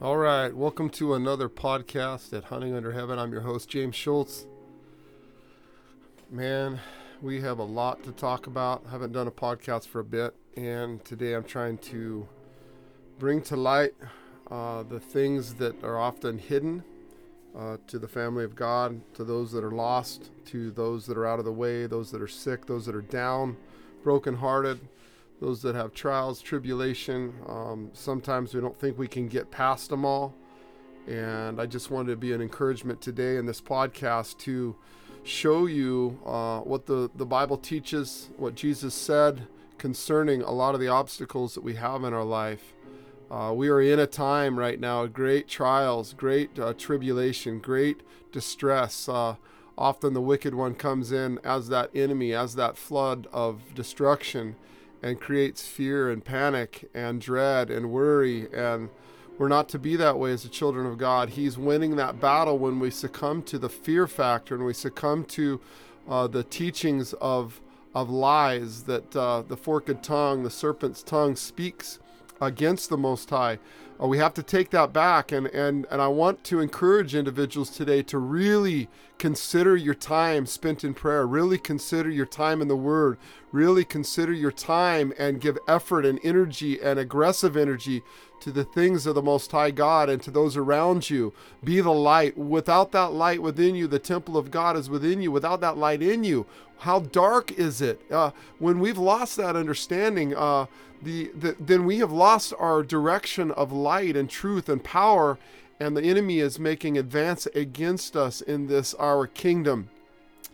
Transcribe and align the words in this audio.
All 0.00 0.16
right, 0.16 0.54
welcome 0.54 0.90
to 0.90 1.14
another 1.14 1.48
podcast 1.48 2.32
at 2.32 2.44
Hunting 2.44 2.72
Under 2.72 2.92
Heaven. 2.92 3.18
I'm 3.18 3.32
your 3.32 3.40
host, 3.40 3.68
James 3.68 3.96
Schultz. 3.96 4.46
Man, 6.30 6.78
we 7.20 7.40
have 7.40 7.58
a 7.58 7.64
lot 7.64 8.04
to 8.04 8.12
talk 8.12 8.46
about. 8.46 8.84
I 8.86 8.92
haven't 8.92 9.10
done 9.10 9.26
a 9.26 9.32
podcast 9.32 9.88
for 9.88 9.98
a 9.98 10.04
bit, 10.04 10.36
and 10.56 11.04
today 11.04 11.34
I'm 11.34 11.42
trying 11.42 11.78
to 11.78 12.28
bring 13.18 13.42
to 13.42 13.56
light 13.56 13.94
uh, 14.52 14.84
the 14.84 15.00
things 15.00 15.54
that 15.54 15.82
are 15.82 15.98
often 15.98 16.38
hidden 16.38 16.84
uh, 17.58 17.78
to 17.88 17.98
the 17.98 18.06
family 18.06 18.44
of 18.44 18.54
God, 18.54 19.00
to 19.14 19.24
those 19.24 19.50
that 19.50 19.64
are 19.64 19.72
lost, 19.72 20.30
to 20.44 20.70
those 20.70 21.06
that 21.06 21.18
are 21.18 21.26
out 21.26 21.40
of 21.40 21.44
the 21.44 21.50
way, 21.50 21.86
those 21.86 22.12
that 22.12 22.22
are 22.22 22.28
sick, 22.28 22.66
those 22.66 22.86
that 22.86 22.94
are 22.94 23.02
down, 23.02 23.56
brokenhearted 24.04 24.78
those 25.40 25.62
that 25.62 25.74
have 25.74 25.92
trials, 25.92 26.40
tribulation. 26.40 27.32
Um, 27.46 27.90
sometimes 27.92 28.54
we 28.54 28.60
don't 28.60 28.78
think 28.78 28.98
we 28.98 29.08
can 29.08 29.28
get 29.28 29.50
past 29.50 29.90
them 29.90 30.04
all. 30.04 30.34
And 31.06 31.60
I 31.60 31.66
just 31.66 31.90
wanted 31.90 32.10
to 32.10 32.16
be 32.16 32.32
an 32.32 32.42
encouragement 32.42 33.00
today 33.00 33.36
in 33.36 33.46
this 33.46 33.60
podcast 33.60 34.38
to 34.38 34.76
show 35.22 35.66
you 35.66 36.18
uh, 36.26 36.60
what 36.60 36.86
the, 36.86 37.10
the 37.14 37.24
Bible 37.24 37.56
teaches, 37.56 38.30
what 38.36 38.54
Jesus 38.54 38.94
said 38.94 39.46
concerning 39.78 40.42
a 40.42 40.50
lot 40.50 40.74
of 40.74 40.80
the 40.80 40.88
obstacles 40.88 41.54
that 41.54 41.62
we 41.62 41.74
have 41.74 42.04
in 42.04 42.12
our 42.12 42.24
life. 42.24 42.74
Uh, 43.30 43.52
we 43.54 43.68
are 43.68 43.80
in 43.80 43.98
a 43.98 44.06
time 44.06 44.58
right 44.58 44.80
now, 44.80 45.04
of 45.04 45.12
great 45.12 45.46
trials, 45.48 46.14
great 46.14 46.58
uh, 46.58 46.72
tribulation, 46.76 47.58
great 47.58 48.00
distress. 48.32 49.08
Uh, 49.08 49.36
often 49.76 50.14
the 50.14 50.20
wicked 50.20 50.54
one 50.54 50.74
comes 50.74 51.12
in 51.12 51.38
as 51.44 51.68
that 51.68 51.90
enemy, 51.94 52.34
as 52.34 52.54
that 52.56 52.76
flood 52.76 53.28
of 53.32 53.60
destruction 53.74 54.56
and 55.02 55.20
creates 55.20 55.66
fear 55.66 56.10
and 56.10 56.24
panic 56.24 56.88
and 56.94 57.20
dread 57.20 57.70
and 57.70 57.90
worry 57.90 58.52
and 58.52 58.90
we're 59.38 59.48
not 59.48 59.68
to 59.68 59.78
be 59.78 59.94
that 59.94 60.18
way 60.18 60.32
as 60.32 60.42
the 60.42 60.48
children 60.48 60.84
of 60.84 60.98
God. 60.98 61.30
He's 61.30 61.56
winning 61.56 61.94
that 61.96 62.20
battle 62.20 62.58
when 62.58 62.80
we 62.80 62.90
succumb 62.90 63.42
to 63.44 63.58
the 63.58 63.68
fear 63.68 64.08
factor 64.08 64.56
and 64.56 64.64
we 64.64 64.74
succumb 64.74 65.24
to 65.26 65.60
uh, 66.08 66.26
the 66.26 66.42
teachings 66.42 67.12
of 67.14 67.60
of 67.94 68.10
lies 68.10 68.84
that 68.84 69.16
uh, 69.16 69.42
the 69.42 69.56
forked 69.56 70.02
tongue, 70.02 70.42
the 70.42 70.50
serpent's 70.50 71.02
tongue, 71.02 71.36
speaks 71.36 71.98
against 72.40 72.90
the 72.90 72.96
Most 72.96 73.30
High. 73.30 73.58
Uh, 74.00 74.06
we 74.06 74.18
have 74.18 74.34
to 74.34 74.42
take 74.42 74.70
that 74.70 74.92
back, 74.92 75.32
and 75.32 75.46
and 75.48 75.86
and 75.90 76.00
I 76.00 76.08
want 76.08 76.44
to 76.44 76.60
encourage 76.60 77.14
individuals 77.14 77.70
today 77.70 78.02
to 78.04 78.18
really 78.18 78.88
consider 79.18 79.76
your 79.76 79.94
time 79.94 80.46
spent 80.46 80.84
in 80.84 80.94
prayer. 80.94 81.26
Really 81.26 81.58
consider 81.58 82.10
your 82.10 82.26
time 82.26 82.62
in 82.62 82.68
the 82.68 82.76
Word. 82.76 83.18
Really 83.50 83.84
consider 83.84 84.32
your 84.32 84.52
time 84.52 85.12
and 85.18 85.40
give 85.40 85.58
effort 85.66 86.04
and 86.04 86.20
energy 86.22 86.80
and 86.80 86.98
aggressive 86.98 87.56
energy 87.56 88.02
to 88.40 88.52
the 88.52 88.64
things 88.64 89.06
of 89.06 89.14
the 89.14 89.22
Most 89.22 89.50
High 89.50 89.70
God 89.70 90.08
and 90.08 90.22
to 90.22 90.30
those 90.30 90.56
around 90.56 91.08
you. 91.08 91.32
Be 91.64 91.80
the 91.80 91.90
light. 91.90 92.36
Without 92.36 92.92
that 92.92 93.12
light 93.12 93.42
within 93.42 93.74
you, 93.74 93.86
the 93.86 93.98
temple 93.98 94.36
of 94.36 94.50
God 94.50 94.76
is 94.76 94.90
within 94.90 95.22
you. 95.22 95.32
Without 95.32 95.60
that 95.62 95.78
light 95.78 96.02
in 96.02 96.24
you, 96.24 96.46
how 96.80 97.00
dark 97.00 97.50
is 97.52 97.80
it? 97.80 98.00
Uh, 98.10 98.30
when 98.58 98.78
we've 98.78 98.98
lost 98.98 99.36
that 99.36 99.56
understanding, 99.56 100.36
uh, 100.36 100.66
the, 101.02 101.30
the, 101.34 101.56
then 101.58 101.86
we 101.86 101.98
have 101.98 102.12
lost 102.12 102.52
our 102.58 102.82
direction 102.82 103.50
of 103.52 103.72
light 103.72 104.16
and 104.16 104.28
truth 104.28 104.68
and 104.68 104.84
power, 104.84 105.38
and 105.80 105.96
the 105.96 106.02
enemy 106.02 106.38
is 106.38 106.58
making 106.58 106.98
advance 106.98 107.46
against 107.54 108.16
us 108.16 108.40
in 108.40 108.66
this 108.66 108.94
our 108.94 109.26
kingdom. 109.26 109.90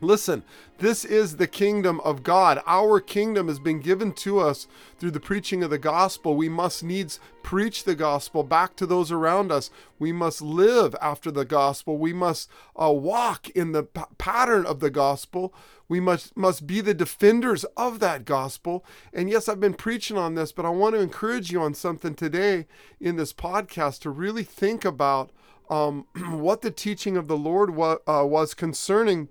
Listen, 0.05 0.45
this 0.79 1.05
is 1.05 1.37
the 1.37 1.47
kingdom 1.47 2.01
of 2.01 2.23
God. 2.23 2.61
Our 2.67 3.01
kingdom 3.01 3.49
has 3.49 3.59
been 3.59 3.81
given 3.81 4.13
to 4.15 4.39
us 4.39 4.67
through 4.99 5.13
the 5.13 5.21
preaching 5.21 5.63
of 5.63 5.71
the 5.71 5.79
gospel. 5.79 6.37
We 6.37 6.49
must 6.49 6.83
needs 6.83 7.21
preach 7.43 7.85
the 7.85 7.95
gospel 7.95 8.43
back 8.43 8.77
to 8.77 8.87
those 8.87 9.11
around 9.11 9.51
us. 9.51 9.71
We 9.99 10.13
must 10.13 10.43
live 10.43 10.95
after 11.01 11.31
the 11.31 11.45
gospel. 11.45 11.97
We 11.97 12.13
must 12.13 12.51
uh, 12.77 12.93
walk 12.93 13.49
in 13.51 13.73
the 13.73 13.85
p- 13.85 14.03
pattern 14.19 14.67
of 14.67 14.81
the 14.81 14.91
gospel. 14.91 15.55
We 15.89 16.01
must 16.01 16.37
must 16.37 16.67
be 16.67 16.81
the 16.81 16.95
defenders 16.95 17.65
of 17.77 18.01
that 18.01 18.25
gospel. 18.25 18.85
And 19.13 19.31
yes, 19.31 19.49
I've 19.49 19.61
been 19.61 19.75
preaching 19.75 20.19
on 20.19 20.35
this, 20.35 20.53
but 20.53 20.67
I 20.67 20.71
want 20.71 20.95
to 20.95 21.01
encourage 21.01 21.51
you 21.53 21.63
on 21.63 21.75
something 21.75 22.15
today 22.15 22.67
in 23.01 23.17
this 23.17 23.33
podcast 23.33 24.01
to 24.01 24.11
really 24.11 24.45
think 24.45 24.85
about 24.85 25.31
um, 25.71 26.07
what 26.31 26.63
the 26.63 26.71
teaching 26.71 27.17
of 27.17 27.29
the 27.29 27.37
Lord 27.37 27.75
wa- 27.75 27.99
uh, 28.07 28.25
was 28.27 28.55
concerning 28.55 29.29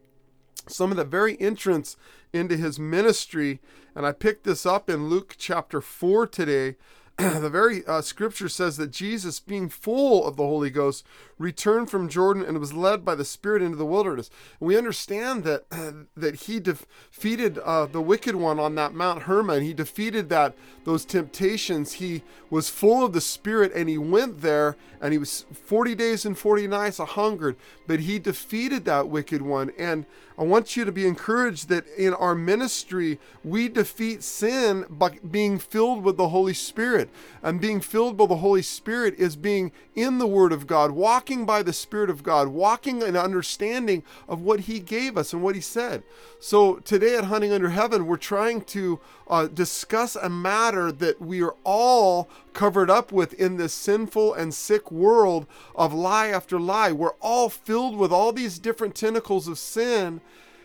some 0.67 0.91
of 0.91 0.97
the 0.97 1.03
very 1.03 1.39
entrance 1.39 1.97
into 2.31 2.57
his 2.57 2.79
ministry. 2.79 3.59
And 3.95 4.05
I 4.05 4.11
picked 4.11 4.43
this 4.43 4.65
up 4.65 4.89
in 4.89 5.09
Luke 5.09 5.35
chapter 5.37 5.81
4 5.81 6.27
today. 6.27 6.75
the 7.17 7.49
very 7.49 7.85
uh, 7.85 8.01
scripture 8.01 8.49
says 8.49 8.77
that 8.77 8.91
Jesus, 8.91 9.39
being 9.39 9.69
full 9.69 10.25
of 10.25 10.35
the 10.35 10.43
Holy 10.43 10.71
Ghost, 10.71 11.05
returned 11.43 11.91
from 11.91 12.07
Jordan 12.09 12.43
and 12.43 12.57
was 12.57 12.73
led 12.73 13.03
by 13.03 13.15
the 13.15 13.25
Spirit 13.25 13.61
into 13.61 13.77
the 13.77 13.85
wilderness. 13.85 14.29
We 14.59 14.77
understand 14.77 15.43
that 15.43 15.65
uh, 15.71 15.91
that 16.17 16.35
he 16.43 16.59
defeated 16.59 17.59
uh, 17.59 17.85
the 17.85 18.01
wicked 18.01 18.35
one 18.35 18.59
on 18.59 18.75
that 18.75 18.93
Mount 18.93 19.23
Hermon. 19.23 19.61
He 19.63 19.73
defeated 19.73 20.29
that 20.29 20.55
those 20.85 21.05
temptations. 21.05 21.93
He 21.93 22.23
was 22.49 22.69
full 22.69 23.05
of 23.05 23.13
the 23.13 23.21
Spirit, 23.21 23.73
and 23.75 23.89
he 23.89 23.97
went 23.97 24.41
there, 24.41 24.77
and 25.01 25.11
he 25.11 25.17
was 25.17 25.45
forty 25.51 25.93
days 25.93 26.25
and 26.25 26.37
forty 26.37 26.67
nights 26.67 26.99
a 26.99 27.05
hungered. 27.05 27.57
But 27.85 28.01
he 28.01 28.17
defeated 28.19 28.85
that 28.85 29.09
wicked 29.09 29.41
one. 29.41 29.71
And 29.77 30.05
I 30.37 30.43
want 30.43 30.75
you 30.75 30.83
to 30.85 30.91
be 30.91 31.07
encouraged 31.07 31.69
that 31.69 31.85
in 31.97 32.13
our 32.13 32.33
ministry 32.33 33.19
we 33.43 33.69
defeat 33.69 34.23
sin 34.23 34.85
by 34.89 35.19
being 35.29 35.59
filled 35.59 36.03
with 36.03 36.17
the 36.17 36.29
Holy 36.29 36.53
Spirit. 36.53 37.09
And 37.41 37.61
being 37.61 37.81
filled 37.81 38.17
by 38.17 38.25
the 38.25 38.37
Holy 38.37 38.61
Spirit 38.61 39.15
is 39.17 39.35
being 39.35 39.71
in 39.95 40.17
the 40.17 40.27
Word 40.27 40.51
of 40.51 40.65
God, 40.65 40.91
walking 40.91 41.32
walking 41.33 41.45
by 41.47 41.63
the 41.63 41.73
Spirit 41.73 42.11
of 42.11 42.21
God, 42.21 42.49
walking 42.49 43.01
in 43.01 43.17
understanding 43.17 44.03
of 44.27 44.41
what 44.41 44.61
He 44.61 44.79
gave 44.79 45.17
us 45.17 45.33
and 45.33 45.41
what 45.41 45.55
He 45.55 45.61
said. 45.61 46.03
So 46.39 46.75
today 46.75 47.17
at 47.17 47.23
Hunting 47.23 47.51
Under 47.51 47.69
Heaven, 47.69 48.05
we're 48.05 48.17
trying 48.17 48.61
to 48.65 48.99
uh, 49.27 49.47
discuss 49.47 50.15
a 50.15 50.29
matter 50.29 50.91
that 50.91 51.19
we 51.19 51.41
are 51.41 51.55
all 51.63 52.29
covered 52.53 52.91
up 52.91 53.11
with 53.11 53.33
in 53.33 53.57
this 53.57 53.73
sinful 53.73 54.35
and 54.35 54.53
sick 54.53 54.91
world 54.91 55.47
of 55.75 55.91
lie 55.91 56.27
after 56.27 56.59
lie. 56.59 56.91
We're 56.91 57.17
all 57.19 57.49
filled 57.49 57.97
with 57.97 58.11
all 58.11 58.31
these 58.31 58.59
different 58.59 58.93
tentacles 58.93 59.47
of 59.47 59.57
sin 59.57 60.21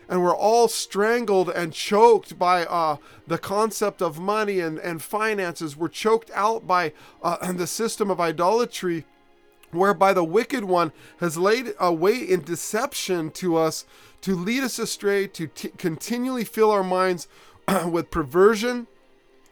and 0.07 0.23
we're 0.23 0.35
all 0.35 0.67
strangled 0.67 1.49
and 1.49 1.71
choked 1.71 2.39
by 2.39 2.65
uh, 2.65 2.97
the 3.27 3.37
concept 3.37 4.01
of 4.01 4.19
money 4.19 4.59
and, 4.59 4.79
and 4.79 5.03
finances. 5.03 5.77
We're 5.77 5.87
choked 5.87 6.31
out 6.33 6.65
by 6.65 6.93
uh, 7.21 7.51
the 7.53 7.67
system 7.67 8.09
of 8.09 8.19
idolatry 8.19 9.05
whereby 9.71 10.13
the 10.13 10.23
wicked 10.23 10.63
one 10.63 10.91
has 11.19 11.37
laid 11.37 11.73
a 11.79 11.93
way 11.93 12.17
in 12.17 12.41
deception 12.41 13.31
to 13.31 13.57
us 13.57 13.85
to 14.21 14.35
lead 14.35 14.63
us 14.63 14.79
astray, 14.79 15.27
to 15.27 15.47
t- 15.47 15.69
continually 15.77 16.43
fill 16.43 16.71
our 16.71 16.83
minds 16.83 17.27
with 17.85 18.11
perversion, 18.11 18.87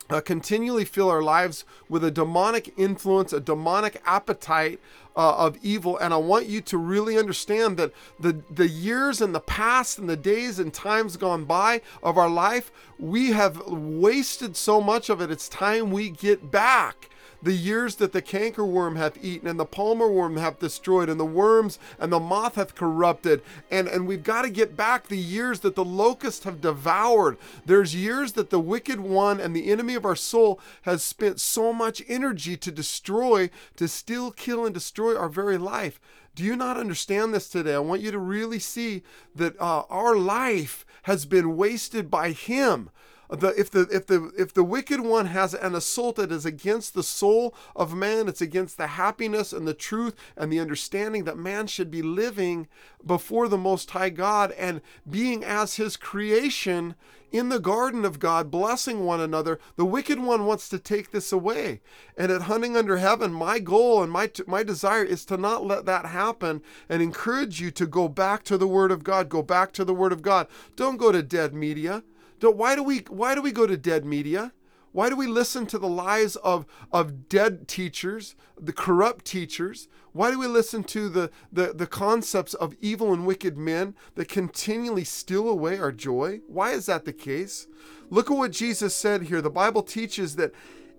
uh, 0.10 0.22
continually 0.22 0.86
fill 0.86 1.10
our 1.10 1.22
lives 1.22 1.66
with 1.90 2.04
a 2.04 2.12
demonic 2.12 2.74
influence, 2.78 3.34
a 3.34 3.40
demonic 3.40 4.02
appetite 4.06 4.80
uh, 5.16 5.36
of 5.36 5.58
evil. 5.62 5.98
And 5.98 6.14
I 6.14 6.18
want 6.18 6.46
you 6.46 6.62
to 6.62 6.78
really 6.78 7.18
understand 7.18 7.78
that 7.78 7.92
the, 8.20 8.42
the 8.50 8.68
years 8.68 9.22
and 9.22 9.36
the 9.36 9.40
past 9.40 9.98
and 9.98 10.10
the 10.10 10.16
days 10.16 10.60
and 10.60 10.74
times 10.74 11.18
gone 11.18 11.46
by 11.46 11.82
of 12.02 12.18
our 12.18 12.30
life, 12.30 12.72
we 12.98 13.32
have 13.32 13.62
wasted 13.68 14.56
so 14.56 14.80
much 14.80 15.10
of 15.10 15.22
it. 15.22 15.32
It's 15.32 15.50
time 15.50 15.92
we 15.92 16.10
get 16.10 16.52
back 16.52 17.10
the 17.42 17.53
years 17.53 17.96
that 17.96 18.14
the 18.14 18.22
cankerworm 18.22 18.98
hath 18.98 19.24
eaten 19.24 19.48
and 19.48 19.59
the 19.59 19.66
palmer 19.66 20.08
worm 20.08 20.38
hath 20.38 20.59
destroyed 20.59 21.09
and 21.09 21.20
the 21.20 21.25
worms 21.25 21.80
and 22.00 22.12
the 22.12 22.20
moth 22.20 22.56
hath 22.56 22.75
corrupted. 22.75 23.42
And 23.70 23.88
and 23.88 24.08
we've 24.08 24.24
got 24.24 24.44
to 24.44 24.50
get 24.50 24.75
back 24.75 25.08
the 25.08 25.18
years 25.18 25.62
that 25.62 25.75
the 25.75 25.86
locusts 25.86 26.44
have 26.44 26.62
devoured. 26.62 27.38
There's 27.66 27.96
years 27.96 28.34
that 28.34 28.50
the 28.50 28.59
wicked 28.59 29.00
one 29.00 29.40
and 29.40 29.56
the 29.56 29.72
enemy 29.72 29.96
of 29.96 30.06
our 30.06 30.16
soul 30.16 30.59
has 30.84 31.03
spent 31.03 31.40
so 31.40 31.74
much 31.74 32.02
energy 32.08 32.58
to 32.58 32.72
destroy 32.72 33.50
to 33.75 33.88
steal 33.88 34.31
kill 34.31 34.66
and 34.66 34.74
destroy 34.74 35.16
our 35.18 35.30
very 35.30 35.57
life. 35.57 36.00
Do 36.36 36.44
you 36.44 36.56
not 36.56 36.78
understand 36.78 37.34
this 37.34 37.50
today? 37.50 37.74
I 37.74 37.80
want 37.80 38.01
you 38.01 38.12
to 38.12 38.19
really 38.19 38.60
see 38.60 39.01
that 39.36 39.60
uh, 39.60 39.84
our 39.89 40.16
life 40.16 40.86
has 41.04 41.25
been 41.25 41.57
wasted 41.57 42.12
by 42.12 42.31
Him 42.31 42.92
the 43.29 43.47
if 43.59 43.69
the 43.69 43.88
if 43.91 44.06
the 44.06 44.31
if 44.38 44.53
the 44.53 44.63
wicked 44.63 45.01
one 45.01 45.27
has 45.27 45.53
an 45.53 45.75
assault 45.75 46.15
that 46.15 46.31
is 46.31 46.45
against 46.45 46.94
the 46.94 47.03
soul 47.03 47.53
of 47.75 47.94
man 47.94 48.27
it's 48.27 48.41
against 48.41 48.77
the 48.77 48.88
happiness 48.88 49.51
and 49.51 49.68
the 49.68 49.74
truth 49.74 50.15
and 50.35 50.51
the 50.51 50.59
understanding 50.59 51.25
that 51.25 51.38
man 51.38 51.68
should 51.68 51.91
be 51.91 52.01
living 52.01 52.68
before 53.06 53.47
the 53.47 53.57
most 53.57 53.91
high 53.91 54.09
god 54.09 54.51
and 54.53 54.81
being 55.09 55.44
as 55.44 55.75
his 55.75 55.97
creation 55.97 56.95
in 57.31 57.50
the 57.50 57.59
garden 57.59 58.06
of 58.06 58.19
God, 58.19 58.50
blessing 58.50 59.06
one 59.06 59.19
another. 59.19 59.59
The 59.75 59.85
wicked 59.85 60.19
one 60.19 60.45
wants 60.45 60.69
to 60.69 60.79
take 60.79 61.12
this 61.12 61.31
away. 61.31 61.81
And 62.18 62.31
at 62.31 62.44
Hunting 62.44 62.77
Under 62.77 62.97
Heaven, 62.97 63.33
my 63.33 63.59
goal 63.59 64.01
and 64.01 64.12
my, 64.12 64.31
my 64.45 64.63
desire 64.63 65.03
is 65.03 65.25
to 65.25 65.38
not 65.38 65.65
let 65.65 65.85
that 65.85 66.06
happen 66.06 66.62
and 66.88 67.01
encourage 67.01 67.59
you 67.59 67.71
to 67.71 67.85
go 67.85 68.07
back 68.07 68.44
to 68.44 68.57
the 68.57 68.68
Word 68.68 68.91
of 68.91 69.03
God. 69.03 69.29
Go 69.29 69.41
back 69.41 69.74
to 69.74 69.83
the 69.83 69.94
Word 69.94 70.13
of 70.13 70.21
God. 70.21 70.47
Don't 70.75 70.97
go 70.97 71.12
to 71.12 71.21
dead 71.21 71.53
media. 71.53 72.03
Why 72.42 72.75
do 72.75 72.84
we 72.84 73.00
why 73.10 73.36
do 73.36 73.42
we 73.42 73.51
go 73.51 73.68
to 73.68 73.78
dead 73.78 74.06
media? 74.06 74.54
Why 74.98 75.10
do 75.10 75.16
we 75.16 75.28
listen 75.28 75.68
to 75.68 75.78
the 75.78 75.88
lies 75.88 76.38
of, 76.38 76.66
of 76.92 77.30
dead 77.30 77.68
teachers, 77.68 78.36
the 78.60 78.74
corrupt 78.74 79.25
teachers? 79.25 79.88
Why 80.12 80.31
do 80.31 80.39
we 80.39 80.48
listen 80.48 80.84
to 80.86 81.07
the, 81.07 81.30
the, 81.51 81.72
the 81.72 81.86
concepts 81.86 82.56
of 82.56 82.74
evil 82.81 83.13
and 83.13 83.24
wicked 83.24 83.60
men 83.60 83.94
that 84.16 84.28
continually 84.28 85.04
steal 85.04 85.48
away 85.48 85.78
our 85.78 85.92
joy? 85.92 86.39
Why 86.48 86.72
is 86.72 86.88
that 86.88 87.06
the 87.06 87.13
case? 87.13 87.68
Look 88.10 88.31
at 88.31 88.38
what 88.38 88.51
Jesus 88.51 88.95
said 88.95 89.24
here. 89.24 89.39
The 89.39 89.51
Bible 89.51 89.84
teaches 89.84 90.36
that 90.38 90.51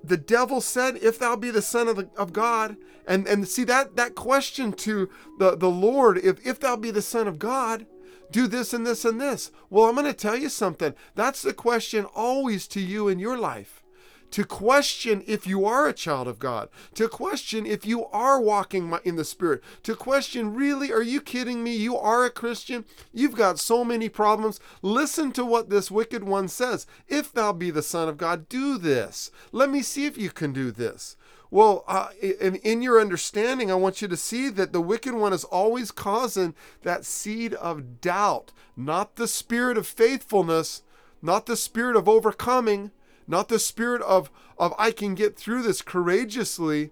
the 0.04 0.16
devil 0.16 0.60
said, 0.60 0.98
If 0.98 1.18
thou 1.18 1.34
be 1.34 1.50
the 1.50 1.60
Son 1.60 1.88
of, 1.88 1.96
the, 1.96 2.08
of 2.16 2.32
God, 2.32 2.76
and, 3.04 3.26
and 3.26 3.48
see 3.48 3.64
that, 3.64 3.96
that 3.96 4.14
question 4.14 4.72
to 4.74 5.08
the, 5.40 5.56
the 5.56 5.70
Lord, 5.70 6.18
if, 6.18 6.46
if 6.46 6.60
thou 6.60 6.76
be 6.76 6.92
the 6.92 7.02
Son 7.02 7.26
of 7.26 7.40
God, 7.40 7.84
do 8.30 8.46
this 8.46 8.72
and 8.72 8.86
this 8.86 9.04
and 9.04 9.20
this. 9.20 9.50
Well, 9.70 9.86
I'm 9.86 9.94
going 9.94 10.06
to 10.06 10.12
tell 10.12 10.36
you 10.36 10.48
something. 10.48 10.94
That's 11.14 11.42
the 11.42 11.52
question 11.52 12.04
always 12.04 12.66
to 12.68 12.80
you 12.80 13.08
in 13.08 13.18
your 13.18 13.38
life 13.38 13.82
to 14.30 14.44
question 14.44 15.22
if 15.26 15.46
you 15.46 15.64
are 15.64 15.88
a 15.88 15.92
child 15.92 16.28
of 16.28 16.38
God, 16.38 16.68
to 16.94 17.08
question 17.08 17.66
if 17.66 17.86
you 17.86 18.06
are 18.06 18.40
walking 18.40 18.96
in 19.04 19.16
the 19.16 19.24
Spirit, 19.24 19.62
to 19.82 19.94
question, 19.94 20.54
really, 20.54 20.92
are 20.92 21.02
you 21.02 21.20
kidding 21.20 21.62
me? 21.62 21.74
You 21.74 21.96
are 21.96 22.24
a 22.24 22.30
Christian? 22.30 22.84
You've 23.12 23.36
got 23.36 23.58
so 23.58 23.84
many 23.84 24.08
problems. 24.08 24.60
Listen 24.82 25.32
to 25.32 25.44
what 25.44 25.70
this 25.70 25.90
wicked 25.90 26.24
one 26.24 26.48
says. 26.48 26.86
If 27.08 27.32
thou 27.32 27.52
be 27.52 27.70
the 27.70 27.82
Son 27.82 28.08
of 28.08 28.18
God, 28.18 28.48
do 28.48 28.78
this. 28.78 29.30
Let 29.52 29.70
me 29.70 29.82
see 29.82 30.06
if 30.06 30.18
you 30.18 30.30
can 30.30 30.52
do 30.52 30.70
this. 30.70 31.16
Well, 31.50 31.84
uh, 31.88 32.08
in, 32.20 32.56
in 32.56 32.82
your 32.82 33.00
understanding, 33.00 33.70
I 33.70 33.74
want 33.74 34.02
you 34.02 34.08
to 34.08 34.16
see 34.16 34.50
that 34.50 34.72
the 34.72 34.82
wicked 34.82 35.14
one 35.14 35.32
is 35.32 35.44
always 35.44 35.90
causing 35.90 36.54
that 36.82 37.06
seed 37.06 37.54
of 37.54 38.00
doubt, 38.00 38.52
not 38.76 39.16
the 39.16 39.28
spirit 39.28 39.78
of 39.78 39.86
faithfulness, 39.86 40.82
not 41.22 41.46
the 41.46 41.56
spirit 41.56 41.96
of 41.96 42.08
overcoming, 42.08 42.90
not 43.26 43.48
the 43.48 43.58
spirit 43.58 44.02
of, 44.02 44.30
of 44.58 44.74
I 44.78 44.90
can 44.90 45.14
get 45.14 45.36
through 45.36 45.62
this 45.62 45.80
courageously. 45.80 46.90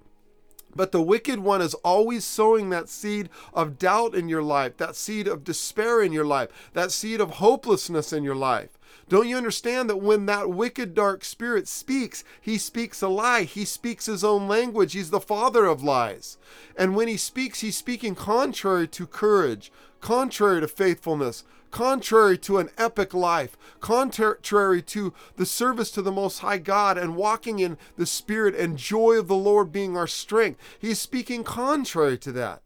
But 0.74 0.92
the 0.92 1.02
wicked 1.02 1.38
one 1.38 1.62
is 1.62 1.72
always 1.74 2.24
sowing 2.24 2.68
that 2.70 2.90
seed 2.90 3.30
of 3.54 3.78
doubt 3.78 4.14
in 4.14 4.28
your 4.28 4.42
life, 4.42 4.76
that 4.76 4.94
seed 4.94 5.26
of 5.26 5.44
despair 5.44 6.02
in 6.02 6.12
your 6.12 6.26
life, 6.26 6.70
that 6.74 6.92
seed 6.92 7.20
of 7.20 7.32
hopelessness 7.32 8.12
in 8.12 8.24
your 8.24 8.34
life. 8.34 8.75
Don't 9.08 9.28
you 9.28 9.36
understand 9.36 9.88
that 9.88 9.98
when 9.98 10.26
that 10.26 10.50
wicked, 10.50 10.92
dark 10.94 11.24
spirit 11.24 11.68
speaks, 11.68 12.24
he 12.40 12.58
speaks 12.58 13.02
a 13.02 13.08
lie? 13.08 13.42
He 13.44 13.64
speaks 13.64 14.06
his 14.06 14.24
own 14.24 14.48
language. 14.48 14.94
He's 14.94 15.10
the 15.10 15.20
father 15.20 15.64
of 15.64 15.82
lies. 15.82 16.38
And 16.76 16.96
when 16.96 17.06
he 17.06 17.16
speaks, 17.16 17.60
he's 17.60 17.76
speaking 17.76 18.16
contrary 18.16 18.88
to 18.88 19.06
courage, 19.06 19.70
contrary 20.00 20.60
to 20.60 20.66
faithfulness, 20.66 21.44
contrary 21.70 22.36
to 22.38 22.58
an 22.58 22.70
epic 22.78 23.14
life, 23.14 23.56
contrary 23.80 24.82
to 24.82 25.14
the 25.36 25.46
service 25.46 25.92
to 25.92 26.02
the 26.02 26.10
Most 26.10 26.40
High 26.40 26.58
God 26.58 26.98
and 26.98 27.14
walking 27.14 27.60
in 27.60 27.78
the 27.96 28.06
Spirit 28.06 28.56
and 28.56 28.76
joy 28.76 29.12
of 29.14 29.28
the 29.28 29.36
Lord 29.36 29.70
being 29.70 29.96
our 29.96 30.08
strength. 30.08 30.58
He's 30.80 30.98
speaking 30.98 31.44
contrary 31.44 32.18
to 32.18 32.32
that. 32.32 32.62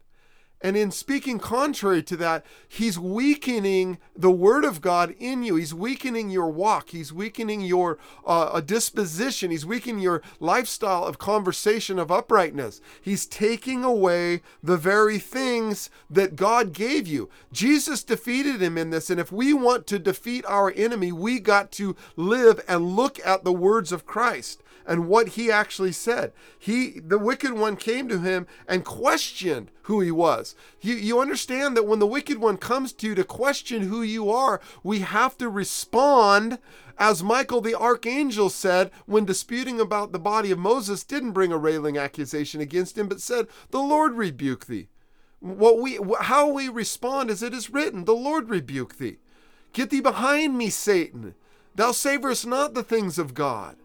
And 0.63 0.77
in 0.77 0.91
speaking 0.91 1.39
contrary 1.39 2.03
to 2.03 2.15
that, 2.17 2.45
he's 2.67 2.99
weakening 2.99 3.97
the 4.15 4.29
word 4.29 4.63
of 4.63 4.79
God 4.79 5.15
in 5.17 5.41
you. 5.41 5.55
He's 5.55 5.73
weakening 5.73 6.29
your 6.29 6.49
walk. 6.49 6.89
He's 6.89 7.11
weakening 7.11 7.61
your 7.61 7.97
uh, 8.25 8.61
disposition. 8.61 9.49
He's 9.49 9.65
weakening 9.65 10.03
your 10.03 10.21
lifestyle 10.39 11.03
of 11.05 11.17
conversation 11.17 11.97
of 11.97 12.11
uprightness. 12.11 12.79
He's 13.01 13.25
taking 13.25 13.83
away 13.83 14.41
the 14.61 14.77
very 14.77 15.17
things 15.17 15.89
that 16.09 16.35
God 16.35 16.73
gave 16.73 17.07
you. 17.07 17.29
Jesus 17.51 18.03
defeated 18.03 18.61
him 18.61 18.77
in 18.77 18.91
this. 18.91 19.09
And 19.09 19.19
if 19.19 19.31
we 19.31 19.53
want 19.53 19.87
to 19.87 19.97
defeat 19.97 20.45
our 20.45 20.71
enemy, 20.75 21.11
we 21.11 21.39
got 21.39 21.71
to 21.73 21.95
live 22.15 22.63
and 22.67 22.95
look 22.95 23.19
at 23.25 23.43
the 23.43 23.53
words 23.53 23.91
of 23.91 24.05
Christ 24.05 24.61
and 24.85 25.07
what 25.07 25.29
he 25.29 25.51
actually 25.51 25.91
said. 25.91 26.31
He, 26.57 26.99
the 26.99 27.19
wicked 27.19 27.53
one, 27.53 27.75
came 27.75 28.07
to 28.09 28.19
him 28.19 28.47
and 28.67 28.85
questioned 28.85 29.71
who 29.83 30.01
he 30.01 30.11
was. 30.11 30.55
You, 30.79 30.95
you 30.95 31.19
understand 31.19 31.75
that 31.77 31.87
when 31.87 31.99
the 31.99 32.07
wicked 32.07 32.39
one 32.39 32.57
comes 32.57 32.93
to 32.93 33.07
you 33.07 33.15
to 33.15 33.23
question 33.23 33.83
who 33.83 34.01
you 34.01 34.29
are, 34.31 34.61
we 34.83 34.99
have 34.99 35.37
to 35.37 35.49
respond 35.49 36.59
as 36.97 37.23
Michael 37.23 37.61
the 37.61 37.73
archangel 37.73 38.49
said 38.49 38.91
when 39.07 39.25
disputing 39.25 39.79
about 39.79 40.11
the 40.11 40.19
body 40.19 40.51
of 40.51 40.59
Moses, 40.59 41.03
didn't 41.03 41.31
bring 41.31 41.51
a 41.51 41.57
railing 41.57 41.97
accusation 41.97 42.61
against 42.61 42.97
him, 42.97 43.07
but 43.07 43.21
said, 43.21 43.47
The 43.71 43.79
Lord 43.79 44.13
rebuke 44.13 44.67
thee. 44.67 44.89
What 45.39 45.79
we, 45.79 45.97
how 46.19 46.47
we 46.49 46.69
respond 46.69 47.31
is 47.31 47.41
it 47.41 47.55
is 47.55 47.71
written, 47.71 48.05
The 48.05 48.13
Lord 48.13 48.49
rebuke 48.49 48.97
thee. 48.97 49.17
Get 49.73 49.89
thee 49.89 50.01
behind 50.01 50.57
me, 50.57 50.69
Satan. 50.69 51.33
Thou 51.73 51.91
savorest 51.91 52.45
not 52.45 52.73
the 52.73 52.83
things 52.83 53.17
of 53.17 53.33
God. 53.33 53.77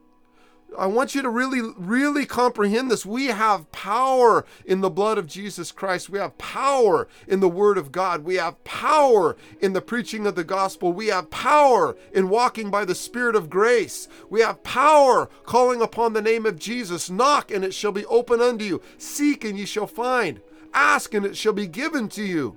I 0.79 0.87
want 0.87 1.15
you 1.15 1.23
to 1.23 1.31
really, 1.31 1.61
really 1.77 2.27
comprehend 2.27 2.91
this. 2.91 3.07
We 3.07 3.27
have 3.27 3.71
power 3.73 4.45
in 4.65 4.81
the 4.81 4.91
blood 4.91 5.17
of 5.17 5.27
Jesus 5.27 5.73
Christ. 5.73 6.11
We 6.11 6.19
have 6.19 6.37
power 6.39 7.09
in 7.27 7.41
the 7.41 7.49
Word 7.49 7.79
of 7.79 7.93
God. 7.93 8.25
We 8.25 8.35
have 8.35 8.63
power 8.65 9.37
in 9.61 9.73
the 9.73 9.81
preaching 9.81 10.27
of 10.27 10.35
the 10.35 10.45
gospel. 10.45 10.93
We 10.93 11.07
have 11.07 11.31
power 11.31 11.97
in 12.13 12.29
walking 12.29 12.71
by 12.71 12.85
the 12.85 12.95
Spirit 12.95 13.37
of 13.37 13.49
grace. 13.49 14.09
We 14.29 14.41
have 14.41 14.63
power 14.65 15.31
calling 15.45 15.81
upon 15.81 16.13
the 16.13 16.23
name 16.23 16.45
of 16.45 16.59
Jesus. 16.59 17.09
Knock 17.09 17.51
and 17.51 17.65
it 17.65 17.73
shall 17.73 17.93
be 17.93 18.05
open 18.07 18.41
unto 18.41 18.65
you. 18.65 18.83
Seek 18.99 19.45
and 19.45 19.59
ye 19.59 19.65
shall 19.65 19.87
find. 19.87 20.41
Ask 20.75 21.15
and 21.15 21.25
it 21.25 21.37
shall 21.37 21.55
be 21.55 21.67
given 21.67 22.09
to 22.11 22.23
you. 22.23 22.57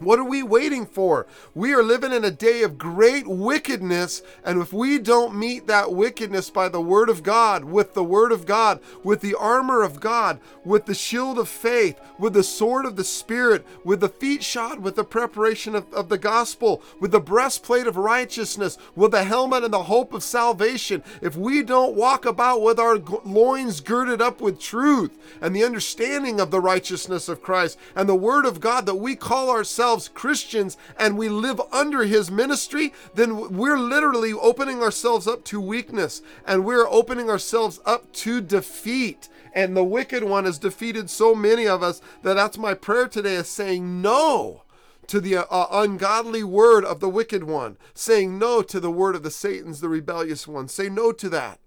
What 0.00 0.18
are 0.18 0.24
we 0.24 0.42
waiting 0.42 0.86
for? 0.86 1.26
We 1.54 1.74
are 1.74 1.82
living 1.82 2.12
in 2.12 2.24
a 2.24 2.30
day 2.30 2.62
of 2.62 2.78
great 2.78 3.26
wickedness, 3.26 4.22
and 4.42 4.60
if 4.60 4.72
we 4.72 4.98
don't 4.98 5.38
meet 5.38 5.66
that 5.66 5.92
wickedness 5.92 6.48
by 6.48 6.70
the 6.70 6.80
Word 6.80 7.10
of 7.10 7.22
God, 7.22 7.64
with 7.64 7.92
the 7.92 8.02
Word 8.02 8.32
of 8.32 8.46
God, 8.46 8.80
with 9.04 9.20
the 9.20 9.34
armor 9.34 9.82
of 9.82 10.00
God, 10.00 10.40
with 10.64 10.86
the 10.86 10.94
shield 10.94 11.38
of 11.38 11.50
faith, 11.50 12.00
with 12.18 12.32
the 12.32 12.42
sword 12.42 12.86
of 12.86 12.96
the 12.96 13.04
Spirit, 13.04 13.66
with 13.84 14.00
the 14.00 14.08
feet 14.08 14.42
shod 14.42 14.80
with 14.80 14.96
the 14.96 15.04
preparation 15.04 15.74
of, 15.74 15.92
of 15.92 16.08
the 16.08 16.16
gospel, 16.16 16.82
with 16.98 17.10
the 17.10 17.20
breastplate 17.20 17.86
of 17.86 17.96
righteousness, 17.96 18.78
with 18.96 19.10
the 19.10 19.24
helmet 19.24 19.64
and 19.64 19.72
the 19.72 19.82
hope 19.82 20.14
of 20.14 20.22
salvation, 20.22 21.02
if 21.20 21.36
we 21.36 21.62
don't 21.62 21.94
walk 21.94 22.24
about 22.24 22.62
with 22.62 22.78
our 22.78 22.98
loins 23.24 23.80
girded 23.80 24.22
up 24.22 24.40
with 24.40 24.58
truth 24.58 25.18
and 25.42 25.54
the 25.54 25.64
understanding 25.64 26.40
of 26.40 26.50
the 26.50 26.60
righteousness 26.60 27.28
of 27.28 27.42
Christ 27.42 27.78
and 27.94 28.08
the 28.08 28.14
Word 28.14 28.46
of 28.46 28.60
God 28.60 28.86
that 28.86 28.94
we 28.94 29.14
call 29.14 29.50
ourselves 29.50 29.89
ourselves 29.90 30.08
Christians 30.08 30.76
and 30.96 31.18
we 31.18 31.28
live 31.28 31.60
under 31.72 32.04
his 32.04 32.30
ministry, 32.30 32.92
then 33.14 33.56
we're 33.56 33.76
literally 33.76 34.32
opening 34.32 34.82
ourselves 34.82 35.26
up 35.26 35.42
to 35.46 35.60
weakness 35.60 36.22
and 36.46 36.64
we're 36.64 36.86
opening 36.86 37.28
ourselves 37.28 37.80
up 37.84 38.12
to 38.12 38.40
defeat. 38.40 39.28
And 39.52 39.76
the 39.76 39.82
wicked 39.82 40.22
one 40.22 40.44
has 40.44 40.60
defeated 40.60 41.10
so 41.10 41.34
many 41.34 41.66
of 41.66 41.82
us 41.82 42.00
that 42.22 42.34
that's 42.34 42.56
my 42.56 42.72
prayer 42.72 43.08
today 43.08 43.34
is 43.34 43.48
saying 43.48 44.00
no 44.00 44.62
to 45.08 45.20
the 45.20 45.38
uh, 45.38 45.66
ungodly 45.72 46.44
word 46.44 46.84
of 46.84 47.00
the 47.00 47.08
wicked 47.08 47.42
one, 47.42 47.76
saying 47.92 48.38
no 48.38 48.62
to 48.62 48.78
the 48.78 48.92
word 48.92 49.16
of 49.16 49.24
the 49.24 49.30
Satan's, 49.32 49.80
the 49.80 49.88
rebellious 49.88 50.46
one. 50.46 50.68
Say 50.68 50.88
no 50.88 51.10
to 51.10 51.28
that 51.30 51.58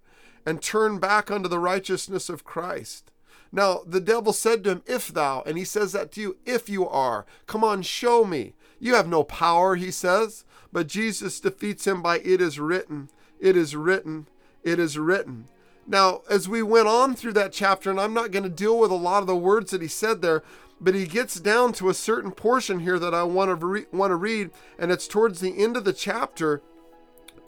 and 0.45 0.61
turn 0.61 0.97
back 0.97 1.29
unto 1.29 1.49
the 1.49 1.59
righteousness 1.59 2.29
of 2.29 2.45
Christ. 2.45 3.11
Now, 3.55 3.81
the 3.85 4.01
devil 4.01 4.33
said 4.33 4.63
to 4.63 4.71
him, 4.71 4.81
If 4.87 5.09
thou, 5.09 5.43
and 5.45 5.59
he 5.59 5.63
says 5.63 5.91
that 5.91 6.11
to 6.13 6.21
you, 6.21 6.37
if 6.43 6.67
you 6.67 6.89
are, 6.89 7.27
come 7.45 7.63
on, 7.63 7.83
show 7.83 8.25
me. 8.25 8.55
You 8.79 8.95
have 8.95 9.07
no 9.07 9.23
power, 9.23 9.75
he 9.75 9.91
says. 9.91 10.43
But 10.73 10.87
Jesus 10.87 11.39
defeats 11.39 11.85
him 11.85 12.01
by, 12.01 12.17
It 12.19 12.41
is 12.41 12.59
written, 12.59 13.09
it 13.39 13.55
is 13.55 13.75
written, 13.75 14.25
it 14.63 14.79
is 14.79 14.97
written. 14.97 15.45
Now, 15.85 16.21
as 16.29 16.49
we 16.49 16.63
went 16.63 16.87
on 16.87 17.13
through 17.15 17.33
that 17.33 17.53
chapter, 17.53 17.91
and 17.91 17.99
I'm 17.99 18.13
not 18.13 18.31
going 18.31 18.43
to 18.43 18.49
deal 18.49 18.79
with 18.79 18.89
a 18.89 18.95
lot 18.95 19.21
of 19.21 19.27
the 19.27 19.35
words 19.35 19.69
that 19.69 19.81
he 19.83 19.87
said 19.87 20.21
there, 20.21 20.41
but 20.81 20.95
he 20.95 21.05
gets 21.05 21.39
down 21.39 21.73
to 21.73 21.89
a 21.89 21.93
certain 21.93 22.31
portion 22.31 22.79
here 22.79 22.97
that 22.97 23.13
I 23.13 23.23
want 23.23 23.49
to 23.49 23.65
re- 23.65 23.85
want 23.91 24.11
to 24.11 24.15
read, 24.15 24.49
and 24.79 24.91
it's 24.91 25.07
towards 25.07 25.41
the 25.41 25.61
end 25.61 25.77
of 25.77 25.83
the 25.83 25.93
chapter 25.93 26.61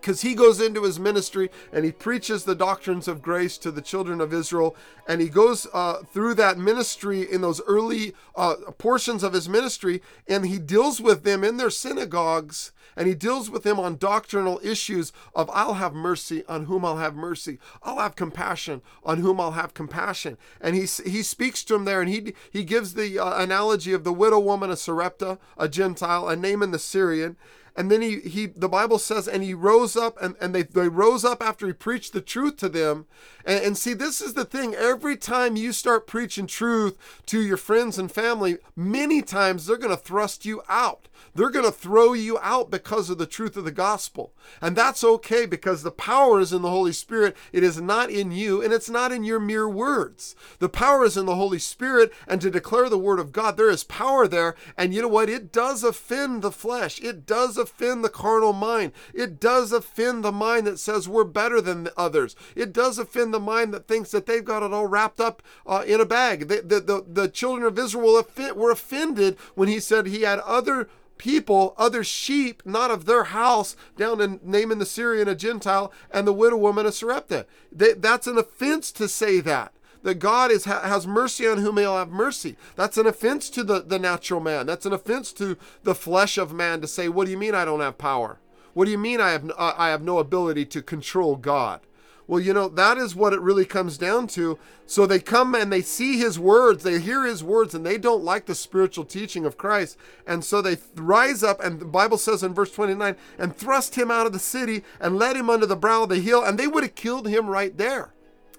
because 0.06 0.22
he 0.22 0.36
goes 0.36 0.62
into 0.62 0.84
his 0.84 1.00
ministry 1.00 1.50
and 1.74 1.84
he 1.84 1.92
preaches 1.92 2.44
the 2.44 2.54
doctrines 2.54 3.08
of 3.08 3.24
grace 3.24 3.58
to 3.58 3.72
the 3.72 3.82
children 3.82 4.22
of 4.22 4.32
Israel. 4.32 4.76
And 5.08 5.20
he 5.20 5.30
goes 5.30 5.66
uh, 5.74 6.04
through 6.04 6.36
that 6.36 6.60
ministry 6.60 7.22
in 7.22 7.42
those 7.42 7.60
early 7.66 8.14
uh, 8.36 8.54
portions 8.78 9.24
of 9.24 9.34
his 9.34 9.50
ministry 9.50 10.04
and 10.28 10.46
he 10.46 10.60
deals 10.60 11.02
with 11.02 11.24
them 11.24 11.44
in 11.44 11.58
their 11.58 11.72
synagogues 11.72 12.72
and 12.96 13.08
he 13.08 13.16
deals 13.16 13.50
with 13.50 13.64
them 13.64 13.80
on 13.80 13.98
doctrinal 13.98 14.62
issues 14.64 15.12
of 15.34 15.50
I'll 15.52 15.74
have 15.74 15.96
mercy 15.96 16.46
on 16.48 16.66
whom 16.66 16.86
I'll 16.86 16.98
have 16.98 17.16
mercy. 17.16 17.58
I'll 17.82 17.98
have 17.98 18.16
compassion 18.16 18.84
on 19.04 19.22
whom 19.22 19.42
I'll 19.42 19.54
have 19.54 19.74
compassion. 19.74 20.38
And 20.62 20.76
he, 20.76 20.82
he 20.82 21.24
speaks 21.24 21.64
to 21.64 21.74
him 21.74 21.86
there 21.86 22.02
and 22.02 22.10
he, 22.12 22.36
he 22.52 22.64
gives 22.64 22.94
the 22.94 23.18
uh, 23.18 23.42
analogy 23.42 23.92
of 23.92 24.04
the 24.04 24.14
widow 24.14 24.40
woman 24.40 24.70
of 24.70 24.78
Sarepta, 24.78 25.40
a 25.58 25.68
Gentile, 25.68 26.30
and 26.30 26.44
Naaman 26.44 26.70
the 26.70 26.78
Syrian 26.78 27.38
and 27.75 27.91
then 27.91 28.01
he, 28.01 28.20
he 28.22 28.46
the 28.46 28.70
bible 28.70 28.98
says 28.98 29.27
and 29.27 29.44
he 29.44 29.53
rose 29.53 29.96
up 29.96 30.17
and, 30.22 30.36
and 30.39 30.53
they, 30.53 30.63
they 30.63 30.88
rose 30.88 31.25
up 31.25 31.41
after 31.41 31.67
he 31.67 31.74
preached 31.74 32.13
the 32.13 32.22
truth 32.22 32.58
to 32.58 32.70
them 32.70 33.05
and, 33.46 33.63
and 33.63 33.77
see 33.77 33.94
this 33.94 34.22
is 34.22 34.34
the 34.34 34.46
thing 34.46 34.74
every 34.74 35.17
time 35.17 35.55
you 35.55 35.72
start 35.72 36.08
preaching 36.08 36.48
truth 36.48 36.98
to 37.25 37.41
your 37.41 37.58
friends 37.58 37.98
and 37.98 38.12
family 38.12 38.58
many 38.75 39.22
times 39.22 39.65
they're 39.65 39.77
going 39.77 39.96
to 39.96 39.98
thrust 39.98 40.46
you 40.46 40.62
out 40.70 41.08
they're 41.36 41.50
going 41.50 41.65
to 41.65 41.72
throw 41.72 42.13
you 42.13 42.39
out 42.41 42.72
because 42.72 43.10
of 43.10 43.17
the 43.17 43.25
truth 43.25 43.58
of 43.58 43.65
the 43.65 43.72
gospel. 43.72 44.34
And 44.62 44.75
that's 44.75 45.03
okay 45.03 45.46
because 45.46 45.84
the 45.84 45.91
power 45.91 46.39
is 46.39 46.53
in 46.53 46.62
the 46.62 46.70
Holy 46.70 46.94
Spirit. 46.94 47.36
It 47.51 47.63
is 47.63 47.82
not 47.82 48.10
in 48.10 48.32
you 48.32 48.62
and 48.62 48.72
it's 48.72 48.89
not 48.89 49.12
in 49.12 49.25
your 49.25 49.39
mere 49.39 49.67
words. 49.67 50.36
The 50.60 50.70
power 50.70 51.03
is 51.03 51.17
in 51.17 51.25
the 51.25 51.36
Holy 51.36 51.60
Spirit 51.60 52.13
and 52.27 52.39
to 52.41 52.50
declare 52.50 52.89
the 52.89 52.98
word 52.98 53.20
of 53.20 53.34
God. 53.34 53.58
There 53.58 53.70
is 53.70 53.84
power 53.84 54.27
there. 54.27 54.55
And 54.77 54.94
you 54.94 55.01
know 55.01 55.10
what? 55.10 55.29
It 55.29 55.51
does 55.51 55.84
offend 55.84 56.41
the 56.41 56.51
flesh. 56.51 57.01
It 57.01 57.25
does 57.25 57.58
offend 57.66 58.04
the 58.04 58.10
carnal 58.10 58.54
mind. 58.54 58.92
It 59.14 59.40
does 59.40 59.72
offend 59.72 60.24
the 60.24 60.32
mind 60.32 60.68
that 60.68 60.80
says 60.80 61.10
we're 61.10 61.24
better 61.24 61.60
than 61.62 61.90
others. 61.98 62.36
It 62.56 62.72
does 62.72 62.98
offend 63.00 63.34
the 63.34 63.40
mind 63.40 63.74
that 63.74 63.88
thinks 63.88 64.12
that 64.12 64.26
they've 64.26 64.46
got 64.46 64.64
it 64.64 64.74
all 64.74 64.88
wrapped 64.88 65.20
up 65.20 65.42
uh, 65.66 65.84
in 65.86 66.00
a 66.00 66.06
bag. 66.06 66.48
The, 66.48 66.62
the, 66.62 66.80
the, 66.80 67.06
the 67.08 67.28
children 67.28 67.68
of 67.68 67.80
Israel 67.80 68.24
were 68.56 68.72
offended 68.72 69.38
when 69.56 69.68
he 69.68 69.80
said 69.80 70.06
he 70.06 70.22
had 70.22 70.40
other 70.40 70.90
people, 71.18 71.74
other 71.78 72.04
sheep, 72.04 72.62
not 72.66 72.92
of 72.92 73.06
their 73.06 73.26
house, 73.26 73.76
down 73.98 74.22
in 74.22 74.40
Naaman 74.44 74.80
the 74.80 74.86
Syrian 74.86 75.28
a 75.28 75.36
Gentile, 75.36 75.92
and 76.12 76.28
the 76.28 76.34
widow 76.34 76.58
woman 76.58 76.86
a 76.86 76.92
Sarepta. 76.92 77.46
They, 77.72 77.94
that's 77.94 78.28
an 78.28 78.38
offense 78.38 78.92
to 78.94 79.08
say 79.08 79.40
that. 79.42 79.72
That 80.06 80.20
God 80.20 80.52
is, 80.52 80.66
has 80.66 81.08
mercy 81.08 81.48
on 81.48 81.58
whom 81.58 81.78
he'll 81.78 81.98
have 81.98 82.12
mercy. 82.12 82.58
That's 82.76 82.96
an 83.00 83.08
offense 83.08 83.50
to 83.50 83.64
the, 83.64 83.82
the 83.82 83.98
natural 83.98 84.40
man. 84.40 84.68
That's 84.68 84.86
an 84.86 84.94
offense 84.94 85.34
to 85.34 85.58
the 85.82 85.96
flesh 85.96 86.38
of 86.38 86.54
man 86.54 86.80
to 86.82 86.88
say, 86.88 87.10
What 87.10 87.26
do 87.26 87.32
you 87.32 87.40
mean 87.40 87.56
I 87.56 87.66
don't 87.66 87.80
have 87.80 87.98
power? 87.98 88.38
What 88.76 88.86
do 88.86 88.92
you 88.92 89.00
mean 89.00 89.20
I 89.20 89.32
have, 89.32 89.50
uh, 89.58 89.74
I 89.76 89.90
have 89.90 90.04
no 90.04 90.20
ability 90.20 90.66
to 90.66 90.84
control 90.84 91.36
God? 91.38 91.82
Well, 92.28 92.40
you 92.40 92.54
know, 92.54 92.68
that 92.70 93.00
is 93.00 93.16
what 93.16 93.34
it 93.34 93.42
really 93.42 93.66
comes 93.66 93.98
down 93.98 94.28
to. 94.28 94.60
So 94.86 95.08
they 95.08 95.20
come 95.20 95.56
and 95.56 95.74
they 95.74 95.82
see 95.82 96.20
his 96.20 96.38
words, 96.38 96.84
they 96.84 97.00
hear 97.00 97.26
his 97.26 97.44
words, 97.44 97.74
and 97.74 97.84
they 97.84 97.98
don't 97.98 98.24
like 98.24 98.46
the 98.46 98.54
spiritual 98.54 99.06
teaching 99.06 99.44
of 99.44 99.58
Christ. 99.58 99.98
And 100.28 100.46
so 100.46 100.62
they 100.62 100.78
rise 100.94 101.42
up, 101.42 101.60
and 101.64 101.80
the 101.80 101.86
Bible 101.86 102.20
says 102.20 102.44
in 102.44 102.54
verse 102.54 102.72
29, 102.72 103.16
and 103.40 103.58
thrust 103.58 103.96
him 103.96 104.12
out 104.12 104.28
of 104.28 104.34
the 104.34 104.40
city 104.40 104.84
and 105.00 105.18
led 105.18 105.36
him 105.36 105.50
under 105.50 105.66
the 105.66 105.76
brow 105.76 106.04
of 106.04 106.10
the 106.10 106.20
hill, 106.20 106.44
and 106.44 106.60
they 106.60 106.68
would 106.68 106.84
have 106.84 106.94
killed 106.94 107.28
him 107.28 107.48
right 107.48 107.76
there. 107.76 108.12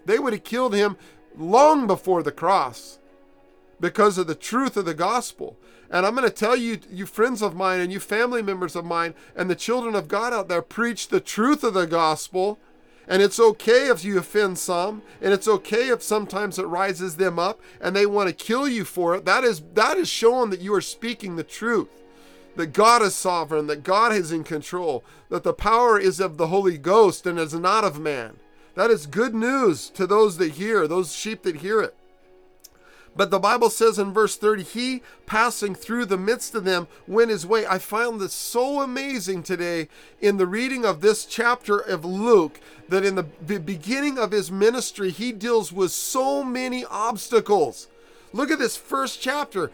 They 0.06 0.20
would 0.20 0.32
have 0.32 0.44
killed 0.44 0.74
him 0.74 0.96
long 1.36 1.86
before 1.86 2.22
the 2.22 2.32
cross 2.32 2.98
because 3.80 4.18
of 4.18 4.26
the 4.26 4.34
truth 4.34 4.76
of 4.76 4.84
the 4.84 4.94
gospel. 4.94 5.56
And 5.90 6.04
I'm 6.04 6.14
going 6.14 6.28
to 6.28 6.34
tell 6.34 6.56
you, 6.56 6.78
you 6.90 7.06
friends 7.06 7.42
of 7.42 7.54
mine 7.54 7.80
and 7.80 7.92
you 7.92 8.00
family 8.00 8.42
members 8.42 8.74
of 8.74 8.84
mine 8.84 9.14
and 9.36 9.48
the 9.48 9.54
children 9.54 9.94
of 9.94 10.08
God 10.08 10.32
out 10.32 10.48
there, 10.48 10.62
preach 10.62 11.08
the 11.08 11.20
truth 11.20 11.62
of 11.62 11.74
the 11.74 11.86
gospel 11.86 12.58
and 13.08 13.22
it's 13.22 13.38
okay 13.38 13.88
if 13.88 14.04
you 14.04 14.18
offend 14.18 14.58
some, 14.58 15.02
and 15.20 15.32
it's 15.32 15.46
okay 15.46 15.90
if 15.90 16.02
sometimes 16.02 16.58
it 16.58 16.64
rises 16.64 17.16
them 17.16 17.38
up 17.38 17.60
and 17.80 17.94
they 17.94 18.06
want 18.06 18.28
to 18.28 18.34
kill 18.34 18.66
you 18.66 18.84
for 18.84 19.14
it. 19.14 19.24
That 19.24 19.44
is 19.44 19.62
that 19.74 19.96
is 19.96 20.08
showing 20.08 20.50
that 20.50 20.60
you 20.60 20.74
are 20.74 20.80
speaking 20.80 21.36
the 21.36 21.44
truth. 21.44 21.88
That 22.56 22.68
God 22.68 23.02
is 23.02 23.14
sovereign, 23.14 23.66
that 23.66 23.84
God 23.84 24.12
is 24.12 24.32
in 24.32 24.42
control, 24.42 25.04
that 25.28 25.42
the 25.42 25.52
power 25.52 26.00
is 26.00 26.20
of 26.20 26.38
the 26.38 26.46
Holy 26.46 26.78
Ghost 26.78 27.26
and 27.26 27.38
is 27.38 27.52
not 27.52 27.84
of 27.84 28.00
man. 28.00 28.38
That 28.76 28.90
is 28.90 29.06
good 29.06 29.34
news 29.34 29.88
to 29.90 30.06
those 30.06 30.36
that 30.36 30.52
hear, 30.52 30.86
those 30.86 31.14
sheep 31.14 31.42
that 31.42 31.56
hear 31.56 31.80
it. 31.80 31.96
But 33.16 33.30
the 33.30 33.38
Bible 33.38 33.70
says 33.70 33.98
in 33.98 34.12
verse 34.12 34.36
30, 34.36 34.62
He 34.62 35.02
passing 35.24 35.74
through 35.74 36.04
the 36.04 36.18
midst 36.18 36.54
of 36.54 36.64
them 36.64 36.86
went 37.08 37.30
his 37.30 37.46
way. 37.46 37.66
I 37.66 37.78
found 37.78 38.20
this 38.20 38.34
so 38.34 38.82
amazing 38.82 39.42
today 39.42 39.88
in 40.20 40.36
the 40.36 40.46
reading 40.46 40.84
of 40.84 41.00
this 41.00 41.24
chapter 41.24 41.78
of 41.78 42.04
Luke 42.04 42.60
that 42.90 43.06
in 43.06 43.14
the 43.14 43.22
beginning 43.22 44.18
of 44.18 44.32
his 44.32 44.52
ministry, 44.52 45.10
he 45.10 45.32
deals 45.32 45.72
with 45.72 45.90
so 45.90 46.44
many 46.44 46.84
obstacles. 46.84 47.88
Look 48.34 48.50
at 48.50 48.58
this 48.58 48.76
first 48.76 49.22
chapter 49.22 49.70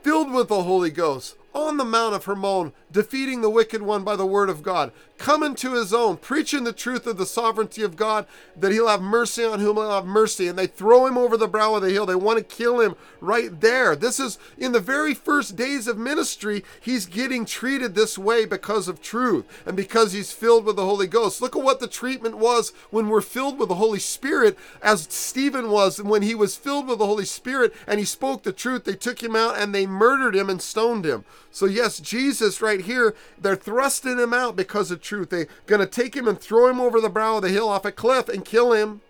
filled 0.00 0.32
with 0.32 0.48
the 0.48 0.62
Holy 0.62 0.90
Ghost 0.90 1.36
on 1.54 1.76
the 1.76 1.84
Mount 1.84 2.14
of 2.14 2.24
Hermon, 2.24 2.72
defeating 2.90 3.42
the 3.42 3.50
wicked 3.50 3.82
one 3.82 4.04
by 4.04 4.16
the 4.16 4.24
word 4.24 4.48
of 4.48 4.62
God, 4.62 4.92
coming 5.22 5.54
to 5.54 5.74
his 5.74 5.94
own, 5.94 6.16
preaching 6.16 6.64
the 6.64 6.72
truth 6.72 7.06
of 7.06 7.16
the 7.16 7.24
sovereignty 7.24 7.82
of 7.82 7.94
God, 7.94 8.26
that 8.56 8.72
he'll 8.72 8.88
have 8.88 9.00
mercy 9.00 9.44
on 9.44 9.60
whom 9.60 9.76
he'll 9.76 9.92
have 9.92 10.04
mercy. 10.04 10.48
And 10.48 10.58
they 10.58 10.66
throw 10.66 11.06
him 11.06 11.16
over 11.16 11.36
the 11.36 11.46
brow 11.46 11.76
of 11.76 11.82
the 11.82 11.90
hill. 11.90 12.06
They 12.06 12.16
want 12.16 12.38
to 12.38 12.44
kill 12.44 12.80
him 12.80 12.96
right 13.20 13.60
there. 13.60 13.94
This 13.94 14.18
is 14.18 14.36
in 14.58 14.72
the 14.72 14.80
very 14.80 15.14
first 15.14 15.54
days 15.54 15.86
of 15.86 15.96
ministry, 15.96 16.64
he's 16.80 17.06
getting 17.06 17.44
treated 17.44 17.94
this 17.94 18.18
way 18.18 18.44
because 18.44 18.88
of 18.88 19.00
truth 19.00 19.62
and 19.64 19.76
because 19.76 20.12
he's 20.12 20.32
filled 20.32 20.64
with 20.64 20.74
the 20.74 20.84
Holy 20.84 21.06
Ghost. 21.06 21.40
Look 21.40 21.54
at 21.54 21.62
what 21.62 21.78
the 21.78 21.86
treatment 21.86 22.38
was 22.38 22.72
when 22.90 23.08
we're 23.08 23.20
filled 23.20 23.60
with 23.60 23.68
the 23.68 23.76
Holy 23.76 24.00
Spirit, 24.00 24.58
as 24.82 25.06
Stephen 25.08 25.70
was 25.70 26.02
when 26.02 26.22
he 26.22 26.34
was 26.34 26.56
filled 26.56 26.88
with 26.88 26.98
the 26.98 27.06
Holy 27.06 27.24
Spirit 27.24 27.72
and 27.86 28.00
he 28.00 28.04
spoke 28.04 28.42
the 28.42 28.52
truth. 28.52 28.84
They 28.84 28.94
took 28.94 29.22
him 29.22 29.36
out 29.36 29.56
and 29.56 29.72
they 29.72 29.86
murdered 29.86 30.34
him 30.34 30.50
and 30.50 30.60
stoned 30.60 31.04
him. 31.04 31.24
So, 31.52 31.66
yes, 31.66 32.00
Jesus 32.00 32.60
right 32.60 32.80
here, 32.80 33.14
they're 33.38 33.54
thrusting 33.54 34.18
him 34.18 34.32
out 34.32 34.56
because 34.56 34.90
of 34.90 35.00
truth. 35.00 35.11
They're 35.12 35.48
going 35.66 35.80
to 35.80 35.86
take 35.86 36.16
him 36.16 36.26
and 36.26 36.40
throw 36.40 36.68
him 36.68 36.80
over 36.80 37.00
the 37.00 37.08
brow 37.08 37.36
of 37.36 37.42
the 37.42 37.48
hill 37.48 37.68
off 37.68 37.84
a 37.84 37.92
cliff 37.92 38.28
and 38.28 38.44
kill 38.44 38.72
him 38.72 39.00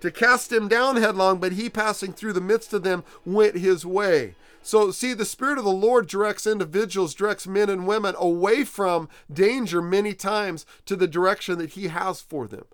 to 0.00 0.10
cast 0.10 0.52
him 0.52 0.66
down 0.68 0.96
headlong, 0.96 1.38
but 1.38 1.52
he 1.52 1.68
passing 1.68 2.12
through 2.12 2.32
the 2.32 2.40
midst 2.40 2.72
of 2.72 2.82
them 2.82 3.04
went 3.24 3.56
his 3.56 3.84
way. 3.84 4.34
So, 4.62 4.90
see, 4.90 5.14
the 5.14 5.24
Spirit 5.24 5.58
of 5.58 5.64
the 5.64 5.70
Lord 5.70 6.06
directs 6.06 6.46
individuals, 6.46 7.14
directs 7.14 7.46
men 7.46 7.70
and 7.70 7.86
women 7.86 8.14
away 8.18 8.64
from 8.64 9.08
danger 9.32 9.80
many 9.80 10.12
times 10.12 10.66
to 10.84 10.96
the 10.96 11.08
direction 11.08 11.58
that 11.58 11.70
He 11.70 11.88
has 11.88 12.20
for 12.20 12.46
them. 12.46 12.66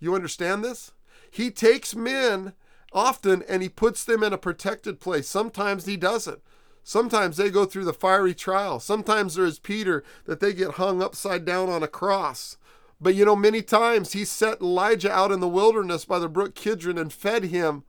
You 0.00 0.14
understand 0.14 0.64
this? 0.64 0.92
He 1.30 1.50
takes 1.50 1.94
men 1.94 2.54
often 2.92 3.42
and 3.48 3.62
He 3.62 3.68
puts 3.68 4.02
them 4.02 4.22
in 4.22 4.32
a 4.32 4.38
protected 4.38 4.98
place. 4.98 5.28
Sometimes 5.28 5.84
He 5.84 5.98
doesn't. 5.98 6.40
Sometimes 6.88 7.36
they 7.36 7.50
go 7.50 7.66
through 7.66 7.84
the 7.84 7.92
fiery 7.92 8.32
trial. 8.32 8.80
Sometimes 8.80 9.34
there 9.34 9.44
is 9.44 9.58
Peter 9.58 10.02
that 10.24 10.40
they 10.40 10.54
get 10.54 10.76
hung 10.76 11.02
upside 11.02 11.44
down 11.44 11.68
on 11.68 11.82
a 11.82 11.86
cross. 11.86 12.56
But 12.98 13.14
you 13.14 13.26
know, 13.26 13.36
many 13.36 13.60
times 13.60 14.14
he 14.14 14.24
set 14.24 14.62
Elijah 14.62 15.12
out 15.12 15.30
in 15.30 15.40
the 15.40 15.48
wilderness 15.48 16.06
by 16.06 16.18
the 16.18 16.30
brook 16.30 16.54
Kidron 16.54 16.96
and 16.96 17.12
fed 17.12 17.44
him 17.44 17.84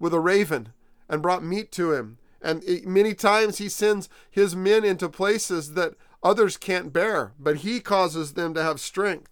with 0.00 0.12
a 0.12 0.18
raven 0.18 0.72
and 1.08 1.22
brought 1.22 1.44
meat 1.44 1.70
to 1.70 1.92
him. 1.92 2.18
And 2.42 2.64
many 2.84 3.14
times 3.14 3.58
he 3.58 3.68
sends 3.68 4.08
his 4.28 4.56
men 4.56 4.84
into 4.84 5.08
places 5.08 5.74
that 5.74 5.94
others 6.20 6.56
can't 6.56 6.92
bear, 6.92 7.34
but 7.38 7.58
he 7.58 7.78
causes 7.78 8.32
them 8.32 8.54
to 8.54 8.62
have 8.64 8.80
strength. 8.80 9.30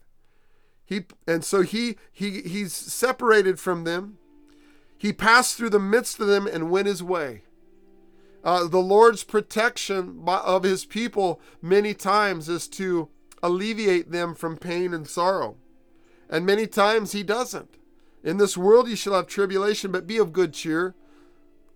He 0.84 1.06
and 1.26 1.44
so 1.44 1.62
he 1.62 1.96
he 2.12 2.42
he's 2.42 2.72
separated 2.72 3.58
from 3.58 3.82
them. 3.82 4.18
He 4.96 5.12
passed 5.12 5.56
through 5.56 5.70
the 5.70 5.80
midst 5.80 6.20
of 6.20 6.28
them 6.28 6.46
and 6.46 6.70
went 6.70 6.86
his 6.86 7.02
way. 7.02 7.42
Uh, 8.42 8.66
the 8.66 8.78
Lord's 8.78 9.22
protection 9.24 10.22
of 10.26 10.62
his 10.62 10.84
people 10.84 11.40
many 11.60 11.92
times 11.92 12.48
is 12.48 12.68
to 12.68 13.08
alleviate 13.42 14.10
them 14.10 14.34
from 14.34 14.56
pain 14.56 14.94
and 14.94 15.06
sorrow. 15.06 15.56
And 16.28 16.46
many 16.46 16.66
times 16.66 17.12
he 17.12 17.22
doesn't. 17.22 17.76
In 18.22 18.36
this 18.36 18.56
world 18.56 18.88
you 18.88 18.96
shall 18.96 19.14
have 19.14 19.26
tribulation, 19.26 19.90
but 19.90 20.06
be 20.06 20.18
of 20.18 20.32
good 20.32 20.52
cheer. 20.52 20.94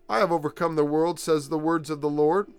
I 0.08 0.18
have 0.18 0.32
overcome 0.32 0.76
the 0.76 0.84
world, 0.84 1.18
says 1.18 1.48
the 1.48 1.58
words 1.58 1.90
of 1.90 2.00
the 2.00 2.10
Lord. 2.10 2.52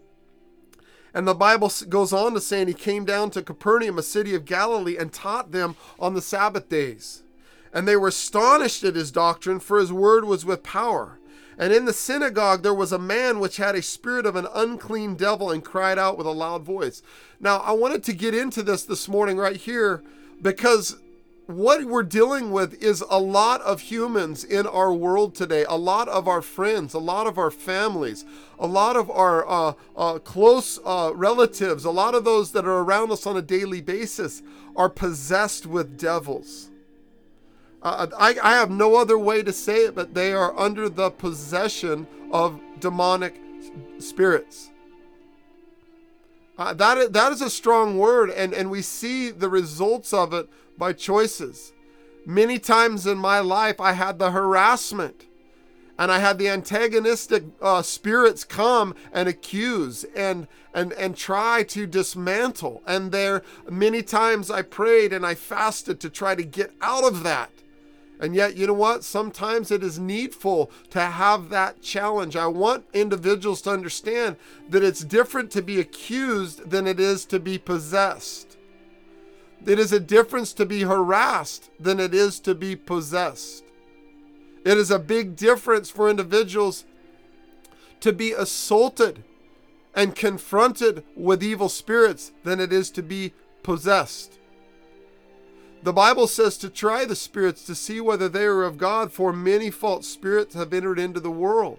And 1.14 1.28
the 1.28 1.34
Bible 1.34 1.72
goes 1.88 2.12
on 2.12 2.34
to 2.34 2.42
say, 2.42 2.60
and 2.60 2.68
he 2.68 2.74
came 2.74 3.06
down 3.06 3.30
to 3.32 3.42
Capernaum, 3.42 3.98
a 3.98 4.04
city 4.04 4.36
of 4.36 4.44
Galilee, 4.44 4.98
and 4.98 5.14
taught 5.14 5.52
them 5.52 5.76
on 5.98 6.14
the 6.14 6.22
Sabbath 6.22 6.68
days. 6.68 7.24
And 7.72 7.88
they 7.88 7.96
were 7.96 8.10
astonished 8.10 8.84
at 8.84 8.96
his 8.96 9.12
doctrine, 9.12 9.60
for 9.60 9.80
his 9.80 9.94
word 9.94 10.26
was 10.26 10.46
with 10.46 10.64
power. 10.64 11.20
And 11.58 11.72
in 11.74 11.86
the 11.86 11.94
synagogue 11.94 12.64
there 12.64 12.74
was 12.74 12.92
a 12.92 13.00
man 13.00 13.40
which 13.40 13.58
had 13.58 13.76
a 13.76 13.82
spirit 13.82 14.26
of 14.26 14.36
an 14.36 14.48
unclean 14.54 15.16
devil 15.16 15.52
and 15.52 15.64
cried 15.64 15.98
out 15.98 16.18
with 16.18 16.28
a 16.28 16.32
loud 16.32 16.64
voice. 16.64 17.02
Now, 17.40 17.58
I 17.58 17.72
wanted 17.72 18.04
to 18.04 18.14
get 18.14 18.34
into 18.34 18.64
this 18.64 18.84
this 18.84 19.08
morning 19.08 19.38
right 19.38 19.58
here 19.58 20.04
because 20.42 20.98
what 21.48 21.86
we're 21.86 22.04
dealing 22.04 22.52
with 22.52 22.82
is 22.82 23.04
a 23.10 23.20
lot 23.20 23.62
of 23.62 23.82
humans 23.82 24.44
in 24.44 24.66
our 24.66 24.92
world 24.92 25.36
today, 25.36 25.64
a 25.70 25.78
lot 25.78 26.08
of 26.08 26.28
our 26.28 26.42
friends, 26.42 26.94
a 26.94 27.00
lot 27.00 27.28
of 27.28 27.38
our 27.38 27.52
families, 27.52 28.26
a 28.58 28.66
lot 28.66 28.96
of 28.96 29.12
our 29.12 29.48
uh, 29.48 29.74
uh, 29.96 30.20
close 30.20 30.80
uh, 30.86 31.12
relatives, 31.14 31.86
a 31.86 31.92
lot 31.92 32.16
of 32.16 32.24
those 32.24 32.52
that 32.52 32.66
are 32.66 32.80
around 32.80 33.12
us 33.12 33.28
on 33.28 33.38
a 33.38 33.42
daily 33.42 33.82
basis 33.82 34.42
are 34.76 34.90
possessed 34.90 35.66
with 35.66 36.00
devils. 36.00 36.72
Uh, 37.86 38.08
I, 38.18 38.36
I 38.42 38.54
have 38.54 38.72
no 38.72 38.96
other 38.96 39.16
way 39.16 39.44
to 39.44 39.54
say 39.54 39.86
it, 39.86 39.94
but 39.94 40.16
they 40.16 40.34
are 40.34 40.58
under 40.60 40.90
the 40.90 41.12
possession 41.12 42.08
of 42.32 42.60
demonic 42.80 43.40
spirits. 44.00 44.72
Uh, 46.58 46.74
that, 46.74 46.98
is, 46.98 47.10
that 47.12 47.32
is 47.32 47.44
a 47.44 47.50
strong 47.50 48.00
word, 48.00 48.32
and, 48.32 48.56
and 48.56 48.72
we 48.72 48.82
see 48.82 49.30
the 49.30 49.50
results 49.50 50.14
of 50.14 50.34
it 50.34 50.50
by 50.80 50.94
choices. 50.94 51.74
Many 52.26 52.58
times 52.58 53.06
in 53.06 53.20
my 53.20 53.40
life, 53.40 53.80
I 53.80 53.92
had 53.92 54.18
the 54.18 54.32
harassment 54.32 55.28
and 55.98 56.12
I 56.12 56.20
had 56.20 56.40
the 56.40 56.50
antagonistic 56.50 57.44
uh, 57.62 57.82
spirits 57.84 58.44
come 58.44 58.96
and 59.14 59.30
accuse 59.30 60.04
and 60.16 60.48
and 60.74 60.92
and 60.94 61.16
try 61.16 61.64
to 61.70 61.88
dismantle. 61.88 62.82
And 62.86 63.14
there, 63.14 63.44
many 63.70 64.02
times 64.02 64.52
I 64.52 64.62
prayed 64.62 65.14
and 65.14 65.26
I 65.26 65.36
fasted 65.36 66.02
to 66.02 66.10
try 66.10 66.36
to 66.36 66.44
get 66.44 66.74
out 66.82 67.06
of 67.06 67.24
that. 67.24 67.50
And 68.20 68.36
yet, 68.36 68.56
you 68.56 68.68
know 68.68 68.74
what? 68.74 69.04
Sometimes 69.04 69.72
it 69.72 69.84
is 69.84 70.00
needful 70.00 70.72
to 70.92 71.02
have 71.02 71.50
that 71.50 71.82
challenge. 71.82 72.36
I 72.36 72.48
want 72.48 72.86
individuals 72.94 73.62
to 73.64 73.72
understand 73.72 74.38
that 74.70 74.84
it's 74.84 75.04
different 75.04 75.52
to 75.52 75.62
be 75.62 75.80
accused 75.80 76.70
than 76.70 76.88
it 76.88 77.00
is 77.00 77.26
to 77.26 77.40
be 77.40 77.58
possessed. 77.58 78.58
It 79.66 79.80
is 79.80 79.92
a 79.92 80.00
difference 80.00 80.54
to 80.54 80.66
be 80.66 80.82
harassed 80.82 81.70
than 81.80 82.00
it 82.00 82.14
is 82.14 82.40
to 82.42 82.56
be 82.56 82.76
possessed. 82.76 83.64
It 84.64 84.78
is 84.78 84.92
a 84.92 85.00
big 85.00 85.36
difference 85.36 85.90
for 85.90 86.10
individuals 86.10 86.86
to 88.00 88.14
be 88.14 88.32
assaulted 88.32 89.24
and 89.94 90.16
confronted 90.16 91.04
with 91.16 91.44
evil 91.44 91.70
spirits 91.70 92.32
than 92.44 92.60
it 92.60 92.72
is 92.72 92.92
to 92.92 93.02
be 93.02 93.34
possessed. 93.64 94.38
The 95.86 95.94
Bible 95.94 96.26
says 96.26 96.58
to 96.58 96.70
try 96.72 97.06
the 97.06 97.16
spirits 97.16 97.64
to 97.68 97.76
see 97.76 98.02
whether 98.02 98.28
they 98.28 98.46
are 98.46 98.64
of 98.64 98.80
God, 98.80 99.14
for 99.14 99.32
many 99.32 99.70
false 99.70 100.08
spirits 100.08 100.56
have 100.56 100.74
entered 100.74 100.98
into 100.98 101.20
the 101.20 101.30
world. 101.30 101.78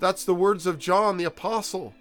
That's 0.00 0.22
the 0.22 0.34
words 0.34 0.66
of 0.66 0.78
John 0.78 1.16
the 1.16 1.24
Apostle. 1.24 1.94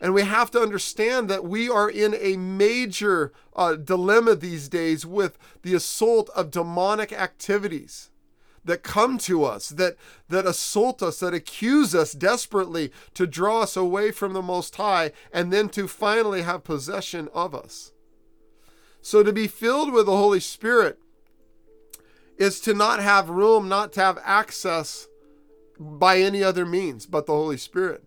And 0.00 0.14
we 0.14 0.22
have 0.22 0.48
to 0.52 0.60
understand 0.60 1.28
that 1.28 1.42
we 1.42 1.68
are 1.68 1.90
in 1.90 2.14
a 2.14 2.36
major 2.36 3.32
uh, 3.56 3.74
dilemma 3.74 4.36
these 4.36 4.68
days 4.68 5.04
with 5.04 5.36
the 5.62 5.74
assault 5.74 6.30
of 6.36 6.52
demonic 6.52 7.12
activities 7.12 8.10
that 8.64 8.84
come 8.84 9.18
to 9.18 9.42
us, 9.42 9.70
that, 9.70 9.96
that 10.28 10.46
assault 10.46 11.02
us, 11.02 11.18
that 11.18 11.34
accuse 11.34 11.96
us 11.96 12.12
desperately 12.12 12.92
to 13.14 13.26
draw 13.26 13.62
us 13.62 13.76
away 13.76 14.12
from 14.12 14.34
the 14.34 14.42
Most 14.42 14.76
High, 14.76 15.10
and 15.32 15.52
then 15.52 15.68
to 15.70 15.88
finally 15.88 16.42
have 16.42 16.62
possession 16.62 17.28
of 17.34 17.56
us. 17.56 17.90
So 19.06 19.22
to 19.22 19.32
be 19.32 19.46
filled 19.46 19.92
with 19.92 20.06
the 20.06 20.16
Holy 20.16 20.40
Spirit 20.40 20.98
is 22.38 22.58
to 22.62 22.74
not 22.74 23.00
have 23.00 23.28
room, 23.28 23.68
not 23.68 23.92
to 23.92 24.00
have 24.00 24.18
access 24.24 25.06
by 25.78 26.18
any 26.18 26.42
other 26.42 26.66
means 26.66 27.06
but 27.06 27.26
the 27.26 27.32
Holy 27.32 27.56
Spirit. 27.56 28.02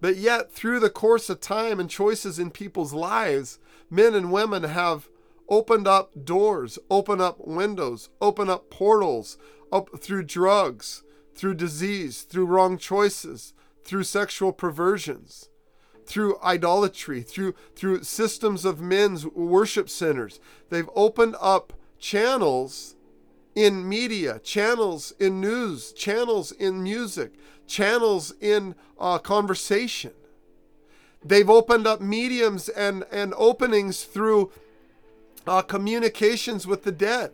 But 0.00 0.16
yet, 0.16 0.50
through 0.50 0.80
the 0.80 0.90
course 0.90 1.30
of 1.30 1.38
time 1.38 1.78
and 1.78 1.88
choices 1.88 2.40
in 2.40 2.50
people's 2.50 2.92
lives, 2.92 3.60
men 3.88 4.16
and 4.16 4.32
women 4.32 4.64
have 4.64 5.08
opened 5.48 5.86
up 5.86 6.10
doors, 6.24 6.76
open 6.90 7.20
up 7.20 7.46
windows, 7.46 8.08
open 8.20 8.50
up 8.50 8.68
portals 8.68 9.38
up 9.70 10.00
through 10.00 10.24
drugs, 10.24 11.04
through 11.36 11.54
disease, 11.54 12.22
through 12.22 12.46
wrong 12.46 12.78
choices, 12.78 13.54
through 13.84 14.02
sexual 14.02 14.52
perversions 14.52 15.50
through 16.06 16.38
idolatry, 16.42 17.22
through 17.22 17.54
through 17.74 18.02
systems 18.02 18.64
of 18.64 18.80
men's 18.80 19.26
worship 19.26 19.88
centers. 19.88 20.40
They've 20.70 20.90
opened 20.94 21.36
up 21.40 21.72
channels 21.98 22.96
in 23.54 23.88
media, 23.88 24.38
channels 24.38 25.12
in 25.18 25.40
news, 25.40 25.92
channels 25.92 26.52
in 26.52 26.82
music, 26.82 27.32
channels 27.66 28.34
in 28.40 28.74
uh, 28.98 29.18
conversation. 29.18 30.12
They've 31.24 31.50
opened 31.50 31.86
up 31.86 32.00
mediums 32.00 32.68
and, 32.68 33.04
and 33.12 33.34
openings 33.36 34.04
through 34.04 34.50
uh, 35.46 35.62
communications 35.62 36.66
with 36.66 36.84
the 36.84 36.92
dead 36.92 37.32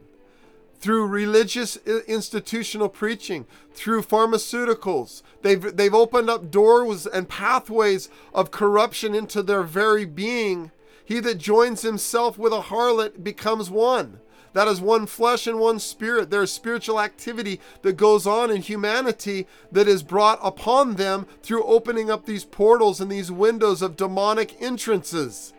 through 0.81 1.07
religious 1.07 1.77
uh, 1.87 2.01
institutional 2.07 2.89
preaching, 2.89 3.47
through 3.73 4.03
pharmaceuticals. 4.03 5.23
They've, 5.43 5.77
they've 5.77 5.95
opened 5.95 6.31
up 6.31 6.51
doors 6.51 7.07
and 7.07 7.29
pathways 7.29 8.09
of 8.33 8.51
corruption 8.51 9.15
into 9.15 9.43
their 9.43 9.63
very 9.63 10.05
being. 10.05 10.71
He 11.05 11.21
that 11.21 11.39
joins 11.39 11.83
himself 11.83 12.39
with 12.39 12.53
a 12.53 12.63
harlot 12.63 13.25
becomes 13.25 13.71
one. 13.71 14.21
That 14.53 14.69
is 14.69 14.81
one 14.81 15.07
flesh 15.07 15.47
and 15.47 15.59
one 15.59 15.79
spirit. 15.79 16.31
There 16.31 16.43
is 16.43 16.51
spiritual 16.51 17.01
activity 17.01 17.61
that 17.83 17.97
goes 17.97 18.27
on 18.27 18.51
in 18.51 18.63
humanity 18.63 19.47
that 19.71 19.89
is 19.89 20.03
brought 20.03 20.39
upon 20.43 20.97
them 20.97 21.27
through 21.43 21.65
opening 21.65 22.11
up 22.11 22.27
these 22.27 22.45
portals 22.45 23.01
and 23.01 23.11
these 23.11 23.31
windows 23.31 23.83
of 23.83 23.97
demonic 23.97 24.61
entrances. 24.61 25.53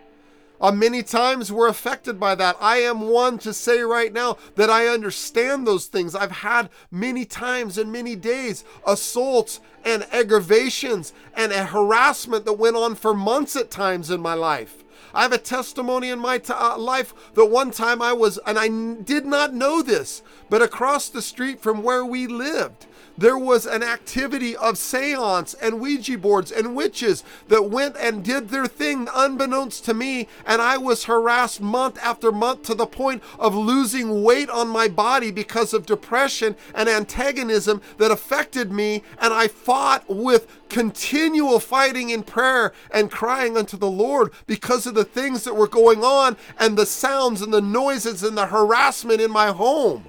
Uh, 0.62 0.72
many 0.72 1.02
times 1.04 1.52
we're 1.52 1.68
affected 1.68 2.20
by 2.20 2.36
that. 2.36 2.58
I 2.60 2.78
am 2.78 3.02
one 3.02 3.38
to 3.40 3.54
say 3.54 3.82
right 3.82 4.12
now 4.12 4.38
that 4.56 4.70
I 4.70 4.88
understand 4.88 5.66
those 5.66 5.86
things. 5.86 6.16
I've 6.16 6.32
had 6.32 6.70
many 6.92 7.26
times 7.26 7.78
and 7.78 7.92
many 7.92 8.16
days 8.16 8.64
assaults 8.86 9.62
and 9.86 10.06
aggravations 10.12 11.14
and 11.34 11.52
a 11.52 11.66
harassment 11.66 12.46
that 12.46 12.54
went 12.54 12.76
on 12.76 12.96
for 12.96 13.14
months 13.14 13.56
at 13.56 13.72
times 13.72 14.12
in 14.12 14.22
my 14.22 14.34
life. 14.34 14.84
I 15.14 15.24
have 15.24 15.34
a 15.34 15.38
testimony 15.38 16.10
in 16.10 16.20
my 16.20 16.38
t- 16.38 16.54
uh, 16.54 16.78
life 16.78 17.14
that 17.34 17.46
one 17.46 17.72
time 17.72 18.02
I 18.02 18.14
was, 18.14 18.40
and 18.46 18.58
I 18.58 18.66
n- 18.66 19.04
did 19.04 19.26
not 19.26 19.54
know 19.54 19.82
this, 19.82 20.22
but 20.50 20.62
across 20.62 21.10
the 21.10 21.22
street 21.22 21.62
from 21.62 21.84
where 21.84 22.06
we 22.06 22.28
lived, 22.28 22.86
there 23.20 23.38
was 23.38 23.66
an 23.66 23.84
activity 23.84 24.56
of 24.56 24.78
seance 24.78 25.54
and 25.56 25.82
Ouija 25.82 26.18
boards 26.18 26.54
and 26.54 26.74
witches 26.74 27.22
that 27.50 27.70
went 27.70 27.98
and 27.98 28.24
did 28.24 28.48
their 28.48 28.66
thing 28.66 29.10
unbeknownst 29.14 29.84
to 29.86 29.94
me. 29.94 30.30
And 30.46 30.62
I 30.62 30.78
was 30.78 31.04
harassed 31.04 31.60
month 31.60 32.00
after 32.02 32.32
month 32.32 32.64
to 32.64 32.76
the 32.76 32.86
point 32.86 33.22
of 33.38 33.54
losing 33.54 34.24
weight 34.24 34.50
on 34.50 34.70
my 34.70 34.88
body 34.88 35.32
because 35.32 35.74
of 35.74 35.86
depression 35.86 36.56
and 36.74 36.88
antagonism 36.88 37.82
that 37.98 38.10
affected 38.10 38.72
me. 38.72 39.04
And 39.20 39.34
I 39.34 39.50
fought 39.50 40.06
with 40.08 40.48
continual 40.70 41.60
fighting 41.60 42.10
in 42.10 42.24
prayer 42.24 42.72
and 42.92 43.12
crying 43.12 43.58
unto 43.58 43.78
the 43.78 43.90
Lord 43.90 44.32
because 44.48 44.86
of 44.86 44.94
the 44.94 45.04
things 45.04 45.44
that 45.44 45.56
were 45.56 45.68
going 45.68 46.04
on 46.04 46.38
and 46.58 46.78
the 46.78 46.86
sounds 46.86 47.42
and 47.42 47.54
the 47.54 47.62
noises 47.62 48.24
and 48.24 48.38
the 48.38 48.48
harassment 48.48 49.20
in 49.22 49.32
my 49.32 49.48
home. 49.48 50.06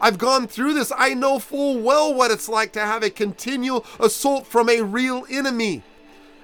I've 0.00 0.18
gone 0.18 0.46
through 0.46 0.74
this. 0.74 0.92
I 0.96 1.14
know 1.14 1.38
full 1.38 1.78
well 1.80 2.12
what 2.14 2.30
it's 2.30 2.48
like 2.48 2.72
to 2.72 2.80
have 2.80 3.02
a 3.02 3.10
continual 3.10 3.84
assault 3.98 4.46
from 4.46 4.68
a 4.68 4.82
real 4.82 5.26
enemy. 5.30 5.82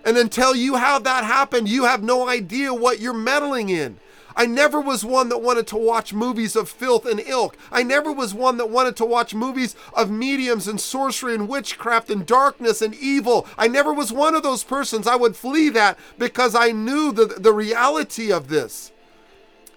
And 0.05 0.17
until 0.17 0.55
you 0.55 0.77
have 0.77 1.05
that 1.05 1.25
happen, 1.25 1.67
you 1.67 1.85
have 1.85 2.03
no 2.03 2.29
idea 2.29 2.73
what 2.73 3.01
you're 3.01 3.15
meddling 3.15 3.71
in. 3.71 3.99
I 4.37 4.45
never 4.45 4.81
was 4.81 5.03
one 5.03 5.31
that 5.31 5.39
wanted 5.39 5.67
to 5.69 5.77
watch 5.77 6.13
movies 6.13 6.57
of 6.57 6.69
filth 6.69 7.07
and 7.07 7.21
ilk. 7.21 7.57
I 7.73 7.83
never 7.83 8.13
was 8.13 8.35
one 8.35 8.59
that 8.59 8.69
wanted 8.69 8.95
to 8.97 9.07
watch 9.07 9.35
movies 9.35 9.75
of 9.95 10.11
mediums 10.11 10.69
and 10.69 10.79
sorcery 10.79 11.35
and 11.35 11.49
witchcraft 11.49 12.11
and 12.11 12.27
darkness 12.27 12.83
and 12.83 12.95
evil. 12.95 13.47
I 13.57 13.67
never 13.67 13.95
was 13.95 14.13
one 14.13 14.35
of 14.35 14.43
those 14.43 14.63
persons. 14.63 15.07
I 15.07 15.17
would 15.17 15.37
flee 15.37 15.71
that 15.71 15.99
because 16.19 16.55
I 16.55 16.71
knew 16.71 17.13
the, 17.13 17.25
the 17.25 17.53
reality 17.53 18.31
of 18.31 18.49
this. 18.49 18.93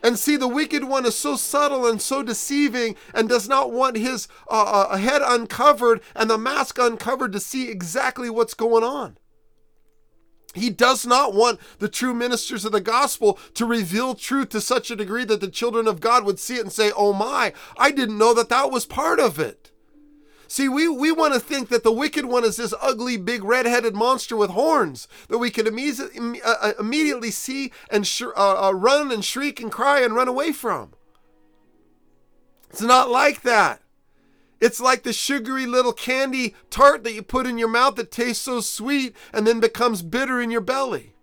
And 0.04 0.19
see, 0.19 0.36
the 0.36 0.48
wicked 0.48 0.84
one 0.84 1.06
is 1.06 1.15
so 1.15 1.36
subtle 1.36 1.86
and 1.86 2.02
so 2.02 2.24
deceiving 2.24 2.95
and 3.13 3.28
does 3.28 3.50
not 3.50 3.72
want 3.72 3.98
his 3.98 4.28
uh, 4.50 4.88
uh, 4.89 4.98
head 4.98 5.22
uncovered 5.24 6.02
and 6.15 6.30
the 6.30 6.38
mask 6.38 6.78
uncovered 6.80 7.34
to 7.34 7.39
see 7.39 7.69
exactly 7.69 8.30
what's 8.30 8.54
going 8.54 8.84
on. 8.84 9.17
He 10.60 10.69
does 10.69 11.06
not 11.06 11.34
want 11.34 11.60
the 11.80 11.89
true 11.89 12.13
ministers 12.13 12.65
of 12.65 12.72
the 12.72 12.82
gospel 12.82 13.39
to 13.56 13.65
reveal 13.65 14.15
truth 14.15 14.50
to 14.50 14.62
such 14.62 14.91
a 14.91 14.95
degree 14.95 15.26
that 15.26 15.41
the 15.41 15.48
children 15.48 15.88
of 15.88 16.00
God 16.02 16.26
would 16.26 16.39
see 16.39 16.56
it 16.56 16.62
and 16.62 16.72
say, 16.72 16.91
Oh 16.95 17.13
my, 17.13 17.54
I 17.78 17.91
didn't 17.91 18.17
know 18.17 18.34
that 18.34 18.50
that 18.50 18.72
was 18.72 18.86
part 18.86 19.19
of 19.19 19.39
it. 19.39 19.72
See, 20.48 20.67
we, 20.67 20.88
we 20.88 21.12
want 21.12 21.36
to 21.36 21.39
think 21.39 21.69
that 21.69 21.84
the 21.84 21.91
wicked 21.91 22.26
one 22.26 22.43
is 22.43 22.58
this 22.58 22.74
ugly, 22.82 23.17
big, 23.17 23.43
red 23.43 23.67
headed 23.67 23.93
monster 23.93 24.36
with 24.36 24.50
horns 24.50 25.08
that 25.28 25.38
we 25.38 25.52
can 25.52 25.67
imme- 25.67 26.43
uh, 26.43 26.56
uh, 26.60 26.74
immediately 26.80 27.30
see 27.30 27.72
and 27.91 28.08
sh- 28.08 28.24
uh, 28.36 28.67
uh, 28.67 28.72
run 28.74 29.12
and 29.12 29.24
shriek 29.24 29.60
and 29.60 29.72
cry 29.72 30.02
and 30.02 30.15
run 30.15 30.28
away 30.28 30.52
from. 30.52 30.93
It's 32.72 32.82
not 32.82 33.12
like 33.12 33.43
that. 33.43 33.84
It's 34.60 34.82
like 34.82 35.04
the 35.04 35.13
sugary 35.13 35.65
little 35.65 35.93
candy 35.93 36.56
tart 36.69 37.04
that 37.04 37.13
you 37.13 37.22
put 37.22 37.48
in 37.48 37.58
your 37.58 37.69
mouth 37.69 37.95
that 37.95 38.12
tastes 38.12 38.43
so 38.43 38.60
sweet 38.60 39.15
and 39.34 39.48
then 39.48 39.60
becomes 39.60 40.02
bitter 40.02 40.41
in 40.41 40.52
your 40.52 40.62
belly. 40.62 41.13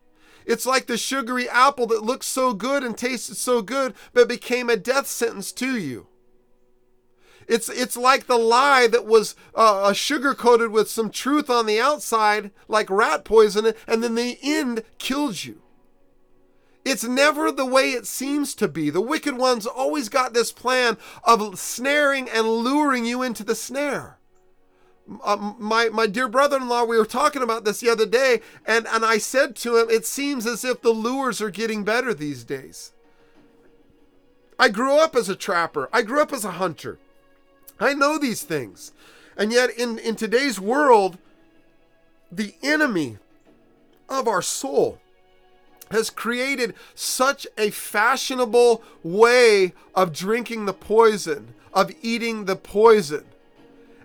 It's 0.47 0.65
like 0.65 0.87
the 0.87 0.97
sugary 0.97 1.49
apple 1.49 1.87
that 1.89 2.05
looks 2.05 2.27
so 2.27 2.55
good 2.55 2.83
and 2.83 2.97
tasted 2.97 3.37
so 3.37 3.63
good 3.63 3.95
but 4.13 4.29
became 4.29 4.71
a 4.71 4.77
death 4.77 5.07
sentence 5.07 5.53
to 5.53 5.77
you. 5.77 6.07
It's 7.49 7.69
it's 7.69 7.97
like 7.97 8.27
the 8.27 8.39
lie 8.39 8.87
that 8.89 9.07
was 9.07 9.37
uh, 9.55 9.93
sugar 9.93 10.35
coated 10.35 10.71
with 10.71 10.91
some 10.91 11.11
truth 11.11 11.49
on 11.49 11.67
the 11.67 11.81
outside, 11.81 12.51
like 12.67 12.91
rat 12.91 13.25
poison, 13.25 13.73
and 13.87 14.03
then 14.03 14.17
the 14.17 14.39
end 14.43 14.83
killed 14.99 15.45
you. 15.45 15.63
It's 16.87 17.03
never 17.03 17.51
the 17.51 17.67
way 17.67 17.91
it 17.91 18.07
seems 18.07 18.55
to 18.55 18.69
be. 18.69 18.91
The 18.91 19.01
wicked 19.01 19.37
one's 19.37 19.67
always 19.67 20.09
got 20.09 20.35
this 20.35 20.53
plan 20.53 20.99
of 21.25 21.59
snaring 21.59 22.31
and 22.31 22.47
luring 22.47 23.05
you 23.05 23.23
into 23.23 23.43
the 23.43 23.57
snare. 23.57 24.19
Uh, 25.25 25.55
my 25.59 25.89
my 25.89 26.07
dear 26.07 26.29
brother-in-law, 26.29 26.85
we 26.85 26.97
were 26.97 27.05
talking 27.05 27.43
about 27.43 27.65
this 27.65 27.81
the 27.81 27.91
other 27.91 28.07
day, 28.07 28.41
and 28.65 28.87
and 28.87 29.05
I 29.05 29.19
said 29.19 29.57
to 29.57 29.79
him, 29.79 29.91
it 29.91 30.07
seems 30.07 30.47
as 30.47 30.65
if 30.65 30.81
the 30.81 30.91
lures 30.91 31.43
are 31.43 31.51
getting 31.51 31.83
better 31.83 32.15
these 32.15 32.45
days. 32.45 32.93
I 34.57 34.69
grew 34.69 34.97
up 34.97 35.17
as 35.17 35.29
a 35.29 35.35
trapper. 35.35 35.89
I 35.93 36.03
grew 36.03 36.23
up 36.23 36.33
as 36.33 36.45
a 36.45 36.53
hunter. 36.53 37.01
I 37.81 37.95
know 37.95 38.17
these 38.17 38.45
things. 38.45 38.93
And 39.37 39.53
yet, 39.53 39.71
in, 39.71 39.99
in 39.99 40.15
today's 40.15 40.61
world, 40.61 41.19
the 42.31 42.55
enemy 42.63 43.19
of 44.09 44.29
our 44.29 44.41
soul 44.41 45.01
has 45.91 46.11
created 46.11 46.75
such 46.95 47.47
a 47.57 47.71
fashionable 47.71 48.83
way 49.03 49.73
of 49.95 50.13
drinking 50.13 50.67
the 50.67 50.73
poison, 50.73 51.55
of 51.73 51.93
eating 52.03 52.45
the 52.45 52.57
poison, 52.57 53.25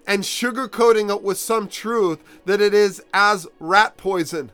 and 0.07 0.23
sugarcoating 0.23 1.09
it 1.09 1.23
with 1.23 1.37
some 1.37 1.67
truth 1.67 2.23
that 2.45 2.61
it 2.61 2.73
is 2.73 3.03
as 3.13 3.47
rat 3.59 3.97
poison. 3.97 4.51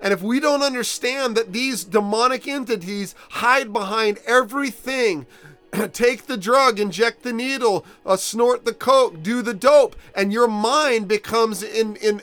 And 0.00 0.12
if 0.14 0.22
we 0.22 0.40
don't 0.40 0.62
understand 0.62 1.36
that 1.36 1.52
these 1.52 1.84
demonic 1.84 2.48
entities 2.48 3.14
hide 3.30 3.72
behind 3.72 4.18
everything, 4.26 5.26
take 5.92 6.26
the 6.26 6.38
drug, 6.38 6.80
inject 6.80 7.22
the 7.22 7.32
needle, 7.32 7.84
uh, 8.06 8.16
snort 8.16 8.64
the 8.64 8.72
coke, 8.72 9.22
do 9.22 9.42
the 9.42 9.54
dope, 9.54 9.94
and 10.14 10.32
your 10.32 10.48
mind 10.48 11.06
becomes 11.06 11.62
in, 11.62 11.96
in 11.96 12.22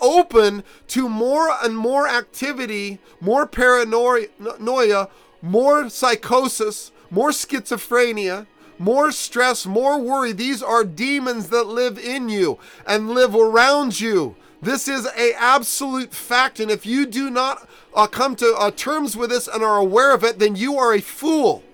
open 0.00 0.64
to 0.88 1.08
more 1.08 1.50
and 1.62 1.76
more 1.76 2.08
activity, 2.08 2.98
more 3.20 3.46
paranoia, 3.46 5.08
more 5.40 5.88
psychosis, 5.88 6.92
more 7.10 7.30
schizophrenia, 7.30 8.46
more 8.78 9.12
stress, 9.12 9.66
more 9.66 9.98
worry. 9.98 10.32
These 10.32 10.62
are 10.62 10.84
demons 10.84 11.48
that 11.48 11.64
live 11.64 11.98
in 11.98 12.28
you 12.28 12.58
and 12.86 13.10
live 13.10 13.34
around 13.34 14.00
you. 14.00 14.36
This 14.60 14.86
is 14.86 15.06
a 15.16 15.34
absolute 15.34 16.14
fact, 16.14 16.60
and 16.60 16.70
if 16.70 16.86
you 16.86 17.04
do 17.04 17.30
not 17.30 17.68
uh, 17.94 18.06
come 18.06 18.36
to 18.36 18.54
uh, 18.56 18.70
terms 18.70 19.16
with 19.16 19.30
this 19.30 19.48
and 19.48 19.62
are 19.62 19.78
aware 19.78 20.14
of 20.14 20.22
it, 20.22 20.38
then 20.38 20.54
you 20.54 20.78
are 20.78 20.94
a 20.94 21.00
fool. 21.00 21.64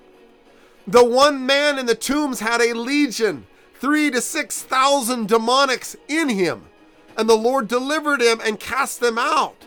The 0.87 1.04
one 1.04 1.44
man 1.44 1.78
in 1.78 1.85
the 1.85 1.94
tombs 1.94 2.40
had 2.40 2.62
a 2.62 2.72
legion, 2.72 3.46
three 3.74 4.11
to 4.11 4.22
six 4.22 4.62
thousand 4.62 5.28
demonics 5.28 5.96
in 6.09 6.31
him 6.31 6.64
and 7.18 7.28
the 7.28 7.37
Lord 7.37 7.66
delivered 7.66 8.22
him 8.22 8.40
and 8.42 8.61
cast 8.61 9.00
them 9.00 9.18
out. 9.18 9.66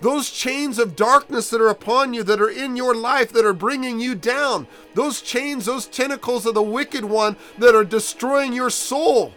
Those 0.00 0.30
chains 0.30 0.78
of 0.78 0.94
darkness 0.94 1.50
that 1.50 1.60
are 1.60 1.68
upon 1.68 2.14
you, 2.14 2.22
that 2.22 2.40
are 2.40 2.48
in 2.48 2.76
your 2.76 2.94
life, 2.94 3.32
that 3.32 3.44
are 3.44 3.52
bringing 3.52 3.98
you 3.98 4.14
down, 4.14 4.68
those 4.94 5.20
chains, 5.20 5.66
those 5.66 5.86
tentacles 5.86 6.46
of 6.46 6.54
the 6.54 6.62
wicked 6.62 7.04
one 7.04 7.36
that 7.58 7.74
are 7.74 7.84
destroying 7.84 8.52
your 8.52 8.70
soul, 8.70 9.32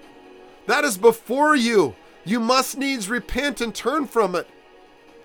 that 0.67 0.83
is 0.83 0.97
before 0.97 1.55
you. 1.55 1.95
You 2.23 2.39
must 2.39 2.77
needs 2.77 3.09
repent 3.09 3.61
and 3.61 3.73
turn 3.73 4.05
from 4.05 4.35
it. 4.35 4.47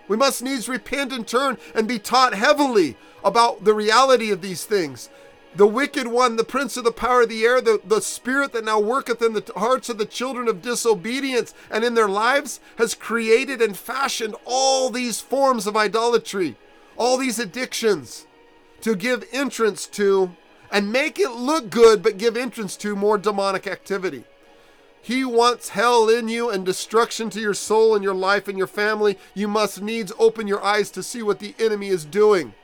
We 0.08 0.16
must 0.16 0.42
needs 0.42 0.68
repent 0.68 1.12
and 1.12 1.26
turn 1.26 1.58
and 1.74 1.86
be 1.86 1.98
taught 1.98 2.32
heavily 2.32 2.96
about 3.22 3.64
the 3.64 3.74
reality 3.74 4.30
of 4.30 4.40
these 4.40 4.64
things 4.64 5.10
the 5.56 5.66
wicked 5.66 6.08
one, 6.08 6.36
the 6.36 6.44
prince 6.44 6.76
of 6.76 6.84
the 6.84 6.92
power 6.92 7.22
of 7.22 7.28
the 7.28 7.44
air, 7.44 7.60
the, 7.60 7.80
the 7.84 8.00
spirit 8.00 8.52
that 8.52 8.64
now 8.64 8.80
worketh 8.80 9.22
in 9.22 9.34
the 9.34 9.52
hearts 9.56 9.88
of 9.88 9.98
the 9.98 10.06
children 10.06 10.48
of 10.48 10.62
disobedience 10.62 11.54
and 11.70 11.84
in 11.84 11.94
their 11.94 12.08
lives, 12.08 12.60
has 12.76 12.94
created 12.94 13.62
and 13.62 13.76
fashioned 13.76 14.34
all 14.44 14.90
these 14.90 15.20
forms 15.20 15.66
of 15.66 15.76
idolatry, 15.76 16.56
all 16.96 17.16
these 17.16 17.38
addictions 17.38 18.26
to 18.80 18.96
give 18.96 19.24
entrance 19.32 19.86
to 19.86 20.34
and 20.70 20.90
make 20.90 21.20
it 21.20 21.30
look 21.30 21.70
good, 21.70 22.02
but 22.02 22.18
give 22.18 22.36
entrance 22.36 22.76
to 22.76 22.96
more 22.96 23.16
demonic 23.16 23.66
activity. 23.66 24.24
He 25.00 25.24
wants 25.24 25.68
hell 25.68 26.08
in 26.08 26.28
you 26.28 26.50
and 26.50 26.64
destruction 26.64 27.30
to 27.30 27.40
your 27.40 27.54
soul 27.54 27.94
and 27.94 28.02
your 28.02 28.14
life 28.14 28.48
and 28.48 28.56
your 28.56 28.66
family. 28.66 29.18
You 29.34 29.48
must 29.48 29.82
needs 29.82 30.12
open 30.18 30.48
your 30.48 30.64
eyes 30.64 30.90
to 30.92 31.02
see 31.02 31.22
what 31.22 31.38
the 31.38 31.54
enemy 31.58 31.88
is 31.88 32.04
doing. 32.04 32.54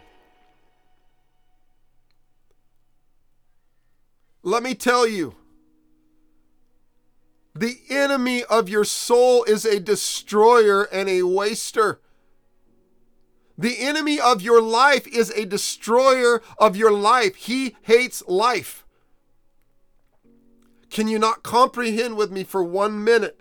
Let 4.43 4.63
me 4.63 4.75
tell 4.75 5.07
you, 5.07 5.35
the 7.55 7.81
enemy 7.91 8.45
of 8.45 8.69
your 8.69 8.85
soul 8.85 9.45
is 9.45 9.65
a 9.65 9.81
destroyer 9.81 10.85
and 10.85 11.09
a 11.09 11.25
waster. 11.25 12.01
The 13.59 13.79
enemy 13.79 14.19
of 14.19 14.41
your 14.41 14.63
life 14.63 15.07
is 15.07 15.31
a 15.33 15.45
destroyer 15.45 16.41
of 16.59 16.77
your 16.77 16.93
life. 16.93 17.35
He 17.35 17.77
hates 17.83 18.23
life. 18.27 18.87
Can 20.89 21.09
you 21.09 21.19
not 21.19 21.43
comprehend 21.43 22.17
with 22.17 22.31
me 22.31 22.43
for 22.43 22.65
one 22.65 23.05
minute 23.05 23.41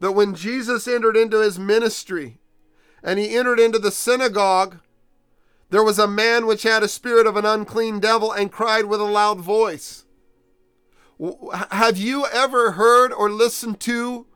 that 0.00 0.12
when 0.12 0.34
Jesus 0.34 0.88
entered 0.88 1.16
into 1.16 1.40
his 1.40 1.58
ministry 1.58 2.38
and 3.02 3.18
he 3.18 3.36
entered 3.36 3.60
into 3.60 3.78
the 3.78 3.90
synagogue, 3.90 4.78
there 5.70 5.84
was 5.84 5.98
a 5.98 6.08
man 6.08 6.46
which 6.46 6.62
had 6.62 6.82
a 6.82 6.88
spirit 6.88 7.26
of 7.26 7.36
an 7.36 7.44
unclean 7.44 8.00
devil 8.00 8.32
and 8.32 8.50
cried 8.50 8.86
with 8.86 9.00
a 9.00 9.04
loud 9.04 9.38
voice. 9.38 10.01
Have 11.70 11.98
you 11.98 12.26
ever 12.26 12.72
heard 12.72 13.12
or 13.12 13.30
listened 13.30 13.78
to 13.80 14.26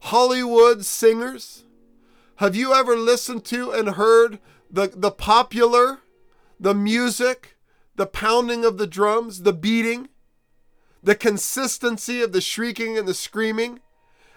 Hollywood 0.00 0.86
singers? 0.86 1.64
Have 2.36 2.56
you 2.56 2.72
ever 2.72 2.96
listened 2.96 3.44
to 3.46 3.72
and 3.72 3.90
heard 3.90 4.38
the, 4.70 4.90
the 4.94 5.10
popular, 5.10 5.98
the 6.58 6.74
music, 6.74 7.58
the 7.96 8.06
pounding 8.06 8.64
of 8.64 8.78
the 8.78 8.86
drums, 8.86 9.42
the 9.42 9.52
beating, 9.52 10.08
the 11.02 11.14
consistency 11.14 12.22
of 12.22 12.32
the 12.32 12.40
shrieking 12.40 12.96
and 12.96 13.06
the 13.06 13.12
screaming, 13.12 13.80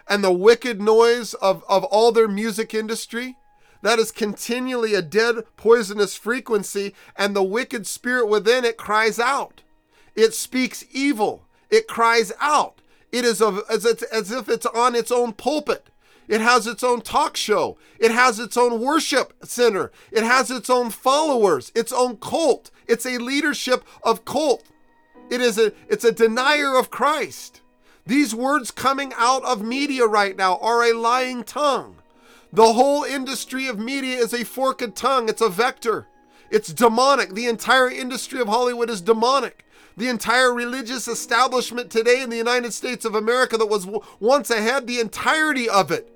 and 0.09 0.21
the 0.21 0.31
wicked 0.31 0.81
noise 0.81 1.33
of, 1.35 1.63
of 1.69 1.85
all 1.85 2.11
their 2.11 2.27
music 2.27 2.73
industry? 2.73 3.37
That 3.81 3.99
is 3.99 4.11
continually 4.11 4.93
a 4.93 5.01
dead, 5.01 5.43
poisonous 5.55 6.15
frequency, 6.15 6.93
and 7.15 7.33
the 7.33 7.43
wicked 7.43 7.87
spirit 7.87 8.27
within 8.27 8.65
it 8.65 8.75
cries 8.75 9.19
out. 9.19 9.61
It 10.15 10.33
speaks 10.33 10.83
evil. 10.91 11.45
It 11.73 11.87
cries 11.87 12.31
out. 12.39 12.81
It 13.11 13.25
is 13.25 13.41
as, 13.41 13.85
as 14.03 14.31
if 14.31 14.47
it's 14.47 14.67
on 14.67 14.93
its 14.93 15.11
own 15.11 15.33
pulpit. 15.33 15.89
It 16.27 16.39
has 16.39 16.67
its 16.67 16.83
own 16.83 17.01
talk 17.01 17.35
show. 17.35 17.77
It 17.97 18.11
has 18.11 18.39
its 18.39 18.55
own 18.55 18.79
worship 18.79 19.33
center. 19.43 19.91
It 20.11 20.23
has 20.23 20.51
its 20.51 20.69
own 20.69 20.91
followers, 20.91 21.71
its 21.73 21.91
own 21.91 22.17
cult. 22.17 22.69
It's 22.87 23.07
a 23.07 23.17
leadership 23.17 23.83
of 24.03 24.23
cult. 24.23 24.65
It 25.31 25.41
is 25.41 25.57
a 25.57 25.73
it's 25.89 26.03
a 26.03 26.11
denier 26.11 26.77
of 26.77 26.91
Christ. 26.91 27.61
These 28.05 28.35
words 28.35 28.69
coming 28.69 29.11
out 29.17 29.43
of 29.43 29.63
media 29.63 30.05
right 30.05 30.37
now 30.37 30.57
are 30.57 30.83
a 30.83 30.93
lying 30.93 31.43
tongue. 31.43 31.95
The 32.51 32.73
whole 32.73 33.03
industry 33.03 33.65
of 33.65 33.79
media 33.79 34.19
is 34.19 34.31
a 34.31 34.43
forked 34.43 34.95
tongue. 34.95 35.27
It's 35.27 35.41
a 35.41 35.49
vector. 35.49 36.05
It's 36.51 36.71
demonic. 36.71 37.33
The 37.33 37.47
entire 37.47 37.89
industry 37.89 38.39
of 38.39 38.47
Hollywood 38.47 38.91
is 38.91 39.01
demonic. 39.01 39.65
The 39.95 40.09
entire 40.09 40.53
religious 40.53 41.07
establishment 41.07 41.89
today 41.89 42.21
in 42.21 42.29
the 42.29 42.37
United 42.37 42.73
States 42.73 43.05
of 43.05 43.15
America 43.15 43.57
that 43.57 43.67
was 43.67 43.87
once 44.19 44.49
ahead, 44.49 44.87
the 44.87 44.99
entirety 44.99 45.69
of 45.69 45.91
it 45.91 46.09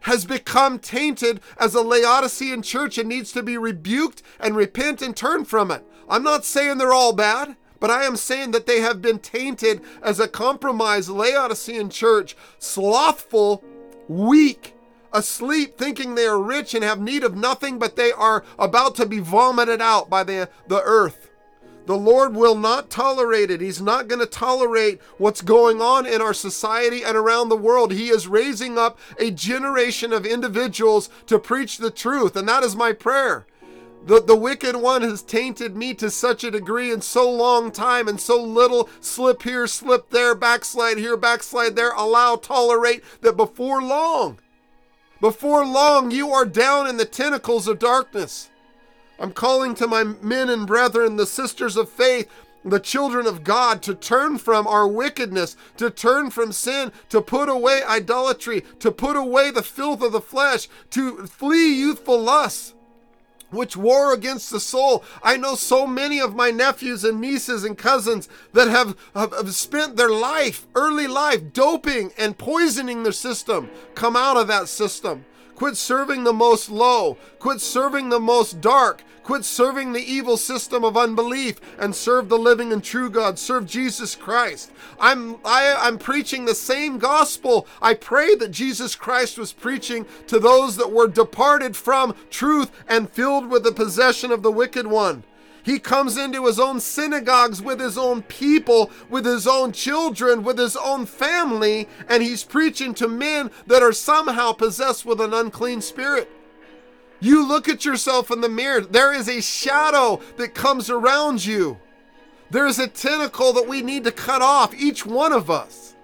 has 0.00 0.24
become 0.24 0.78
tainted 0.78 1.40
as 1.58 1.74
a 1.74 1.82
Laodicean 1.82 2.62
church 2.62 2.96
and 2.96 3.08
needs 3.08 3.32
to 3.32 3.42
be 3.42 3.58
rebuked 3.58 4.22
and 4.38 4.56
repent 4.56 5.02
and 5.02 5.14
turn 5.14 5.44
from 5.44 5.70
it. 5.70 5.84
I'm 6.08 6.22
not 6.22 6.44
saying 6.44 6.78
they're 6.78 6.92
all 6.92 7.12
bad, 7.12 7.56
but 7.78 7.90
I 7.90 8.04
am 8.04 8.16
saying 8.16 8.52
that 8.52 8.66
they 8.66 8.80
have 8.80 9.02
been 9.02 9.18
tainted 9.18 9.82
as 10.02 10.18
a 10.18 10.28
compromised 10.28 11.08
Laodicean 11.08 11.90
church, 11.90 12.36
slothful, 12.58 13.62
weak, 14.08 14.74
asleep, 15.12 15.76
thinking 15.76 16.14
they 16.14 16.26
are 16.26 16.40
rich 16.40 16.74
and 16.74 16.84
have 16.84 17.00
need 17.00 17.24
of 17.24 17.36
nothing, 17.36 17.78
but 17.78 17.96
they 17.96 18.12
are 18.12 18.44
about 18.58 18.94
to 18.96 19.06
be 19.06 19.18
vomited 19.18 19.80
out 19.80 20.08
by 20.08 20.24
the, 20.24 20.48
the 20.66 20.82
earth. 20.82 21.29
The 21.90 21.96
Lord 21.96 22.36
will 22.36 22.54
not 22.54 22.88
tolerate 22.88 23.50
it. 23.50 23.60
He's 23.60 23.82
not 23.82 24.06
going 24.06 24.20
to 24.20 24.26
tolerate 24.26 25.00
what's 25.18 25.42
going 25.42 25.82
on 25.82 26.06
in 26.06 26.22
our 26.22 26.32
society 26.32 27.02
and 27.02 27.16
around 27.16 27.48
the 27.48 27.56
world. 27.56 27.90
He 27.92 28.10
is 28.10 28.28
raising 28.28 28.78
up 28.78 28.96
a 29.18 29.32
generation 29.32 30.12
of 30.12 30.24
individuals 30.24 31.10
to 31.26 31.40
preach 31.40 31.78
the 31.78 31.90
truth, 31.90 32.36
and 32.36 32.48
that 32.48 32.62
is 32.62 32.76
my 32.76 32.92
prayer. 32.92 33.44
The, 34.06 34.22
the 34.22 34.36
wicked 34.36 34.76
one 34.76 35.02
has 35.02 35.20
tainted 35.20 35.76
me 35.76 35.92
to 35.94 36.12
such 36.12 36.44
a 36.44 36.52
degree 36.52 36.92
in 36.92 37.00
so 37.00 37.28
long 37.28 37.72
time 37.72 38.06
and 38.06 38.20
so 38.20 38.40
little 38.40 38.88
slip 39.00 39.42
here, 39.42 39.66
slip 39.66 40.10
there, 40.10 40.36
backslide 40.36 40.98
here, 40.98 41.16
backslide 41.16 41.74
there, 41.74 41.90
allow, 41.94 42.36
tolerate 42.36 43.02
that 43.22 43.36
before 43.36 43.82
long, 43.82 44.38
before 45.20 45.66
long, 45.66 46.12
you 46.12 46.30
are 46.30 46.46
down 46.46 46.86
in 46.86 46.98
the 46.98 47.04
tentacles 47.04 47.66
of 47.66 47.80
darkness. 47.80 48.48
I'm 49.20 49.32
calling 49.32 49.74
to 49.76 49.86
my 49.86 50.02
men 50.02 50.48
and 50.48 50.66
brethren, 50.66 51.16
the 51.16 51.26
sisters 51.26 51.76
of 51.76 51.90
faith, 51.90 52.28
the 52.64 52.80
children 52.80 53.26
of 53.26 53.44
God, 53.44 53.82
to 53.82 53.94
turn 53.94 54.38
from 54.38 54.66
our 54.66 54.88
wickedness, 54.88 55.56
to 55.76 55.90
turn 55.90 56.30
from 56.30 56.52
sin, 56.52 56.90
to 57.10 57.20
put 57.20 57.50
away 57.50 57.82
idolatry, 57.86 58.64
to 58.80 58.90
put 58.90 59.16
away 59.16 59.50
the 59.50 59.62
filth 59.62 60.02
of 60.02 60.12
the 60.12 60.20
flesh, 60.20 60.68
to 60.90 61.26
flee 61.26 61.72
youthful 61.74 62.18
lusts 62.18 62.74
which 63.50 63.76
war 63.76 64.12
against 64.12 64.50
the 64.50 64.60
soul. 64.60 65.04
I 65.22 65.36
know 65.36 65.54
so 65.56 65.86
many 65.86 66.20
of 66.20 66.36
my 66.36 66.50
nephews 66.50 67.04
and 67.04 67.20
nieces 67.20 67.64
and 67.64 67.76
cousins 67.76 68.28
that 68.52 68.68
have, 68.68 68.96
have, 69.14 69.32
have, 69.32 69.54
spent 69.54 69.96
their 69.96 70.10
life, 70.10 70.66
early 70.76 71.08
life, 71.08 71.52
doping 71.52 72.12
and 72.16 72.38
poisoning 72.38 73.02
their 73.02 73.12
system. 73.12 73.68
Come 73.94 74.14
out 74.14 74.36
of 74.36 74.46
that 74.46 74.68
system. 74.68 75.24
Quit 75.56 75.76
serving 75.76 76.24
the 76.24 76.32
most 76.32 76.70
low. 76.70 77.18
Quit 77.38 77.60
serving 77.60 78.08
the 78.08 78.20
most 78.20 78.60
dark. 78.60 79.02
Quit 79.22 79.44
serving 79.44 79.92
the 79.92 80.02
evil 80.02 80.36
system 80.36 80.82
of 80.82 80.96
unbelief 80.96 81.60
and 81.78 81.94
serve 81.94 82.28
the 82.28 82.38
living 82.38 82.72
and 82.72 82.82
true 82.82 83.10
God. 83.10 83.38
Serve 83.38 83.66
Jesus 83.66 84.16
Christ. 84.16 84.72
I'm 84.98 85.36
I, 85.44 85.76
I'm 85.78 85.98
preaching 85.98 86.44
the 86.44 86.54
same 86.54 86.98
gospel. 86.98 87.66
I 87.82 87.94
pray 87.94 88.34
that 88.36 88.50
Jesus 88.50 88.94
Christ 88.94 89.38
was 89.38 89.52
preaching 89.52 90.06
to 90.26 90.38
those 90.38 90.76
that 90.76 90.90
were 90.90 91.08
departed 91.08 91.76
from 91.76 92.14
truth 92.30 92.70
and 92.88 93.10
filled 93.10 93.48
with 93.48 93.62
the 93.62 93.72
possession 93.72 94.32
of 94.32 94.42
the 94.42 94.52
wicked 94.52 94.86
one. 94.86 95.24
He 95.62 95.78
comes 95.78 96.16
into 96.16 96.46
his 96.46 96.58
own 96.58 96.80
synagogues 96.80 97.60
with 97.60 97.80
his 97.80 97.98
own 97.98 98.22
people, 98.22 98.90
with 99.10 99.26
his 99.26 99.46
own 99.46 99.72
children, 99.72 100.42
with 100.42 100.58
his 100.58 100.76
own 100.76 101.06
family, 101.06 101.86
and 102.08 102.22
he's 102.22 102.44
preaching 102.44 102.94
to 102.94 103.06
men 103.08 103.50
that 103.66 103.82
are 103.82 103.92
somehow 103.92 104.52
possessed 104.52 105.04
with 105.04 105.20
an 105.20 105.34
unclean 105.34 105.82
spirit. 105.82 106.30
You 107.20 107.46
look 107.46 107.68
at 107.68 107.84
yourself 107.84 108.30
in 108.30 108.40
the 108.40 108.48
mirror, 108.48 108.80
there 108.80 109.12
is 109.12 109.28
a 109.28 109.42
shadow 109.42 110.20
that 110.36 110.54
comes 110.54 110.88
around 110.88 111.44
you. 111.44 111.78
There 112.50 112.66
is 112.66 112.78
a 112.78 112.88
tentacle 112.88 113.52
that 113.52 113.68
we 113.68 113.82
need 113.82 114.04
to 114.04 114.12
cut 114.12 114.42
off, 114.42 114.74
each 114.74 115.06
one 115.06 115.32
of 115.32 115.50
us. 115.50 115.94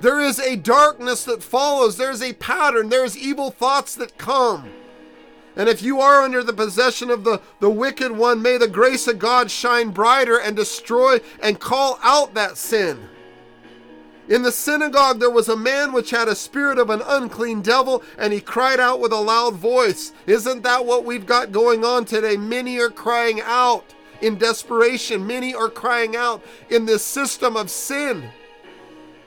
There 0.00 0.20
is 0.20 0.38
a 0.38 0.56
darkness 0.56 1.24
that 1.24 1.42
follows, 1.42 1.96
there's 1.96 2.22
a 2.22 2.32
pattern, 2.32 2.88
there's 2.88 3.16
evil 3.16 3.50
thoughts 3.50 3.94
that 3.96 4.18
come. 4.18 4.70
And 5.54 5.68
if 5.68 5.82
you 5.82 6.00
are 6.00 6.22
under 6.22 6.42
the 6.42 6.52
possession 6.52 7.10
of 7.10 7.24
the, 7.24 7.40
the 7.60 7.68
wicked 7.68 8.10
one, 8.10 8.40
may 8.40 8.56
the 8.56 8.68
grace 8.68 9.06
of 9.06 9.18
God 9.18 9.50
shine 9.50 9.90
brighter 9.90 10.38
and 10.38 10.56
destroy 10.56 11.20
and 11.42 11.60
call 11.60 11.98
out 12.02 12.34
that 12.34 12.56
sin. 12.56 13.08
In 14.28 14.42
the 14.42 14.52
synagogue 14.52 15.18
there 15.18 15.30
was 15.30 15.48
a 15.48 15.56
man 15.56 15.92
which 15.92 16.10
had 16.10 16.28
a 16.28 16.34
spirit 16.34 16.78
of 16.78 16.90
an 16.90 17.02
unclean 17.04 17.60
devil, 17.60 18.02
and 18.16 18.32
he 18.32 18.40
cried 18.40 18.78
out 18.80 19.00
with 19.00 19.12
a 19.12 19.20
loud 19.20 19.54
voice. 19.54 20.12
Isn't 20.26 20.62
that 20.62 20.86
what 20.86 21.04
we've 21.04 21.26
got 21.26 21.52
going 21.52 21.84
on 21.84 22.04
today? 22.04 22.36
Many 22.36 22.78
are 22.78 22.90
crying 22.90 23.40
out 23.42 23.94
in 24.20 24.38
desperation, 24.38 25.26
many 25.26 25.54
are 25.54 25.68
crying 25.68 26.14
out 26.14 26.42
in 26.70 26.86
this 26.86 27.04
system 27.04 27.56
of 27.56 27.70
sin. 27.70 28.30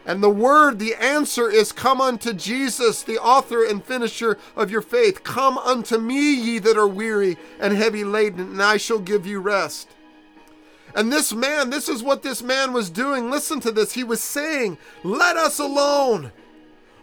And 0.06 0.22
the 0.22 0.30
word, 0.30 0.80
the 0.80 0.96
answer 0.96 1.50
is 1.50 1.72
come 1.72 2.00
unto 2.00 2.32
Jesus, 2.32 3.02
the 3.02 3.18
author 3.18 3.66
and 3.66 3.84
finisher 3.84 4.38
of 4.56 4.70
your 4.70 4.84
faith. 4.84 5.24
Come 5.24 5.58
unto 5.58 5.98
me, 5.98 6.34
ye 6.34 6.60
that 6.60 6.78
are 6.78 6.88
weary 6.88 7.38
and 7.60 7.76
heavy 7.76 8.04
laden, 8.04 8.52
and 8.52 8.64
I 8.64 8.78
shall 8.78 9.00
give 9.00 9.26
you 9.26 9.40
rest. 9.40 9.90
And 10.96 11.12
this 11.12 11.34
man, 11.34 11.70
this 11.70 11.90
is 11.90 12.02
what 12.02 12.24
this 12.24 12.42
man 12.42 12.72
was 12.72 12.90
doing. 12.90 13.30
Listen 13.30 13.60
to 13.60 13.72
this. 13.72 13.94
He 13.94 14.04
was 14.04 14.22
saying, 14.22 14.78
Let 15.04 15.36
us 15.36 15.60
alone. 15.60 16.32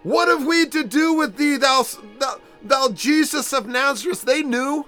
What 0.03 0.29
have 0.29 0.47
we 0.47 0.67
to 0.67 0.83
do 0.83 1.13
with 1.13 1.37
thee, 1.37 1.59
thou, 1.59 1.85
thou, 2.19 2.41
thou 2.63 2.89
Jesus 2.89 3.53
of 3.53 3.67
Nazareth? 3.67 4.23
They 4.23 4.43
knew. 4.43 4.87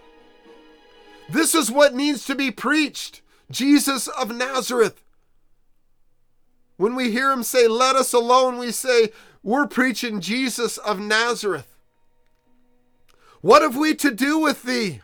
This 1.28 1.54
is 1.54 1.70
what 1.70 1.94
needs 1.94 2.24
to 2.26 2.34
be 2.34 2.50
preached 2.50 3.20
Jesus 3.50 4.08
of 4.08 4.34
Nazareth. 4.34 5.02
When 6.76 6.96
we 6.96 7.10
hear 7.10 7.30
him 7.30 7.42
say, 7.42 7.68
Let 7.68 7.96
us 7.96 8.14
alone, 8.14 8.58
we 8.58 8.72
say, 8.72 9.10
We're 9.42 9.66
preaching 9.66 10.20
Jesus 10.20 10.78
of 10.78 10.98
Nazareth. 10.98 11.76
What 13.42 13.60
have 13.60 13.76
we 13.76 13.94
to 13.96 14.10
do 14.10 14.38
with 14.38 14.62
thee? 14.62 15.02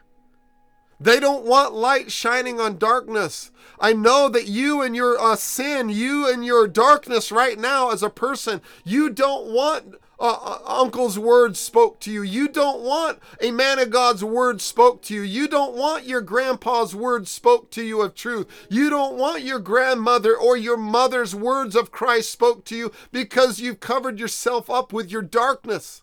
They 0.99 1.21
don't 1.21 1.45
want 1.45 1.75
light 1.75 2.11
shining 2.11 2.61
on 2.61 2.79
darkness. 2.79 3.51
I 3.81 3.95
know 3.95 4.29
that 4.29 4.47
you 4.47 4.83
and 4.83 4.95
your 4.95 5.19
uh, 5.19 5.37
sin, 5.37 5.89
you 5.89 6.31
and 6.31 6.45
your 6.45 6.69
darkness 6.69 7.33
right 7.33 7.59
now 7.59 7.91
as 7.91 8.03
a 8.03 8.11
person, 8.11 8.61
you 8.85 9.09
don't 9.09 9.47
want 9.47 9.95
uh, 10.21 10.37
uh, 10.43 10.59
uncle's 10.67 11.19
words 11.19 11.59
spoke 11.59 11.99
to 12.01 12.13
you. 12.13 12.21
You 12.21 12.47
don't 12.47 12.83
want 12.83 13.19
a 13.41 13.51
man 13.51 13.79
of 13.79 13.89
God's 13.89 14.23
word 14.23 14.61
spoke 14.61 15.01
to 15.05 15.15
you. 15.15 15.23
You 15.23 15.49
don't 15.49 15.75
want 15.75 16.05
your 16.05 16.21
grandpa's 16.21 16.95
words 16.95 17.31
spoke 17.31 17.71
to 17.71 17.83
you 17.83 18.03
of 18.03 18.15
truth. 18.15 18.47
You 18.69 18.91
don't 18.91 19.17
want 19.17 19.45
your 19.45 19.59
grandmother 19.59 20.37
or 20.37 20.59
your 20.59 20.77
mother's 20.77 21.35
words 21.35 21.75
of 21.75 21.91
Christ 21.91 22.31
spoke 22.31 22.67
to 22.67 22.77
you 22.77 22.93
because 23.13 23.61
you've 23.61 23.81
covered 23.81 24.19
yourself 24.21 24.69
up 24.69 24.93
with 24.93 25.11
your 25.11 25.23
darkness. 25.23 26.03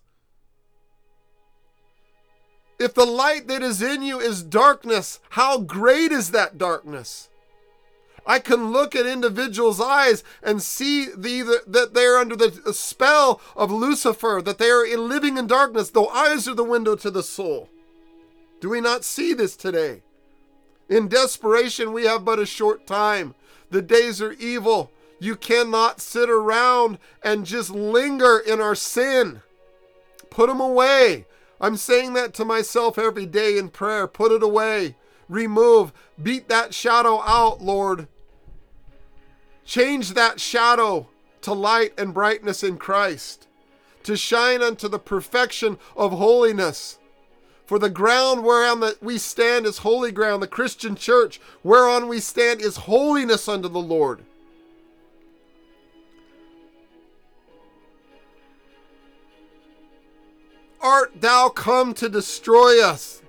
If 2.80 2.96
the 2.96 3.06
light 3.06 3.48
that 3.48 3.62
is 3.62 3.84
in 3.84 4.02
you 4.02 4.20
is 4.20 4.42
darkness, 4.42 5.20
how 5.30 5.60
great 5.60 6.12
is 6.12 6.32
that 6.32 6.58
darkness? 6.58 7.30
I 8.28 8.40
can 8.40 8.72
look 8.74 8.94
at 8.94 9.06
individuals' 9.06 9.80
eyes 9.80 10.22
and 10.44 10.62
see 10.62 11.06
the, 11.06 11.62
that 11.66 11.94
they're 11.94 12.18
under 12.18 12.36
the 12.36 12.74
spell 12.74 13.40
of 13.56 13.72
Lucifer, 13.72 14.42
that 14.44 14.58
they 14.58 14.70
are 14.70 14.86
living 14.98 15.38
in 15.38 15.48
darkness, 15.48 15.90
though 15.90 16.10
eyes 16.10 16.46
are 16.46 16.54
the 16.54 16.64
window 16.64 16.98
to 16.98 17.10
the 17.10 17.24
soul. 17.24 17.70
Do 18.60 18.70
we 18.70 18.82
not 18.82 19.06
see 19.06 19.34
this 19.34 19.56
today? 19.56 20.02
In 20.90 21.08
desperation, 21.08 21.94
we 21.94 22.04
have 22.04 22.26
but 22.26 22.38
a 22.38 22.46
short 22.46 22.86
time. 22.86 23.34
The 23.70 23.82
days 23.82 24.22
are 24.22 24.34
evil. 24.34 24.92
You 25.20 25.38
cannot 25.38 26.02
sit 26.02 26.30
around 26.30 26.98
and 27.24 27.46
just 27.46 27.70
linger 27.70 28.38
in 28.38 28.60
our 28.60 28.76
sin. 28.76 29.42
Put 30.30 30.48
them 30.50 30.60
away. 30.60 31.26
I'm 31.62 31.78
saying 31.78 32.14
that 32.14 32.34
to 32.36 32.46
myself 32.46 32.98
every 32.98 33.26
day 33.26 33.58
in 33.58 33.70
prayer. 33.70 34.06
Put 34.06 34.34
it 34.34 34.44
away. 34.44 34.96
Remove. 35.30 35.94
Beat 36.22 36.50
that 36.50 36.74
shadow 36.74 37.22
out, 37.22 37.62
Lord. 37.62 38.08
Change 39.68 40.14
that 40.14 40.40
shadow 40.40 41.10
to 41.42 41.52
light 41.52 41.92
and 41.98 42.14
brightness 42.14 42.64
in 42.64 42.78
Christ, 42.78 43.48
to 44.04 44.16
shine 44.16 44.62
unto 44.62 44.88
the 44.88 44.98
perfection 44.98 45.78
of 45.96 46.14
holiness. 46.14 46.98
For 47.66 47.78
the 47.78 47.90
ground 47.90 48.46
whereon 48.46 48.80
that 48.80 49.04
we 49.04 49.18
stand 49.18 49.66
is 49.66 49.80
holy 49.80 50.14
ground, 50.14 50.42
the 50.42 50.48
Christian 50.48 50.96
church 50.96 51.42
whereon 51.64 52.08
we 52.08 52.22
stand 52.22 52.62
is 52.62 52.78
holiness 52.78 53.50
unto 53.50 53.68
the 53.68 53.78
Lord. 53.78 54.24
Art 60.80 61.20
thou 61.20 61.50
come 61.50 61.94
to 61.96 62.08
destroy 62.08 62.82
us? 62.82 63.22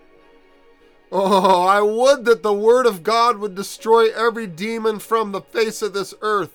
Oh, 1.11 1.65
I 1.65 1.81
would 1.81 2.25
that 2.27 2.43
the 2.43 2.53
word 2.53 2.87
of 2.87 3.03
God 3.03 3.39
would 3.39 3.55
destroy 3.55 4.13
every 4.13 4.47
demon 4.47 4.99
from 4.99 5.33
the 5.33 5.41
face 5.41 5.81
of 5.81 5.95
this 5.95 6.13
earth. 6.21 6.53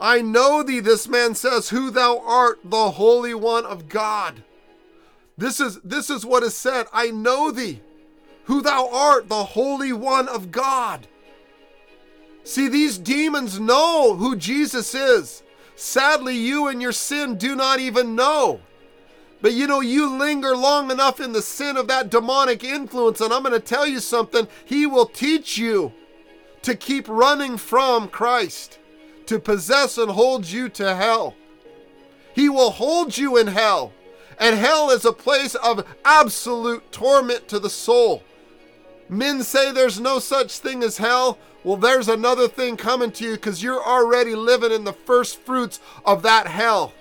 I 0.00 0.20
know 0.20 0.62
thee, 0.62 0.80
this 0.80 1.08
man 1.08 1.34
says, 1.34 1.70
who 1.70 1.90
thou 1.90 2.18
art, 2.18 2.60
the 2.64 2.92
Holy 2.92 3.34
One 3.34 3.64
of 3.64 3.88
God. 3.88 4.42
This 5.36 5.58
is 5.58 5.80
this 5.80 6.10
is 6.10 6.24
what 6.24 6.44
is 6.44 6.54
said. 6.54 6.86
I 6.92 7.10
know 7.10 7.50
thee, 7.50 7.80
who 8.44 8.62
thou 8.62 8.88
art, 8.88 9.28
the 9.28 9.44
Holy 9.44 9.92
One 9.92 10.28
of 10.28 10.52
God. 10.52 11.08
See, 12.44 12.68
these 12.68 12.98
demons 12.98 13.58
know 13.58 14.14
who 14.14 14.36
Jesus 14.36 14.94
is. 14.94 15.42
Sadly, 15.74 16.36
you 16.36 16.68
and 16.68 16.80
your 16.80 16.92
sin 16.92 17.36
do 17.36 17.56
not 17.56 17.80
even 17.80 18.14
know. 18.14 18.60
But 19.44 19.52
you 19.52 19.66
know, 19.66 19.80
you 19.80 20.08
linger 20.08 20.56
long 20.56 20.90
enough 20.90 21.20
in 21.20 21.34
the 21.34 21.42
sin 21.42 21.76
of 21.76 21.86
that 21.88 22.08
demonic 22.08 22.64
influence, 22.64 23.20
and 23.20 23.30
I'm 23.30 23.42
going 23.42 23.52
to 23.52 23.60
tell 23.60 23.86
you 23.86 24.00
something. 24.00 24.48
He 24.64 24.86
will 24.86 25.04
teach 25.04 25.58
you 25.58 25.92
to 26.62 26.74
keep 26.74 27.06
running 27.10 27.58
from 27.58 28.08
Christ, 28.08 28.78
to 29.26 29.38
possess 29.38 29.98
and 29.98 30.10
hold 30.10 30.46
you 30.46 30.70
to 30.70 30.96
hell. 30.96 31.34
He 32.34 32.48
will 32.48 32.70
hold 32.70 33.18
you 33.18 33.36
in 33.36 33.48
hell. 33.48 33.92
And 34.40 34.56
hell 34.56 34.88
is 34.88 35.04
a 35.04 35.12
place 35.12 35.54
of 35.56 35.86
absolute 36.06 36.90
torment 36.90 37.46
to 37.48 37.58
the 37.58 37.68
soul. 37.68 38.22
Men 39.10 39.42
say 39.42 39.70
there's 39.70 40.00
no 40.00 40.20
such 40.20 40.58
thing 40.58 40.82
as 40.82 40.96
hell. 40.96 41.36
Well, 41.64 41.76
there's 41.76 42.08
another 42.08 42.48
thing 42.48 42.78
coming 42.78 43.12
to 43.12 43.24
you 43.24 43.32
because 43.32 43.62
you're 43.62 43.84
already 43.84 44.34
living 44.34 44.72
in 44.72 44.84
the 44.84 44.94
first 44.94 45.38
fruits 45.42 45.80
of 46.06 46.22
that 46.22 46.46
hell. 46.46 46.94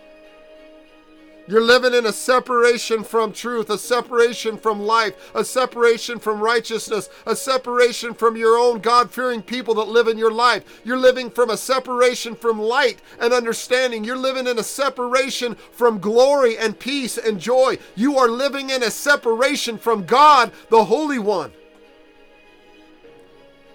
You're 1.45 1.62
living 1.62 1.93
in 1.93 2.06
a 2.06 2.13
separation 2.13 3.03
from 3.03 3.34
truth, 3.34 3.69
a 3.69 3.77
separation 3.77 4.58
from 4.58 4.82
life, 4.82 5.32
a 5.36 5.43
separation 5.43 6.19
from 6.19 6.39
righteousness, 6.39 7.10
a 7.25 7.36
separation 7.36 8.13
from 8.13 8.38
your 8.38 8.58
own 8.58 8.79
God 8.79 9.12
fearing 9.12 9.41
people 9.41 9.73
that 9.75 9.89
live 9.89 10.08
in 10.08 10.17
your 10.17 10.32
life. 10.32 10.82
You're 10.86 10.97
living 10.97 11.29
from 11.29 11.49
a 11.49 11.58
separation 11.58 12.36
from 12.36 12.62
light 12.62 13.01
and 13.19 13.34
understanding. 13.34 14.06
You're 14.06 14.15
living 14.15 14.47
in 14.47 14.58
a 14.58 14.63
separation 14.63 15.56
from 15.73 15.99
glory 15.99 16.58
and 16.58 16.79
peace 16.79 17.17
and 17.17 17.41
joy. 17.41 17.77
You 17.95 18.17
are 18.17 18.29
living 18.29 18.69
in 18.69 18.82
a 18.82 18.91
separation 18.91 19.77
from 19.77 20.06
God, 20.06 20.51
the 20.69 20.86
Holy 20.86 21.19
One. 21.19 21.51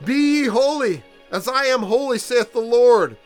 Be 0.03 0.15
ye 0.15 0.45
holy, 0.47 1.03
as 1.31 1.49
I 1.49 1.67
am 1.67 1.83
holy, 1.83 2.19
saith 2.19 2.55
the 2.55 2.61
Lord. 2.61 3.19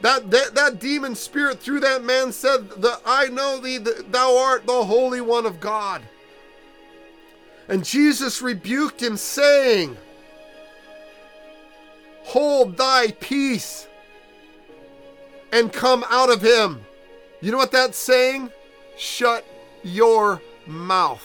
That, 0.00 0.30
that, 0.30 0.54
that 0.54 0.78
demon 0.78 1.14
spirit 1.14 1.60
through 1.60 1.80
that 1.80 2.04
man 2.04 2.30
said, 2.32 2.70
"The 2.70 3.00
I 3.04 3.28
know 3.28 3.58
thee, 3.58 3.78
that 3.78 4.12
thou 4.12 4.38
art 4.38 4.66
the 4.66 4.84
Holy 4.84 5.20
One 5.20 5.44
of 5.44 5.60
God. 5.60 6.02
And 7.68 7.84
Jesus 7.84 8.40
rebuked 8.40 9.02
him, 9.02 9.16
saying, 9.16 9.96
Hold 12.22 12.76
thy 12.76 13.10
peace 13.20 13.88
and 15.52 15.72
come 15.72 16.04
out 16.10 16.30
of 16.30 16.42
him. 16.42 16.84
You 17.40 17.52
know 17.52 17.58
what 17.58 17.72
that's 17.72 17.98
saying? 17.98 18.50
Shut 18.96 19.46
your 19.82 20.42
mouth. 20.66 21.24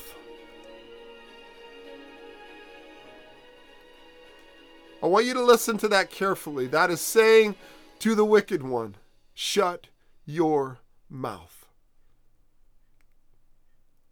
I 5.02 5.08
want 5.08 5.26
you 5.26 5.34
to 5.34 5.44
listen 5.44 5.78
to 5.80 5.90
that 5.90 6.10
carefully. 6.10 6.68
That 6.68 6.90
is 6.90 7.02
saying 7.02 7.56
to 8.04 8.16
the 8.16 8.26
wicked 8.26 8.62
one, 8.62 8.96
shut 9.34 9.88
your 10.26 10.80
mouth. 11.10 11.70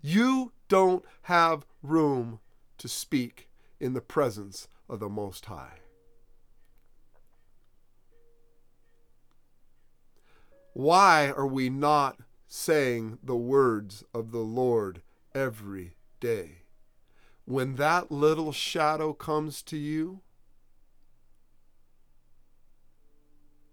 You 0.01 0.53
don't 0.69 1.03
have 1.23 1.65
room 1.83 2.39
to 2.77 2.87
speak 2.87 3.49
in 3.81 3.91
the 3.91 3.99
presence 3.99 4.69
of 4.87 5.01
the 5.01 5.09
Most 5.09 5.47
High. 5.47 5.79
Why 10.71 11.29
are 11.29 11.45
we 11.45 11.69
not 11.69 12.17
saying 12.47 13.17
the 13.21 13.35
words 13.35 14.05
of 14.13 14.31
the 14.31 14.39
Lord 14.39 15.01
every 15.35 15.97
day? 16.21 16.59
When 17.43 17.75
that 17.75 18.09
little 18.09 18.53
shadow 18.53 19.11
comes 19.11 19.61
to 19.63 19.75
you, 19.75 20.21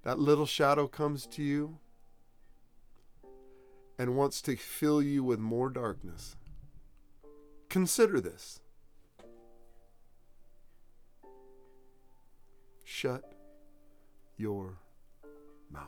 that 0.03 0.19
little 0.19 0.47
shadow 0.47 0.87
comes 0.87 1.27
to 1.27 1.43
you 1.43 1.79
and 3.99 4.17
wants 4.17 4.41
to 4.43 4.57
fill 4.57 5.03
you 5.03 5.25
with 5.25 5.39
more 5.39 5.69
darkness. 5.69 6.37
Consider 7.69 8.21
this. 8.21 8.61
Shut 12.85 13.35
your 14.37 14.79
mouth. 15.71 15.85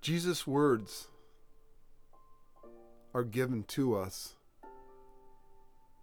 Jesus' 0.00 0.46
words 0.46 1.08
are 3.14 3.24
given 3.24 3.62
to 3.64 3.96
us 3.96 4.34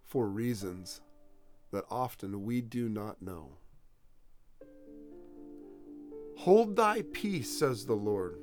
for 0.04 0.26
reasons 0.26 1.00
that 1.72 1.84
often 1.90 2.44
we 2.44 2.60
do 2.60 2.88
not 2.88 3.22
know. 3.22 3.58
Hold 6.38 6.76
thy 6.76 7.02
peace, 7.12 7.58
says 7.58 7.86
the 7.86 7.94
Lord, 7.94 8.38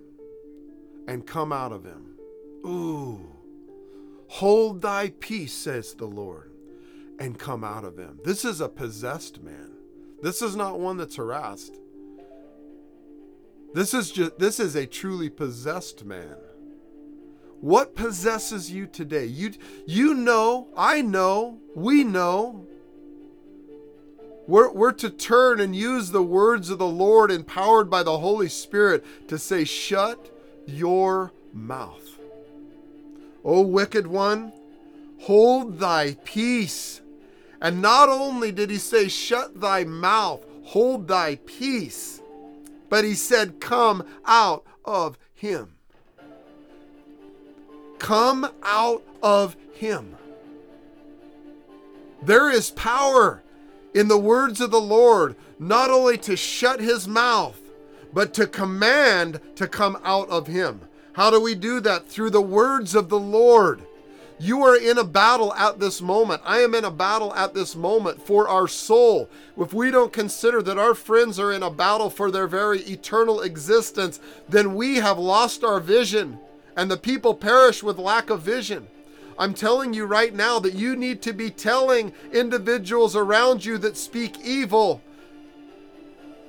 and 1.07 1.25
come 1.25 1.53
out 1.53 1.71
of 1.71 1.85
him. 1.85 2.17
Ooh. 2.65 3.33
Hold 4.27 4.81
thy 4.81 5.09
peace, 5.19 5.53
says 5.53 5.93
the 5.93 6.07
Lord, 6.07 6.51
and 7.19 7.37
come 7.37 7.63
out 7.63 7.85
of 7.85 7.97
him. 7.97 8.19
This 8.23 8.43
is 8.45 8.61
a 8.61 8.69
possessed 8.69 9.43
man. 9.43 9.71
This 10.21 10.41
is 10.41 10.55
not 10.55 10.79
one 10.79 10.97
that's 10.97 11.17
harassed. 11.17 11.79
This 13.73 13.93
is 13.93 14.11
just 14.11 14.39
this 14.39 14.59
is 14.59 14.75
a 14.75 14.85
truly 14.85 15.29
possessed 15.29 16.05
man. 16.05 16.37
What 17.59 17.95
possesses 17.95 18.71
you 18.71 18.87
today? 18.87 19.25
You 19.25 19.51
you 19.85 20.13
know, 20.13 20.67
I 20.75 21.01
know, 21.01 21.59
we 21.75 22.03
know. 22.03 22.67
We're, 24.47 24.71
we're 24.71 24.91
to 24.93 25.09
turn 25.09 25.59
and 25.59 25.75
use 25.75 26.11
the 26.11 26.23
words 26.23 26.69
of 26.69 26.77
the 26.77 26.87
Lord 26.87 27.31
empowered 27.31 27.89
by 27.89 28.03
the 28.03 28.17
Holy 28.17 28.49
Spirit 28.49 29.03
to 29.29 29.37
say, 29.37 29.63
Shut 29.63 30.31
your 30.65 31.31
mouth. 31.53 32.19
O 33.45 33.61
wicked 33.61 34.07
one, 34.07 34.51
hold 35.21 35.79
thy 35.79 36.17
peace. 36.23 37.01
And 37.61 37.81
not 37.81 38.09
only 38.09 38.51
did 38.51 38.69
he 38.69 38.77
say, 38.77 39.07
Shut 39.07 39.61
thy 39.61 39.83
mouth, 39.85 40.43
hold 40.63 41.07
thy 41.07 41.35
peace 41.45 42.21
but 42.93 43.03
he 43.03 43.15
said, 43.15 43.59
Come 43.59 44.03
out 44.23 44.67
of 44.85 45.17
him. 45.33 45.77
Come 47.97 48.47
out 48.61 49.01
of 49.23 49.55
him. 49.73 50.15
There 52.21 52.51
is 52.51 52.69
power 52.69 53.41
in 53.93 54.07
the 54.07 54.17
words 54.17 54.59
of 54.59 54.71
the 54.71 54.81
Lord, 54.81 55.35
not 55.59 55.89
only 55.89 56.17
to 56.19 56.35
shut 56.35 56.79
his 56.79 57.07
mouth, 57.07 57.59
but 58.13 58.33
to 58.35 58.47
command 58.47 59.39
to 59.55 59.67
come 59.67 59.97
out 60.03 60.29
of 60.29 60.47
him. 60.47 60.81
How 61.13 61.29
do 61.29 61.39
we 61.39 61.55
do 61.55 61.79
that? 61.81 62.07
Through 62.07 62.31
the 62.31 62.41
words 62.41 62.95
of 62.95 63.09
the 63.09 63.19
Lord. 63.19 63.81
You 64.39 64.63
are 64.63 64.75
in 64.75 64.97
a 64.97 65.03
battle 65.03 65.53
at 65.53 65.79
this 65.79 66.01
moment. 66.01 66.41
I 66.43 66.59
am 66.59 66.73
in 66.73 66.83
a 66.83 66.91
battle 66.91 67.33
at 67.35 67.53
this 67.53 67.75
moment 67.75 68.21
for 68.21 68.47
our 68.47 68.67
soul. 68.67 69.29
If 69.57 69.73
we 69.73 69.91
don't 69.91 70.11
consider 70.11 70.61
that 70.63 70.77
our 70.77 70.95
friends 70.95 71.39
are 71.39 71.51
in 71.51 71.63
a 71.63 71.69
battle 71.69 72.09
for 72.09 72.31
their 72.31 72.47
very 72.47 72.81
eternal 72.81 73.41
existence, 73.41 74.19
then 74.49 74.75
we 74.75 74.95
have 74.95 75.19
lost 75.19 75.63
our 75.63 75.79
vision, 75.79 76.39
and 76.75 76.89
the 76.89 76.97
people 76.97 77.35
perish 77.35 77.83
with 77.83 77.97
lack 77.99 78.29
of 78.29 78.41
vision. 78.41 78.87
I'm 79.37 79.53
telling 79.53 79.93
you 79.93 80.05
right 80.05 80.33
now 80.33 80.59
that 80.59 80.73
you 80.73 80.95
need 80.95 81.21
to 81.23 81.33
be 81.33 81.49
telling 81.49 82.13
individuals 82.31 83.15
around 83.15 83.65
you 83.65 83.77
that 83.79 83.97
speak 83.97 84.39
evil. 84.43 85.01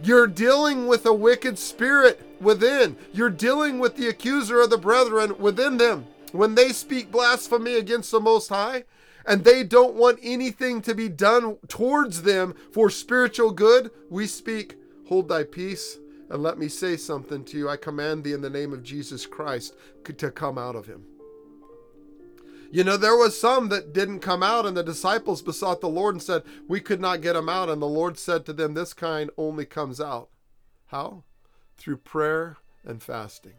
You're 0.03 0.27
dealing 0.27 0.87
with 0.87 1.07
a 1.07 1.15
wicked 1.15 1.59
spirit 1.59 2.21
within. 2.41 2.97
You're 3.13 3.31
dealing 3.31 3.79
with 3.79 3.97
the 3.97 4.09
accuser 4.09 4.61
of 4.61 4.71
the 4.71 4.79
brethren 4.79 5.39
within 5.39 5.77
them 5.77 6.07
when 6.33 6.57
they 6.57 6.71
speak 6.71 7.13
blasphemy 7.13 7.77
against 7.77 8.11
the 8.11 8.21
Most 8.21 8.49
High 8.49 8.85
and 9.25 9.45
they 9.45 9.63
don't 9.63 9.95
want 9.95 10.19
anything 10.23 10.83
to 10.83 10.95
be 10.95 11.09
done 11.09 11.59
towards 11.69 12.23
them 12.23 12.55
for 12.73 12.91
spiritual 12.91 13.53
good, 13.53 13.91
we 14.11 14.27
speak, 14.27 14.77
Hold 15.09 15.29
thy 15.29 15.45
peace 15.45 15.99
and 16.29 16.43
let 16.43 16.59
me 16.59 16.69
say 16.69 16.97
something 16.97 17.45
to 17.45 17.59
you. 17.59 17.69
I 17.69 17.77
command 17.77 18.25
thee 18.25 18.33
in 18.33 18.41
the 18.41 18.51
name 18.51 18.73
of 18.73 18.83
Jesus 18.83 19.27
Christ 19.27 19.77
to 20.05 20.31
come 20.31 20.59
out 20.59 20.75
of 20.75 20.87
him. 20.87 21.05
You 22.75 22.83
know, 22.83 22.97
there 22.97 23.17
was 23.17 23.41
some 23.41 23.69
that 23.69 23.93
didn't 23.93 24.19
come 24.19 24.43
out, 24.43 24.67
and 24.67 24.77
the 24.77 24.83
disciples 24.83 25.43
besought 25.43 25.81
the 25.81 25.89
Lord 25.89 26.17
and 26.17 26.21
said, 26.21 26.43
We 26.67 26.81
could 26.81 27.01
not 27.01 27.21
get 27.21 27.35
them 27.35 27.49
out. 27.49 27.69
And 27.69 27.81
the 27.81 27.87
Lord 27.87 28.19
said 28.19 28.45
to 28.47 28.53
them, 28.53 28.75
This 28.75 28.93
kind 28.93 29.31
only 29.39 29.65
comes 29.65 30.01
out. 30.01 30.29
How? 30.87 31.23
Through 31.77 31.99
prayer 31.99 32.57
and 32.85 33.01
fasting. 33.01 33.53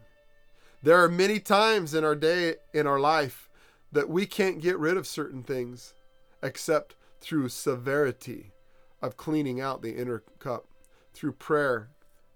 There 0.82 1.02
are 1.02 1.08
many 1.08 1.40
times 1.40 1.94
in 1.94 2.04
our 2.04 2.14
day, 2.14 2.56
in 2.74 2.86
our 2.86 3.00
life, 3.00 3.48
that 3.90 4.10
we 4.10 4.26
can't 4.26 4.60
get 4.60 4.78
rid 4.78 4.98
of 4.98 5.06
certain 5.06 5.42
things 5.42 5.94
except 6.42 6.94
through 7.18 7.48
severity 7.48 8.52
of 9.00 9.16
cleaning 9.16 9.62
out 9.62 9.80
the 9.80 9.96
inner 9.96 10.24
cup, 10.38 10.66
through 11.14 11.32
prayer 11.32 11.88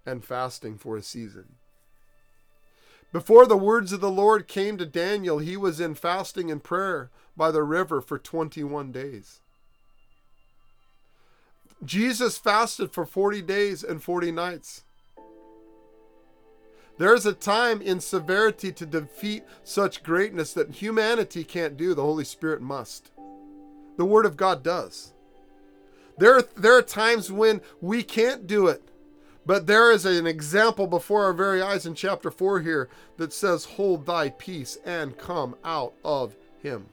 and 0.03 0.25
fasting 0.25 0.79
for 0.79 0.97
a 0.97 1.03
season. 1.03 1.57
Before 3.11 3.45
the 3.45 3.57
words 3.57 3.91
of 3.91 3.99
the 3.99 4.11
Lord 4.11 4.47
came 4.47 4.77
to 4.77 4.85
Daniel, 4.85 5.39
he 5.39 5.57
was 5.57 5.81
in 5.81 5.95
fasting 5.95 6.49
and 6.49 6.63
prayer 6.63 7.09
by 7.35 7.51
the 7.51 7.63
river 7.63 7.99
for 7.99 8.17
21 8.17 8.91
days. 8.91 9.41
Jesus 11.83 12.37
fasted 12.37 12.91
for 12.91 13.05
40 13.05 13.41
days 13.41 13.83
and 13.83 14.01
40 14.01 14.31
nights. 14.31 14.83
There 16.97 17.15
is 17.15 17.25
a 17.25 17.33
time 17.33 17.81
in 17.81 17.99
severity 17.99 18.71
to 18.73 18.85
defeat 18.85 19.43
such 19.63 20.03
greatness 20.03 20.53
that 20.53 20.75
humanity 20.75 21.43
can't 21.43 21.75
do, 21.75 21.93
the 21.93 22.03
Holy 22.03 22.23
Spirit 22.23 22.61
must. 22.61 23.11
The 23.97 24.05
Word 24.05 24.25
of 24.25 24.37
God 24.37 24.63
does. 24.63 25.13
There 26.17 26.43
there 26.55 26.77
are 26.77 26.83
times 26.83 27.31
when 27.31 27.61
we 27.81 28.03
can't 28.03 28.45
do 28.45 28.67
it, 28.67 28.83
but 29.45 29.67
there 29.67 29.91
is 29.91 30.05
an 30.05 30.27
example 30.27 30.87
before 30.87 31.25
our 31.25 31.33
very 31.33 31.61
eyes 31.61 31.85
in 31.85 31.95
chapter 31.95 32.29
4 32.29 32.61
here 32.61 32.89
that 33.17 33.33
says, 33.33 33.65
Hold 33.65 34.05
thy 34.05 34.29
peace 34.29 34.77
and 34.85 35.17
come 35.17 35.55
out 35.63 35.93
of 36.03 36.35
him. 36.61 36.87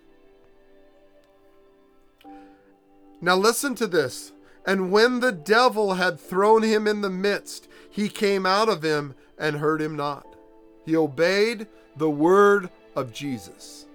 Now 3.21 3.37
listen 3.37 3.75
to 3.77 3.87
this. 3.87 4.33
And 4.67 4.93
when 4.93 5.21
the 5.21 5.33
devil 5.33 5.95
had 5.95 6.21
thrown 6.21 6.63
him 6.63 6.87
in 6.87 7.01
the 7.01 7.11
midst, 7.11 7.69
he 7.91 8.09
came 8.09 8.45
out 8.45 8.69
of 8.69 8.83
him 8.83 9.15
and 9.39 9.57
heard 9.57 9.81
him 9.81 9.97
not. 9.97 10.27
He 10.85 10.97
obeyed 10.97 11.67
the 11.97 12.11
word 12.11 12.71
of 12.95 13.13
Jesus. 13.13 13.87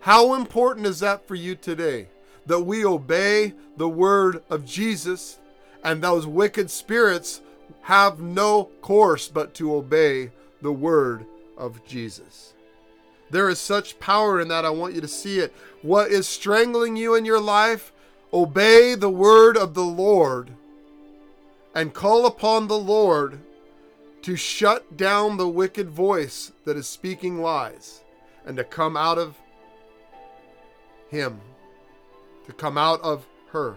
How 0.00 0.34
important 0.34 0.86
is 0.86 1.00
that 1.00 1.26
for 1.26 1.34
you 1.34 1.54
today? 1.54 2.08
That 2.46 2.60
we 2.60 2.84
obey 2.84 3.54
the 3.76 3.88
word 3.88 4.42
of 4.48 4.64
Jesus 4.64 5.38
and 5.86 6.02
those 6.02 6.26
wicked 6.26 6.68
spirits 6.68 7.40
have 7.82 8.18
no 8.18 8.64
course 8.82 9.28
but 9.28 9.54
to 9.54 9.72
obey 9.72 10.32
the 10.60 10.72
word 10.72 11.24
of 11.56 11.82
Jesus. 11.86 12.54
There 13.30 13.48
is 13.48 13.60
such 13.60 14.00
power 14.00 14.40
in 14.40 14.48
that. 14.48 14.64
I 14.64 14.70
want 14.70 14.96
you 14.96 15.00
to 15.00 15.06
see 15.06 15.38
it. 15.38 15.54
What 15.82 16.10
is 16.10 16.26
strangling 16.26 16.96
you 16.96 17.14
in 17.14 17.24
your 17.24 17.40
life? 17.40 17.92
Obey 18.34 18.96
the 18.96 19.08
word 19.08 19.56
of 19.56 19.74
the 19.74 19.84
Lord 19.84 20.50
and 21.72 21.94
call 21.94 22.26
upon 22.26 22.66
the 22.66 22.78
Lord 22.78 23.38
to 24.22 24.34
shut 24.34 24.96
down 24.96 25.36
the 25.36 25.48
wicked 25.48 25.88
voice 25.88 26.50
that 26.64 26.76
is 26.76 26.88
speaking 26.88 27.40
lies 27.40 28.02
and 28.44 28.56
to 28.56 28.64
come 28.64 28.96
out 28.96 29.18
of 29.18 29.36
him, 31.10 31.40
to 32.46 32.52
come 32.52 32.76
out 32.76 33.00
of 33.02 33.24
her. 33.50 33.76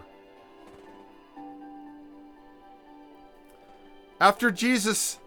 After 4.20 4.50
Jesus 4.50 5.18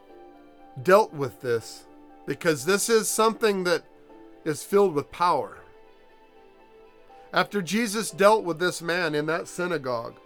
dealt 0.83 1.13
with 1.13 1.41
this, 1.41 1.85
because 2.27 2.65
this 2.65 2.89
is 2.89 3.07
something 3.07 3.63
that 3.63 3.83
is 4.45 4.63
filled 4.63 4.93
with 4.93 5.11
power. 5.11 5.57
After 7.33 7.63
Jesus 7.63 8.11
dealt 8.11 8.43
with 8.43 8.59
this 8.59 8.83
man 8.83 9.15
in 9.15 9.25
that 9.25 9.47
synagogue, 9.47 10.19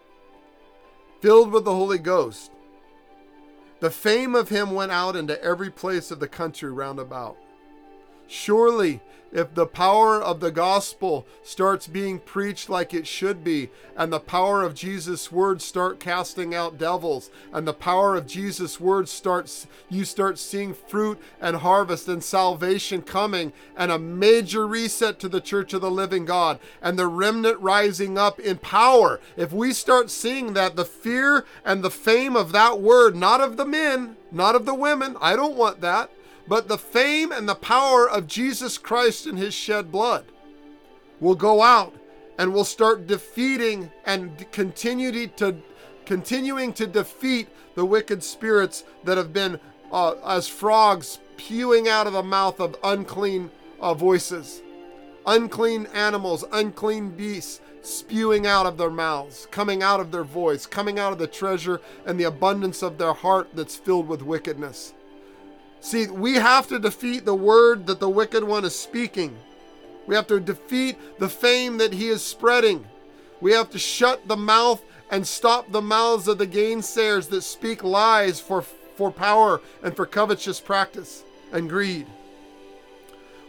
filled 1.21 1.51
with 1.51 1.63
the 1.63 1.73
Holy 1.73 1.97
Ghost, 1.97 2.51
the 3.79 3.89
fame 3.89 4.35
of 4.35 4.49
him 4.49 4.71
went 4.71 4.91
out 4.91 5.15
into 5.15 5.41
every 5.41 5.69
place 5.69 6.11
of 6.11 6.19
the 6.19 6.27
country 6.27 6.71
round 6.71 6.99
about. 6.99 7.37
Surely 8.27 9.01
if 9.31 9.53
the 9.53 9.65
power 9.65 10.21
of 10.21 10.39
the 10.39 10.51
gospel 10.51 11.27
starts 11.43 11.87
being 11.87 12.19
preached 12.19 12.69
like 12.69 12.93
it 12.93 13.05
should 13.05 13.43
be 13.43 13.69
and 13.95 14.11
the 14.11 14.19
power 14.19 14.63
of 14.63 14.73
Jesus 14.73 15.31
words 15.31 15.65
start 15.65 15.99
casting 15.99 16.55
out 16.55 16.77
devils 16.77 17.29
and 17.51 17.67
the 17.67 17.73
power 17.73 18.15
of 18.15 18.25
Jesus 18.25 18.79
words 18.79 19.11
starts 19.11 19.67
you 19.89 20.05
start 20.05 20.39
seeing 20.39 20.73
fruit 20.73 21.19
and 21.41 21.57
harvest 21.57 22.07
and 22.07 22.23
salvation 22.23 23.01
coming 23.01 23.51
and 23.75 23.91
a 23.91 23.99
major 23.99 24.65
reset 24.65 25.19
to 25.19 25.29
the 25.29 25.41
church 25.41 25.73
of 25.73 25.81
the 25.81 25.91
living 25.91 26.25
God 26.25 26.59
and 26.81 26.97
the 26.97 27.07
remnant 27.07 27.59
rising 27.59 28.17
up 28.17 28.39
in 28.39 28.57
power. 28.57 29.19
If 29.35 29.51
we 29.51 29.73
start 29.73 30.09
seeing 30.09 30.53
that 30.53 30.75
the 30.75 30.85
fear 30.85 31.45
and 31.65 31.83
the 31.83 31.91
fame 31.91 32.35
of 32.35 32.53
that 32.53 32.79
word 32.79 33.15
not 33.15 33.41
of 33.41 33.57
the 33.57 33.65
men 33.65 34.15
not 34.31 34.55
of 34.55 34.65
the 34.65 34.75
women 34.75 35.17
I 35.19 35.35
don't 35.35 35.55
want 35.55 35.81
that 35.81 36.09
but 36.47 36.67
the 36.67 36.77
fame 36.77 37.31
and 37.31 37.47
the 37.47 37.55
power 37.55 38.09
of 38.09 38.27
Jesus 38.27 38.77
Christ 38.77 39.25
and 39.25 39.37
his 39.37 39.53
shed 39.53 39.91
blood 39.91 40.25
will 41.19 41.35
go 41.35 41.61
out 41.61 41.93
and 42.37 42.53
will 42.53 42.63
start 42.63 43.07
defeating 43.07 43.91
and 44.05 44.49
continue 44.51 45.27
to 45.27 45.57
continuing 46.05 46.71
to 46.71 46.87
defeat 46.87 47.49
the 47.75 47.83
wicked 47.83 48.23
spirits 48.23 48.85
that 49.03 49.17
have 49.17 49.33
been 49.33 49.59
uh, 49.91 50.13
as 50.25 50.47
frogs 50.47 51.19
spewing 51.37 51.87
out 51.87 52.07
of 52.07 52.13
the 52.13 52.23
mouth 52.23 52.59
of 52.59 52.75
unclean 52.83 53.51
uh, 53.79 53.93
voices. 53.93 54.61
Unclean 55.25 55.85
animals 55.87 56.45
unclean 56.53 57.09
beasts 57.09 57.59
spewing 57.81 58.47
out 58.47 58.65
of 58.65 58.77
their 58.77 58.89
mouths 58.89 59.47
coming 59.51 59.83
out 59.83 59.99
of 59.99 60.11
their 60.11 60.23
voice 60.23 60.65
coming 60.65 60.99
out 60.99 61.13
of 61.13 61.19
the 61.19 61.27
treasure 61.27 61.79
and 62.05 62.19
the 62.19 62.23
abundance 62.23 62.81
of 62.81 62.97
their 62.97 63.13
heart 63.13 63.47
that's 63.53 63.75
filled 63.75 64.07
with 64.07 64.21
wickedness 64.21 64.93
See, 65.79 66.07
we 66.07 66.35
have 66.35 66.67
to 66.67 66.79
defeat 66.79 67.25
the 67.25 67.35
word 67.35 67.87
that 67.87 67.99
the 67.99 68.09
wicked 68.09 68.43
one 68.43 68.65
is 68.65 68.77
speaking. 68.77 69.37
We 70.05 70.15
have 70.15 70.27
to 70.27 70.39
defeat 70.39 70.97
the 71.19 71.29
fame 71.29 71.77
that 71.77 71.93
he 71.93 72.07
is 72.07 72.23
spreading. 72.23 72.85
We 73.41 73.51
have 73.51 73.69
to 73.71 73.79
shut 73.79 74.27
the 74.27 74.37
mouth 74.37 74.83
and 75.11 75.25
stop 75.25 75.71
the 75.71 75.81
mouths 75.81 76.27
of 76.27 76.37
the 76.37 76.47
gainsayers 76.47 77.29
that 77.29 77.41
speak 77.41 77.83
lies 77.83 78.39
for, 78.39 78.61
for 78.61 79.11
power 79.11 79.61
and 79.83 79.95
for 79.95 80.05
covetous 80.05 80.59
practice 80.59 81.23
and 81.51 81.69
greed. 81.69 82.07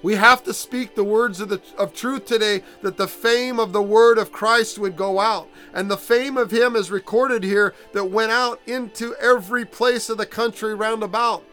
We 0.01 0.15
have 0.15 0.45
to 0.45 0.55
speak 0.55 0.95
the 0.95 1.03
words 1.03 1.41
of, 1.41 1.49
the, 1.49 1.61
of 1.77 1.93
truth 1.93 2.27
today 2.27 2.63
that 2.83 2.97
the 2.97 3.09
fame 3.09 3.59
of 3.59 3.73
the 3.73 3.83
word 3.83 4.19
of 4.19 4.31
Christ 4.31 4.79
would 4.79 4.97
go 4.97 5.19
out. 5.19 5.49
And 5.75 5.91
the 5.91 5.97
fame 5.97 6.37
of 6.37 6.53
him 6.53 6.77
is 6.77 6.91
recorded 6.91 7.43
here 7.43 7.75
that 7.93 8.05
went 8.05 8.31
out 8.31 8.61
into 8.67 9.17
every 9.17 9.65
place 9.65 10.09
of 10.09 10.19
the 10.19 10.27
country 10.27 10.75
round 10.75 11.03
about 11.03 11.45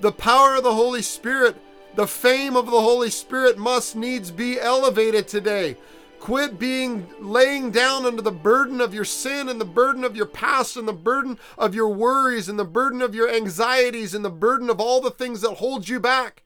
the 0.00 0.12
power 0.12 0.56
of 0.56 0.62
the 0.62 0.74
Holy 0.74 1.02
Spirit, 1.02 1.56
the 1.94 2.06
fame 2.06 2.56
of 2.56 2.66
the 2.66 2.80
Holy 2.80 3.10
Spirit 3.10 3.58
must 3.58 3.96
needs 3.96 4.30
be 4.30 4.58
elevated 4.60 5.28
today. 5.28 5.76
Quit 6.18 6.58
being 6.58 7.08
laying 7.18 7.70
down 7.70 8.04
under 8.04 8.20
the 8.20 8.30
burden 8.30 8.80
of 8.80 8.92
your 8.92 9.04
sin 9.04 9.48
and 9.48 9.60
the 9.60 9.64
burden 9.64 10.04
of 10.04 10.14
your 10.14 10.26
past 10.26 10.76
and 10.76 10.86
the 10.86 10.92
burden 10.92 11.38
of 11.56 11.74
your 11.74 11.88
worries 11.88 12.48
and 12.48 12.58
the 12.58 12.64
burden 12.64 13.00
of 13.00 13.14
your 13.14 13.30
anxieties 13.30 14.14
and 14.14 14.24
the 14.24 14.30
burden 14.30 14.68
of 14.68 14.80
all 14.80 15.00
the 15.00 15.10
things 15.10 15.40
that 15.40 15.54
hold 15.54 15.88
you 15.88 15.98
back. 15.98 16.42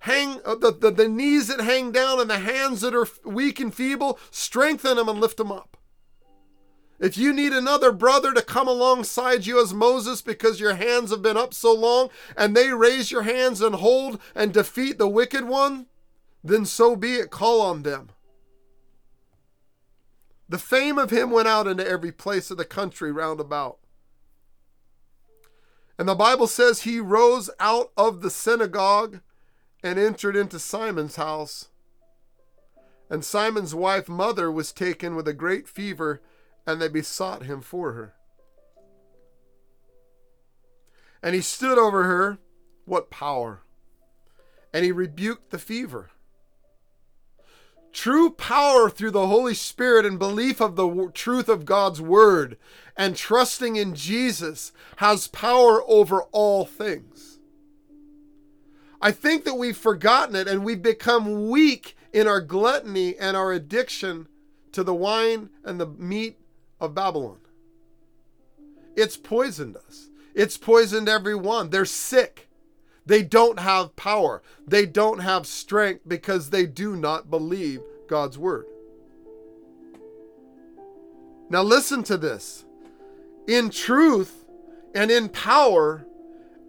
Hang 0.00 0.40
uh, 0.44 0.54
the, 0.54 0.72
the, 0.72 0.90
the 0.90 1.08
knees 1.08 1.48
that 1.48 1.60
hang 1.60 1.92
down 1.92 2.20
and 2.20 2.30
the 2.30 2.38
hands 2.38 2.80
that 2.80 2.94
are 2.94 3.06
weak 3.24 3.60
and 3.60 3.74
feeble, 3.74 4.18
strengthen 4.30 4.96
them 4.96 5.08
and 5.08 5.20
lift 5.20 5.36
them 5.36 5.52
up. 5.52 5.76
If 7.00 7.16
you 7.16 7.32
need 7.32 7.54
another 7.54 7.92
brother 7.92 8.34
to 8.34 8.42
come 8.42 8.68
alongside 8.68 9.46
you 9.46 9.60
as 9.60 9.72
Moses 9.72 10.20
because 10.20 10.60
your 10.60 10.74
hands 10.74 11.10
have 11.10 11.22
been 11.22 11.38
up 11.38 11.54
so 11.54 11.72
long 11.74 12.10
and 12.36 12.54
they 12.54 12.74
raise 12.74 13.10
your 13.10 13.22
hands 13.22 13.62
and 13.62 13.76
hold 13.76 14.20
and 14.34 14.52
defeat 14.52 14.98
the 14.98 15.08
wicked 15.08 15.44
one, 15.44 15.86
then 16.44 16.66
so 16.66 16.94
be 16.94 17.14
it. 17.14 17.30
Call 17.30 17.62
on 17.62 17.84
them. 17.84 18.10
The 20.46 20.58
fame 20.58 20.98
of 20.98 21.10
him 21.10 21.30
went 21.30 21.48
out 21.48 21.66
into 21.66 21.86
every 21.86 22.12
place 22.12 22.50
of 22.50 22.58
the 22.58 22.66
country 22.66 23.10
round 23.10 23.40
about. 23.40 23.78
And 25.98 26.06
the 26.06 26.14
Bible 26.14 26.46
says 26.46 26.82
he 26.82 27.00
rose 27.00 27.48
out 27.58 27.92
of 27.96 28.20
the 28.20 28.30
synagogue 28.30 29.20
and 29.82 29.98
entered 29.98 30.36
into 30.36 30.58
Simon's 30.58 31.16
house. 31.16 31.68
And 33.08 33.24
Simon's 33.24 33.74
wife, 33.74 34.08
mother, 34.08 34.50
was 34.50 34.72
taken 34.72 35.14
with 35.14 35.26
a 35.26 35.32
great 35.32 35.66
fever 35.66 36.20
and 36.66 36.80
they 36.80 36.88
besought 36.88 37.44
him 37.44 37.60
for 37.60 37.92
her. 37.92 38.14
And 41.22 41.34
he 41.34 41.40
stood 41.40 41.78
over 41.78 42.04
her. 42.04 42.38
What 42.84 43.10
power! 43.10 43.62
And 44.72 44.84
he 44.84 44.92
rebuked 44.92 45.50
the 45.50 45.58
fever. 45.58 46.10
True 47.92 48.30
power 48.30 48.88
through 48.88 49.10
the 49.10 49.26
Holy 49.26 49.54
Spirit 49.54 50.06
and 50.06 50.18
belief 50.18 50.60
of 50.60 50.76
the 50.76 51.10
truth 51.12 51.48
of 51.48 51.64
God's 51.64 52.00
Word 52.00 52.56
and 52.96 53.16
trusting 53.16 53.76
in 53.76 53.94
Jesus 53.94 54.72
has 54.96 55.26
power 55.26 55.82
over 55.88 56.22
all 56.30 56.64
things. 56.64 57.40
I 59.02 59.10
think 59.10 59.44
that 59.44 59.54
we've 59.54 59.76
forgotten 59.76 60.36
it 60.36 60.46
and 60.46 60.64
we've 60.64 60.82
become 60.82 61.48
weak 61.48 61.96
in 62.12 62.28
our 62.28 62.40
gluttony 62.40 63.16
and 63.16 63.36
our 63.36 63.52
addiction 63.52 64.28
to 64.72 64.84
the 64.84 64.94
wine 64.94 65.50
and 65.64 65.80
the 65.80 65.86
meat 65.86 66.38
of 66.80 66.94
Babylon. 66.94 67.38
It's 68.96 69.16
poisoned 69.16 69.76
us. 69.76 70.10
It's 70.34 70.56
poisoned 70.56 71.08
everyone. 71.08 71.70
They're 71.70 71.84
sick. 71.84 72.48
They 73.06 73.22
don't 73.22 73.58
have 73.58 73.96
power. 73.96 74.42
They 74.66 74.86
don't 74.86 75.18
have 75.20 75.46
strength 75.46 76.02
because 76.06 76.50
they 76.50 76.66
do 76.66 76.96
not 76.96 77.30
believe 77.30 77.80
God's 78.08 78.38
word. 78.38 78.66
Now, 81.48 81.62
listen 81.62 82.04
to 82.04 82.16
this. 82.16 82.64
In 83.48 83.70
truth 83.70 84.44
and 84.94 85.10
in 85.10 85.28
power, 85.28 86.06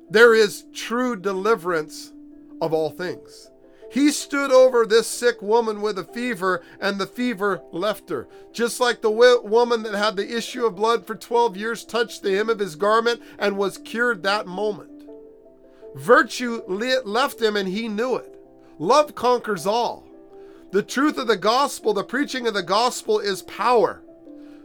there 0.09 0.33
is 0.33 0.65
true 0.73 1.15
deliverance 1.15 2.11
of 2.59 2.73
all 2.73 2.89
things. 2.89 3.50
He 3.91 4.09
stood 4.11 4.53
over 4.53 4.85
this 4.85 5.05
sick 5.05 5.41
woman 5.41 5.81
with 5.81 5.99
a 5.99 6.05
fever, 6.05 6.63
and 6.79 6.97
the 6.97 7.05
fever 7.05 7.61
left 7.73 8.09
her. 8.09 8.25
Just 8.53 8.79
like 8.79 9.01
the 9.01 9.11
woman 9.43 9.83
that 9.83 9.93
had 9.93 10.15
the 10.15 10.37
issue 10.37 10.65
of 10.65 10.77
blood 10.77 11.05
for 11.05 11.13
12 11.13 11.57
years 11.57 11.83
touched 11.83 12.23
the 12.23 12.33
hem 12.33 12.49
of 12.49 12.59
his 12.59 12.77
garment 12.77 13.21
and 13.37 13.57
was 13.57 13.77
cured 13.77 14.23
that 14.23 14.47
moment. 14.47 15.03
Virtue 15.95 16.61
left 16.67 17.41
him, 17.41 17.57
and 17.57 17.67
he 17.67 17.89
knew 17.89 18.15
it. 18.15 18.33
Love 18.79 19.13
conquers 19.13 19.67
all. 19.67 20.07
The 20.71 20.83
truth 20.83 21.17
of 21.17 21.27
the 21.27 21.35
gospel, 21.35 21.93
the 21.93 22.05
preaching 22.05 22.47
of 22.47 22.53
the 22.53 22.63
gospel 22.63 23.19
is 23.19 23.41
power. 23.41 24.01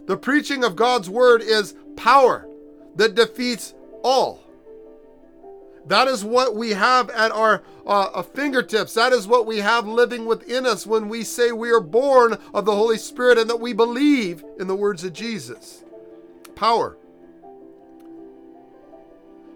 The 0.06 0.16
preaching 0.16 0.62
of 0.62 0.76
God's 0.76 1.10
word 1.10 1.42
is 1.42 1.74
power 1.96 2.48
that 2.94 3.16
defeats 3.16 3.74
all. 4.04 4.45
That 5.86 6.08
is 6.08 6.24
what 6.24 6.56
we 6.56 6.70
have 6.70 7.10
at 7.10 7.30
our 7.30 7.62
uh, 7.86 8.08
uh, 8.12 8.22
fingertips. 8.22 8.94
That 8.94 9.12
is 9.12 9.28
what 9.28 9.46
we 9.46 9.58
have 9.58 9.86
living 9.86 10.26
within 10.26 10.66
us 10.66 10.86
when 10.86 11.08
we 11.08 11.22
say 11.22 11.52
we 11.52 11.70
are 11.70 11.80
born 11.80 12.38
of 12.52 12.64
the 12.64 12.74
Holy 12.74 12.98
Spirit 12.98 13.38
and 13.38 13.48
that 13.48 13.60
we 13.60 13.72
believe 13.72 14.44
in 14.58 14.66
the 14.66 14.74
words 14.74 15.04
of 15.04 15.12
Jesus. 15.12 15.84
Power. 16.56 16.96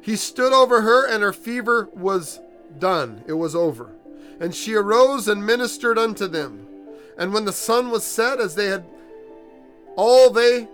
He 0.03 0.17
stood 0.17 0.53
over 0.53 0.83
her, 0.83 1.07
and 1.07 1.23
her 1.23 1.33
fever 1.33 1.89
was 1.93 2.41
done. 2.79 3.23
It 3.27 3.35
was 3.35 3.55
over. 3.55 3.91
And 4.39 4.55
she 4.55 4.75
arose 4.75 5.29
and 5.29 5.45
ministered 5.45 5.99
unto 5.99 6.27
them. 6.27 6.67
And 7.19 7.35
when 7.35 7.45
the 7.45 7.53
sun 7.53 7.91
was 7.91 8.05
set, 8.07 8.41
as 8.41 8.55
they 8.55 8.67
had 8.67 8.85
all 9.97 10.31
they 10.31 10.69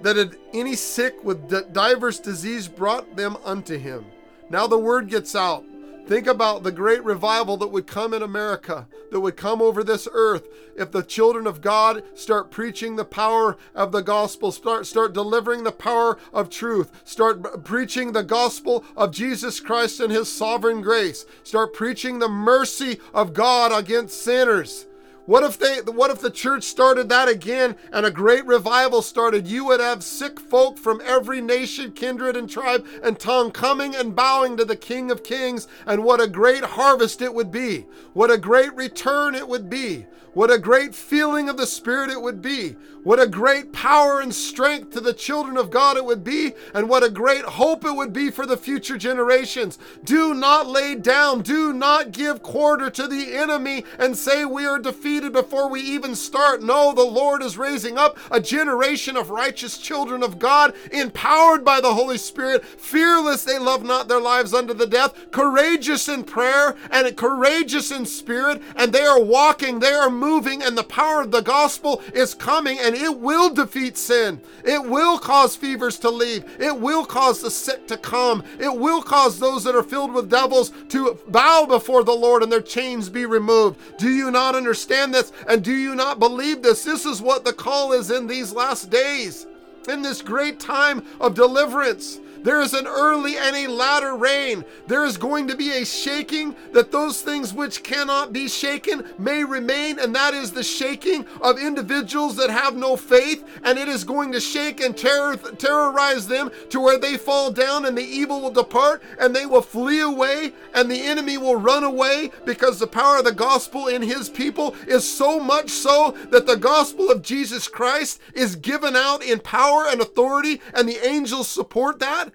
that 0.00 0.16
had 0.16 0.36
any 0.54 0.74
sick 0.74 1.22
with 1.24 1.72
divers 1.72 2.20
disease 2.20 2.68
brought 2.68 3.16
them 3.16 3.36
unto 3.44 3.76
him 3.76 4.06
now 4.50 4.66
the 4.66 4.78
word 4.78 5.08
gets 5.08 5.34
out. 5.34 5.64
Think 6.06 6.28
about 6.28 6.62
the 6.62 6.70
great 6.70 7.02
revival 7.02 7.56
that 7.56 7.72
would 7.72 7.88
come 7.88 8.14
in 8.14 8.22
America, 8.22 8.86
that 9.10 9.18
would 9.18 9.36
come 9.36 9.60
over 9.60 9.82
this 9.82 10.06
earth 10.12 10.46
if 10.76 10.92
the 10.92 11.02
children 11.02 11.48
of 11.48 11.60
God 11.60 12.04
start 12.14 12.52
preaching 12.52 12.94
the 12.94 13.04
power 13.04 13.56
of 13.74 13.90
the 13.90 14.02
gospel, 14.02 14.52
start, 14.52 14.86
start 14.86 15.12
delivering 15.12 15.64
the 15.64 15.72
power 15.72 16.16
of 16.32 16.48
truth, 16.48 16.92
start 17.04 17.64
preaching 17.64 18.12
the 18.12 18.22
gospel 18.22 18.84
of 18.96 19.10
Jesus 19.10 19.58
Christ 19.58 19.98
and 19.98 20.12
his 20.12 20.32
sovereign 20.32 20.80
grace, 20.80 21.26
start 21.42 21.74
preaching 21.74 22.20
the 22.20 22.28
mercy 22.28 23.00
of 23.12 23.34
God 23.34 23.76
against 23.76 24.22
sinners. 24.22 24.86
What 25.26 25.42
if 25.42 25.58
they 25.58 25.78
what 25.80 26.12
if 26.12 26.20
the 26.20 26.30
church 26.30 26.62
started 26.62 27.08
that 27.08 27.28
again 27.28 27.74
and 27.92 28.06
a 28.06 28.12
great 28.12 28.46
revival 28.46 29.02
started? 29.02 29.48
You 29.48 29.64
would 29.66 29.80
have 29.80 30.04
sick 30.04 30.38
folk 30.38 30.78
from 30.78 31.02
every 31.04 31.40
nation, 31.40 31.90
kindred 31.90 32.36
and 32.36 32.48
tribe 32.48 32.86
and 33.02 33.18
tongue 33.18 33.50
coming 33.50 33.96
and 33.96 34.14
bowing 34.14 34.56
to 34.56 34.64
the 34.64 34.76
King 34.76 35.10
of 35.10 35.24
Kings 35.24 35.66
and 35.84 36.04
what 36.04 36.20
a 36.20 36.28
great 36.28 36.62
harvest 36.62 37.20
it 37.20 37.34
would 37.34 37.50
be. 37.50 37.86
What 38.12 38.30
a 38.30 38.38
great 38.38 38.72
return 38.76 39.34
it 39.34 39.48
would 39.48 39.68
be. 39.68 40.06
What 40.32 40.52
a 40.52 40.58
great 40.58 40.94
feeling 40.94 41.48
of 41.48 41.56
the 41.56 41.66
Spirit 41.66 42.10
it 42.10 42.20
would 42.20 42.40
be. 42.40 42.76
What 43.06 43.22
a 43.22 43.28
great 43.28 43.72
power 43.72 44.18
and 44.18 44.34
strength 44.34 44.90
to 44.94 45.00
the 45.00 45.12
children 45.12 45.56
of 45.56 45.70
God 45.70 45.96
it 45.96 46.04
would 46.04 46.24
be. 46.24 46.54
And 46.74 46.88
what 46.88 47.04
a 47.04 47.08
great 47.08 47.44
hope 47.44 47.84
it 47.84 47.94
would 47.94 48.12
be 48.12 48.32
for 48.32 48.46
the 48.46 48.56
future 48.56 48.98
generations. 48.98 49.78
Do 50.02 50.34
not 50.34 50.66
lay 50.66 50.96
down. 50.96 51.42
Do 51.42 51.72
not 51.72 52.10
give 52.10 52.42
quarter 52.42 52.90
to 52.90 53.06
the 53.06 53.36
enemy 53.36 53.84
and 54.00 54.16
say 54.16 54.44
we 54.44 54.66
are 54.66 54.80
defeated 54.80 55.32
before 55.32 55.68
we 55.68 55.82
even 55.82 56.16
start. 56.16 56.64
No, 56.64 56.92
the 56.92 57.04
Lord 57.04 57.44
is 57.44 57.56
raising 57.56 57.96
up 57.96 58.18
a 58.28 58.40
generation 58.40 59.16
of 59.16 59.30
righteous 59.30 59.78
children 59.78 60.24
of 60.24 60.40
God, 60.40 60.74
empowered 60.90 61.64
by 61.64 61.80
the 61.80 61.94
Holy 61.94 62.18
Spirit, 62.18 62.64
fearless. 62.64 63.44
They 63.44 63.60
love 63.60 63.84
not 63.84 64.08
their 64.08 64.20
lives 64.20 64.52
unto 64.52 64.74
the 64.74 64.84
death, 64.84 65.30
courageous 65.30 66.08
in 66.08 66.24
prayer 66.24 66.74
and 66.90 67.16
courageous 67.16 67.92
in 67.92 68.04
spirit. 68.04 68.60
And 68.74 68.92
they 68.92 69.04
are 69.04 69.22
walking, 69.22 69.78
they 69.78 69.92
are 69.92 70.10
moving 70.10 70.60
and 70.60 70.76
the 70.76 70.82
power 70.82 71.20
of 71.20 71.30
the 71.30 71.40
gospel 71.40 72.02
is 72.12 72.34
coming 72.34 72.80
and 72.80 72.95
it 72.96 73.18
will 73.18 73.50
defeat 73.50 73.96
sin. 73.96 74.40
It 74.64 74.84
will 74.84 75.18
cause 75.18 75.56
fevers 75.56 75.98
to 76.00 76.10
leave. 76.10 76.44
It 76.58 76.78
will 76.78 77.04
cause 77.04 77.40
the 77.40 77.50
sick 77.50 77.86
to 77.88 77.96
come. 77.96 78.42
It 78.58 78.74
will 78.74 79.02
cause 79.02 79.38
those 79.38 79.64
that 79.64 79.74
are 79.74 79.82
filled 79.82 80.12
with 80.12 80.30
devils 80.30 80.72
to 80.88 81.18
bow 81.28 81.66
before 81.66 82.04
the 82.04 82.12
Lord 82.12 82.42
and 82.42 82.50
their 82.50 82.60
chains 82.60 83.08
be 83.08 83.26
removed. 83.26 83.78
Do 83.98 84.08
you 84.08 84.30
not 84.30 84.54
understand 84.54 85.14
this? 85.14 85.32
And 85.48 85.62
do 85.62 85.74
you 85.74 85.94
not 85.94 86.18
believe 86.18 86.62
this? 86.62 86.84
This 86.84 87.06
is 87.06 87.22
what 87.22 87.44
the 87.44 87.52
call 87.52 87.92
is 87.92 88.10
in 88.10 88.26
these 88.26 88.52
last 88.52 88.90
days, 88.90 89.46
in 89.88 90.02
this 90.02 90.22
great 90.22 90.58
time 90.58 91.04
of 91.20 91.34
deliverance. 91.34 92.20
There 92.46 92.60
is 92.60 92.74
an 92.74 92.86
early 92.86 93.36
and 93.36 93.56
a 93.56 93.66
latter 93.66 94.14
rain. 94.14 94.64
There 94.86 95.04
is 95.04 95.16
going 95.16 95.48
to 95.48 95.56
be 95.56 95.72
a 95.72 95.84
shaking 95.84 96.54
that 96.70 96.92
those 96.92 97.20
things 97.20 97.52
which 97.52 97.82
cannot 97.82 98.32
be 98.32 98.46
shaken 98.46 99.04
may 99.18 99.42
remain, 99.42 99.98
and 99.98 100.14
that 100.14 100.32
is 100.32 100.52
the 100.52 100.62
shaking 100.62 101.26
of 101.42 101.58
individuals 101.58 102.36
that 102.36 102.50
have 102.50 102.76
no 102.76 102.96
faith, 102.96 103.44
and 103.64 103.76
it 103.76 103.88
is 103.88 104.04
going 104.04 104.30
to 104.30 104.38
shake 104.38 104.80
and 104.80 104.96
terror, 104.96 105.36
terrorize 105.36 106.28
them 106.28 106.52
to 106.70 106.78
where 106.80 107.00
they 107.00 107.16
fall 107.16 107.50
down, 107.50 107.84
and 107.84 107.98
the 107.98 108.04
evil 108.04 108.40
will 108.40 108.52
depart, 108.52 109.02
and 109.18 109.34
they 109.34 109.44
will 109.44 109.60
flee 109.60 109.98
away, 109.98 110.52
and 110.72 110.88
the 110.88 111.02
enemy 111.02 111.38
will 111.38 111.56
run 111.56 111.82
away 111.82 112.30
because 112.44 112.78
the 112.78 112.86
power 112.86 113.18
of 113.18 113.24
the 113.24 113.32
gospel 113.32 113.88
in 113.88 114.02
his 114.02 114.28
people 114.28 114.76
is 114.86 115.02
so 115.02 115.40
much 115.40 115.70
so 115.70 116.16
that 116.30 116.46
the 116.46 116.56
gospel 116.56 117.10
of 117.10 117.22
Jesus 117.22 117.66
Christ 117.66 118.20
is 118.34 118.54
given 118.54 118.94
out 118.94 119.24
in 119.24 119.40
power 119.40 119.86
and 119.88 120.00
authority, 120.00 120.60
and 120.72 120.88
the 120.88 121.04
angels 121.04 121.48
support 121.48 121.98
that 121.98 122.30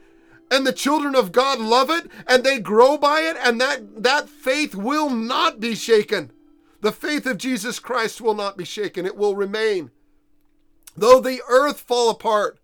and 0.51 0.67
the 0.67 0.73
children 0.73 1.15
of 1.15 1.31
God 1.31 1.59
love 1.59 1.89
it 1.89 2.11
and 2.27 2.43
they 2.43 2.59
grow 2.59 2.97
by 2.97 3.21
it 3.21 3.37
and 3.41 3.59
that 3.61 4.03
that 4.03 4.29
faith 4.29 4.75
will 4.75 5.09
not 5.09 5.59
be 5.61 5.73
shaken. 5.73 6.31
The 6.81 6.91
faith 6.91 7.25
of 7.25 7.37
Jesus 7.37 7.79
Christ 7.79 8.19
will 8.19 8.33
not 8.33 8.57
be 8.57 8.65
shaken. 8.65 9.05
It 9.05 9.15
will 9.15 9.35
remain. 9.35 9.91
Though 10.95 11.21
the 11.21 11.41
earth 11.47 11.79
fall 11.79 12.09
apart, 12.09 12.59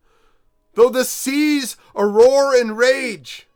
though 0.73 0.89
the 0.89 1.05
seas 1.05 1.77
roar 1.95 2.53
in 2.53 2.75
rage, 2.75 3.47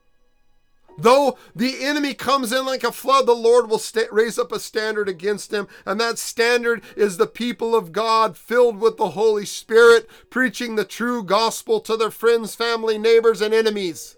though 0.97 1.37
the 1.53 1.83
enemy 1.83 2.13
comes 2.13 2.53
in 2.53 2.65
like 2.65 2.83
a 2.83 2.91
flood, 2.91 3.25
the 3.25 3.33
Lord 3.33 3.69
will 3.69 3.79
st- 3.79 4.13
raise 4.13 4.39
up 4.39 4.51
a 4.51 4.59
standard 4.59 5.09
against 5.09 5.51
him. 5.51 5.67
And 5.85 5.99
that 5.99 6.19
standard 6.19 6.83
is 6.95 7.17
the 7.17 7.27
people 7.27 7.75
of 7.75 7.91
God 7.91 8.37
filled 8.37 8.79
with 8.79 8.97
the 8.97 9.09
Holy 9.09 9.45
Spirit, 9.45 10.07
preaching 10.29 10.75
the 10.75 10.85
true 10.85 11.23
gospel 11.23 11.81
to 11.81 11.97
their 11.97 12.11
friends, 12.11 12.55
family, 12.55 12.97
neighbors, 12.97 13.41
and 13.41 13.53
enemies. 13.53 14.15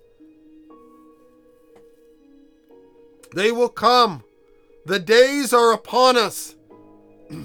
They 3.34 3.52
will 3.52 3.70
come. 3.70 4.24
The 4.86 5.00
days 5.00 5.54
are 5.54 5.74
upon 5.74 6.18
us. 6.18 6.56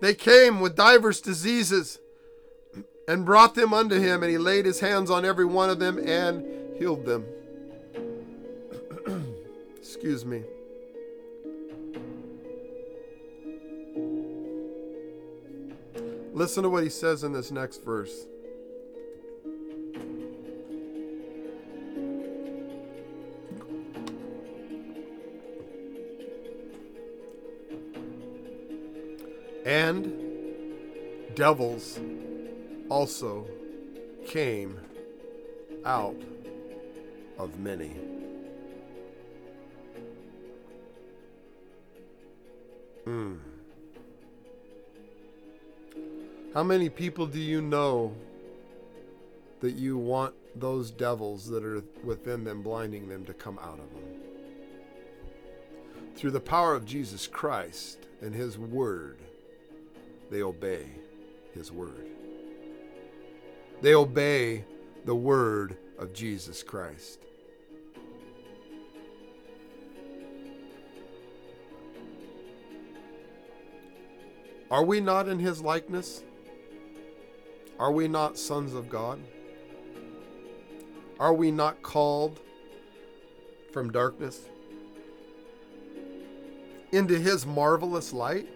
they 0.00 0.14
came 0.14 0.60
with 0.60 0.74
divers 0.74 1.20
diseases 1.20 1.98
and 3.06 3.24
brought 3.24 3.54
them 3.54 3.72
unto 3.72 3.98
him, 3.98 4.22
and 4.22 4.30
he 4.30 4.38
laid 4.38 4.66
his 4.66 4.80
hands 4.80 5.10
on 5.10 5.24
every 5.24 5.44
one 5.44 5.70
of 5.70 5.78
them 5.78 5.98
and 5.98 6.76
healed 6.76 7.04
them. 7.06 7.24
Excuse 9.76 10.24
me. 10.24 10.42
Listen 16.32 16.62
to 16.62 16.68
what 16.68 16.84
he 16.84 16.90
says 16.90 17.24
in 17.24 17.32
this 17.32 17.50
next 17.50 17.84
verse. 17.84 18.26
And 29.68 31.34
devils 31.34 32.00
also 32.88 33.46
came 34.24 34.80
out 35.84 36.16
of 37.38 37.58
many. 37.58 37.94
Mm. 43.06 43.36
How 46.54 46.62
many 46.62 46.88
people 46.88 47.26
do 47.26 47.38
you 47.38 47.60
know 47.60 48.14
that 49.60 49.72
you 49.72 49.98
want 49.98 50.32
those 50.56 50.90
devils 50.90 51.46
that 51.50 51.62
are 51.62 51.82
within 52.02 52.42
them, 52.42 52.62
blinding 52.62 53.06
them, 53.06 53.26
to 53.26 53.34
come 53.34 53.58
out 53.58 53.78
of 53.78 53.92
them? 53.92 54.22
Through 56.16 56.30
the 56.30 56.40
power 56.40 56.74
of 56.74 56.86
Jesus 56.86 57.26
Christ 57.26 57.98
and 58.22 58.34
His 58.34 58.56
Word 58.56 59.18
they 60.30 60.42
obey 60.42 60.86
his 61.54 61.72
word. 61.72 62.06
They 63.80 63.94
obey 63.94 64.64
the 65.04 65.14
word 65.14 65.76
of 65.98 66.12
Jesus 66.12 66.62
Christ. 66.62 67.20
Are 74.70 74.84
we 74.84 75.00
not 75.00 75.28
in 75.28 75.38
his 75.38 75.62
likeness? 75.62 76.22
Are 77.78 77.90
we 77.90 78.06
not 78.06 78.36
sons 78.36 78.74
of 78.74 78.88
God? 78.88 79.18
Are 81.18 81.32
we 81.32 81.50
not 81.50 81.82
called 81.82 82.40
from 83.72 83.90
darkness 83.90 84.40
into 86.92 87.18
his 87.18 87.46
marvelous 87.46 88.12
light? 88.12 88.48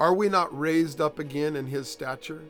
Are 0.00 0.14
we 0.14 0.28
not 0.28 0.56
raised 0.56 1.00
up 1.00 1.18
again 1.18 1.56
in 1.56 1.66
his 1.66 1.90
stature? 1.90 2.42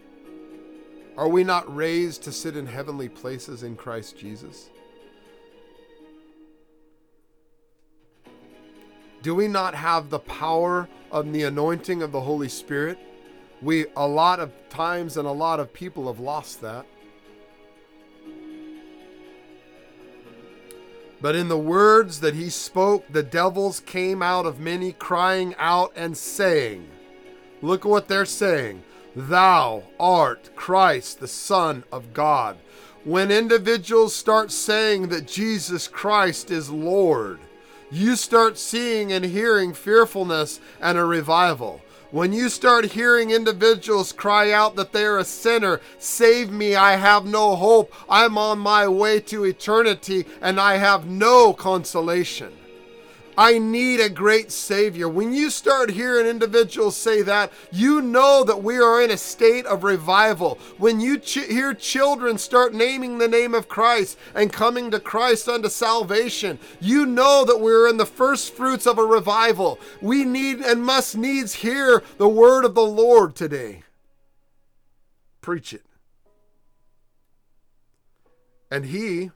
Are 1.17 1.29
we 1.29 1.45
not 1.45 1.75
raised 1.75 2.23
to 2.25 2.33
sit 2.33 2.57
in 2.57 2.67
heavenly 2.67 3.09
places 3.09 3.63
in 3.63 3.75
Christ 3.75 4.19
Jesus? 4.19 4.69
Do 9.23 9.35
we 9.35 9.49
not 9.49 9.75
have 9.75 10.11
the 10.11 10.19
power 10.19 10.89
of 11.11 11.33
the 11.33 11.43
anointing 11.43 12.03
of 12.03 12.13
the 12.13 12.21
Holy 12.21 12.49
Spirit? 12.49 12.99
We, 13.63 13.87
a 13.97 14.07
lot 14.07 14.39
of 14.39 14.53
times, 14.69 15.17
and 15.17 15.27
a 15.27 15.33
lot 15.33 15.59
of 15.59 15.73
people 15.73 16.07
have 16.07 16.21
lost 16.21 16.61
that. 16.61 16.87
But 21.21 21.35
in 21.35 21.49
the 21.49 21.59
words 21.59 22.21
that 22.21 22.35
he 22.35 22.49
spoke, 22.49 23.05
the 23.11 23.25
devils 23.25 23.81
came 23.81 24.23
out 24.23 24.47
of 24.47 24.61
many, 24.61 24.93
crying 24.93 25.55
out 25.59 25.93
and 25.97 26.17
saying, 26.17 26.89
Look 27.61 27.85
at 27.85 27.91
what 27.91 28.09
they're 28.09 28.25
saying. 28.25 28.83
Thou 29.17 29.83
art 29.99 30.51
Christ, 30.55 31.19
the 31.21 31.29
Son 31.29 31.83
of 31.91 32.13
God. 32.15 32.57
When 33.05 33.31
individuals 33.31 34.15
start 34.15 34.53
saying 34.53 35.09
that 35.09 35.27
Jesus 35.27 35.89
Christ 35.89 36.51
is 36.51 36.71
Lord, 36.71 37.41
you 37.91 38.17
start 38.17 38.59
seeing 38.59 39.13
and 39.13 39.25
hearing 39.25 39.73
fearfulness 39.73 40.61
and 40.81 40.99
a 40.99 41.05
revival. 41.05 41.81
When 42.11 42.33
you 42.33 42.49
start 42.49 42.85
hearing 42.93 43.31
individuals 43.31 44.13
cry 44.13 44.53
out 44.53 44.77
that 44.77 44.93
they 44.93 45.05
are 45.05 45.19
a 45.19 45.25
sinner, 45.25 45.81
save 45.99 46.51
me, 46.51 46.75
I 46.75 46.97
have 46.97 47.27
no 47.27 47.57
hope, 47.57 47.93
I'm 48.09 48.39
on 48.39 48.59
my 48.59 48.87
way 48.89 49.21
to 49.21 49.45
eternity, 49.45 50.27
and 50.41 50.61
I 50.61 50.77
have 50.77 51.07
no 51.07 51.53
consolation 51.53 52.53
I 53.39 53.59
need 53.59 54.01
a 54.01 54.09
great 54.09 54.51
Savior. 54.51 55.09
When 55.09 55.33
you 55.33 55.49
start 55.49 55.93
hearing 55.93 56.27
individuals 56.27 56.97
say 56.97 57.23
that, 57.23 57.53
you 57.71 58.03
know 58.03 58.43
that 58.43 58.65
we 58.65 58.79
are 58.79 59.01
in 59.01 59.13
a 59.13 59.17
state 59.17 59.65
of 59.65 59.85
revival. 59.85 60.59
When 60.77 60.99
you 60.99 61.21
ch- 61.21 61.47
hear 61.47 61.73
children 61.73 62.37
start 62.37 62.75
naming 62.75 63.19
the 63.19 63.29
name 63.29 63.55
of 63.55 63.69
Christ 63.69 64.19
and 64.35 64.53
coming 64.53 64.91
to 64.91 64.99
Christ 64.99 65.49
unto 65.49 65.69
salvation, 65.69 66.59
you 66.81 67.07
know 67.07 67.45
that 67.45 67.61
we're 67.61 67.89
in 67.89 67.97
the 67.97 68.05
first 68.05 68.55
fruits 68.55 68.89
of 68.89 68.99
a 68.99 69.05
revival. 69.05 69.79
We 70.03 70.25
need 70.25 70.59
and 70.59 70.85
must 70.85 71.17
needs 71.17 71.55
hear 71.55 72.03
the 72.17 72.29
word 72.29 72.65
of 72.65 72.75
the 72.75 72.83
Lord 72.83 73.37
today. 73.37 73.85
Preach 75.43 75.73
it. 75.73 75.87
And 78.69 78.87
he, 78.87 79.31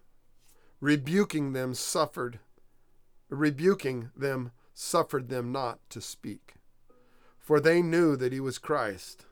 rebuking 0.81 1.53
them, 1.53 1.73
suffered 1.75 2.41
rebuking 3.33 4.11
them, 4.17 4.53
suffered 4.75 5.29
them 5.29 5.53
not 5.53 5.79
to 5.91 6.01
speak, 6.01 6.55
for 7.39 7.61
they 7.61 7.83
knew 7.83 8.17
that 8.17 8.33
he 8.33 8.41
was 8.41 8.59
Christ. 8.59 9.25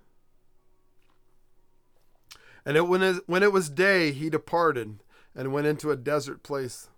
And 2.64 2.76
it, 2.76 2.88
when, 2.88 3.02
it, 3.02 3.22
when 3.26 3.42
it 3.42 3.52
was 3.52 3.68
day, 3.68 4.12
he 4.12 4.30
departed 4.30 5.00
and 5.34 5.52
went 5.52 5.66
into 5.66 5.90
a 5.90 5.96
desert 5.96 6.42
place. 6.42 6.88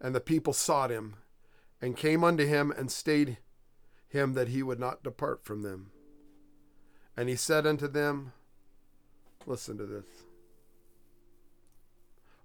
And 0.00 0.14
the 0.14 0.20
people 0.20 0.52
sought 0.52 0.90
him, 0.90 1.16
and 1.82 1.96
came 1.96 2.22
unto 2.22 2.46
him, 2.46 2.70
and 2.70 2.90
stayed 2.90 3.38
him 4.08 4.34
that 4.34 4.48
he 4.48 4.62
would 4.62 4.78
not 4.78 5.02
depart 5.02 5.44
from 5.44 5.62
them. 5.62 5.90
And 7.16 7.28
he 7.28 7.36
said 7.36 7.66
unto 7.66 7.88
them, 7.88 8.32
Listen 9.44 9.76
to 9.78 9.86
this. 9.86 10.06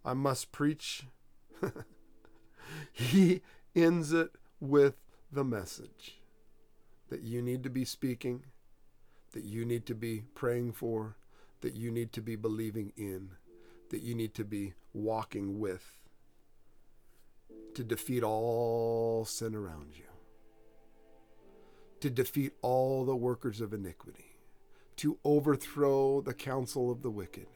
I 0.03 0.13
must 0.13 0.51
preach. 0.51 1.05
he 2.91 3.41
ends 3.75 4.13
it 4.13 4.31
with 4.59 4.95
the 5.31 5.43
message 5.43 6.19
that 7.09 7.21
you 7.21 7.41
need 7.41 7.63
to 7.63 7.69
be 7.69 7.85
speaking, 7.85 8.43
that 9.33 9.43
you 9.43 9.65
need 9.65 9.85
to 9.85 9.95
be 9.95 10.23
praying 10.35 10.71
for, 10.71 11.15
that 11.61 11.73
you 11.73 11.91
need 11.91 12.11
to 12.13 12.21
be 12.21 12.35
believing 12.35 12.91
in, 12.95 13.29
that 13.89 14.01
you 14.01 14.13
need 14.13 14.33
to 14.33 14.43
be 14.43 14.73
walking 14.93 15.59
with 15.59 15.99
to 17.73 17.83
defeat 17.83 18.23
all 18.23 19.25
sin 19.25 19.55
around 19.55 19.93
you, 19.95 20.05
to 21.99 22.09
defeat 22.09 22.53
all 22.61 23.05
the 23.05 23.15
workers 23.15 23.61
of 23.61 23.73
iniquity, 23.73 24.37
to 24.97 25.17
overthrow 25.23 26.21
the 26.21 26.33
counsel 26.33 26.91
of 26.91 27.01
the 27.01 27.09
wicked, 27.09 27.47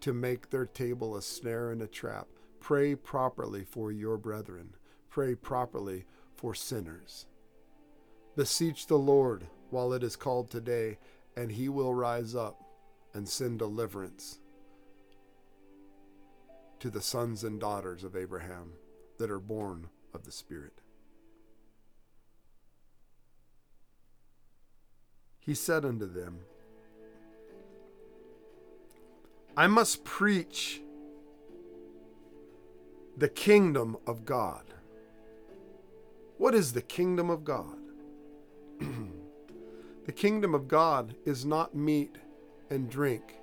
to 0.00 0.12
make 0.12 0.50
their 0.50 0.66
table 0.66 1.16
a 1.16 1.22
snare 1.22 1.70
and 1.70 1.80
a 1.80 1.86
trap. 1.86 2.26
Pray 2.60 2.94
properly 2.94 3.64
for 3.64 3.90
your 3.90 4.18
brethren 4.18 4.74
pray 5.12 5.34
properly 5.34 6.06
for 6.34 6.54
sinners. 6.54 7.26
Beseech 8.34 8.86
the 8.86 8.98
Lord 8.98 9.46
while 9.68 9.92
it 9.92 10.02
is 10.02 10.16
called 10.16 10.50
today, 10.50 10.98
and 11.36 11.52
he 11.52 11.68
will 11.68 11.92
rise 11.92 12.34
up 12.34 12.62
and 13.12 13.28
send 13.28 13.58
deliverance 13.58 14.38
to 16.80 16.88
the 16.88 17.02
sons 17.02 17.44
and 17.44 17.60
daughters 17.60 18.04
of 18.04 18.16
Abraham 18.16 18.72
that 19.18 19.30
are 19.30 19.38
born 19.38 19.90
of 20.14 20.24
the 20.24 20.32
Spirit. 20.32 20.80
He 25.40 25.54
said 25.54 25.84
unto 25.84 26.06
them, 26.06 26.38
I 29.58 29.66
must 29.66 30.04
preach 30.04 30.80
the 33.14 33.28
kingdom 33.28 33.98
of 34.06 34.24
God. 34.24 34.64
What 36.42 36.56
is 36.56 36.72
the 36.72 36.82
kingdom 36.82 37.30
of 37.30 37.44
God? 37.44 37.78
the 40.06 40.12
kingdom 40.12 40.56
of 40.56 40.66
God 40.66 41.14
is 41.24 41.44
not 41.44 41.76
meat 41.76 42.16
and 42.68 42.90
drink, 42.90 43.36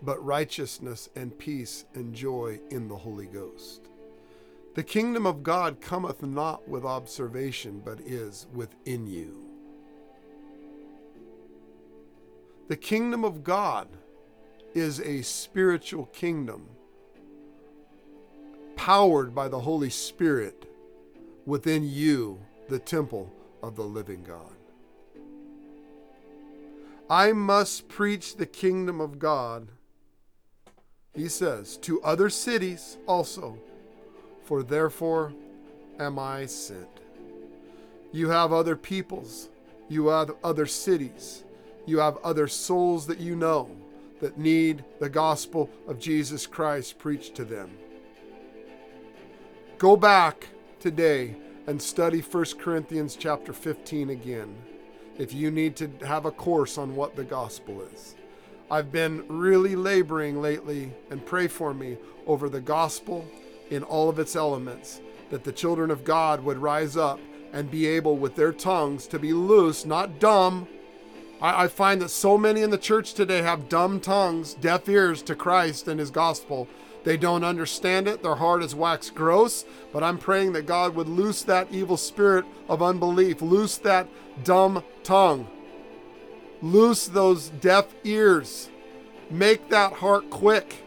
but 0.00 0.24
righteousness 0.24 1.10
and 1.14 1.38
peace 1.38 1.84
and 1.92 2.14
joy 2.14 2.60
in 2.70 2.88
the 2.88 2.96
Holy 2.96 3.26
Ghost. 3.26 3.90
The 4.74 4.82
kingdom 4.82 5.26
of 5.26 5.42
God 5.42 5.82
cometh 5.82 6.22
not 6.22 6.66
with 6.66 6.82
observation, 6.86 7.82
but 7.84 8.00
is 8.00 8.46
within 8.54 9.06
you. 9.06 9.44
The 12.68 12.76
kingdom 12.78 13.22
of 13.22 13.44
God 13.44 13.86
is 14.72 14.98
a 15.00 15.20
spiritual 15.20 16.06
kingdom 16.06 16.68
powered 18.76 19.34
by 19.34 19.48
the 19.48 19.60
Holy 19.60 19.90
Spirit 19.90 20.67
within 21.48 21.82
you 21.82 22.38
the 22.68 22.78
temple 22.78 23.32
of 23.62 23.74
the 23.74 23.82
living 23.82 24.22
God. 24.22 24.52
I 27.08 27.32
must 27.32 27.88
preach 27.88 28.36
the 28.36 28.44
kingdom 28.44 29.00
of 29.00 29.18
God, 29.18 29.68
he 31.14 31.26
says, 31.26 31.78
to 31.78 32.02
other 32.02 32.28
cities 32.28 32.98
also, 33.06 33.58
for 34.44 34.62
therefore 34.62 35.32
am 35.98 36.18
I 36.18 36.44
sent. 36.44 36.86
You 38.12 38.28
have 38.28 38.52
other 38.52 38.76
peoples, 38.76 39.48
you 39.88 40.08
have 40.08 40.32
other 40.44 40.66
cities, 40.66 41.44
you 41.86 41.98
have 41.98 42.18
other 42.18 42.46
souls 42.46 43.06
that 43.06 43.20
you 43.20 43.34
know 43.34 43.70
that 44.20 44.36
need 44.36 44.84
the 45.00 45.08
gospel 45.08 45.70
of 45.86 45.98
Jesus 45.98 46.46
Christ 46.46 46.98
preached 46.98 47.34
to 47.36 47.46
them. 47.46 47.70
Go 49.78 49.96
back 49.96 50.48
today 50.80 51.36
and 51.66 51.80
study 51.80 52.20
1 52.20 52.44
Corinthians 52.58 53.16
chapter 53.16 53.52
15 53.52 54.10
again 54.10 54.56
if 55.18 55.34
you 55.34 55.50
need 55.50 55.76
to 55.76 55.90
have 56.06 56.24
a 56.24 56.30
course 56.30 56.78
on 56.78 56.94
what 56.94 57.16
the 57.16 57.24
gospel 57.24 57.82
is. 57.92 58.14
I've 58.70 58.92
been 58.92 59.24
really 59.28 59.74
laboring 59.74 60.40
lately, 60.40 60.92
and 61.10 61.24
pray 61.24 61.48
for 61.48 61.74
me 61.74 61.96
over 62.26 62.48
the 62.48 62.60
gospel 62.60 63.26
in 63.70 63.82
all 63.82 64.08
of 64.08 64.18
its 64.18 64.36
elements, 64.36 65.00
that 65.30 65.44
the 65.44 65.52
children 65.52 65.90
of 65.90 66.04
God 66.04 66.44
would 66.44 66.58
rise 66.58 66.96
up 66.96 67.18
and 67.52 67.70
be 67.70 67.86
able 67.86 68.16
with 68.16 68.36
their 68.36 68.52
tongues 68.52 69.06
to 69.08 69.18
be 69.18 69.32
loose, 69.32 69.84
not 69.84 70.20
dumb. 70.20 70.68
I, 71.40 71.64
I 71.64 71.68
find 71.68 72.00
that 72.02 72.10
so 72.10 72.38
many 72.38 72.62
in 72.62 72.70
the 72.70 72.78
church 72.78 73.14
today 73.14 73.42
have 73.42 73.68
dumb 73.68 74.00
tongues, 74.00 74.54
deaf 74.54 74.88
ears 74.88 75.22
to 75.22 75.34
Christ 75.34 75.88
and 75.88 75.98
his 75.98 76.10
gospel, 76.10 76.68
they 77.04 77.16
don't 77.16 77.44
understand 77.44 78.08
it. 78.08 78.22
Their 78.22 78.34
heart 78.36 78.62
is 78.62 78.74
waxed 78.74 79.14
gross. 79.14 79.64
But 79.92 80.02
I'm 80.02 80.18
praying 80.18 80.52
that 80.52 80.66
God 80.66 80.94
would 80.94 81.08
loose 81.08 81.42
that 81.44 81.68
evil 81.70 81.96
spirit 81.96 82.44
of 82.68 82.82
unbelief, 82.82 83.40
loose 83.40 83.78
that 83.78 84.08
dumb 84.44 84.82
tongue, 85.02 85.48
loose 86.60 87.06
those 87.06 87.48
deaf 87.48 87.94
ears, 88.04 88.68
make 89.30 89.70
that 89.70 89.94
heart 89.94 90.28
quick, 90.30 90.84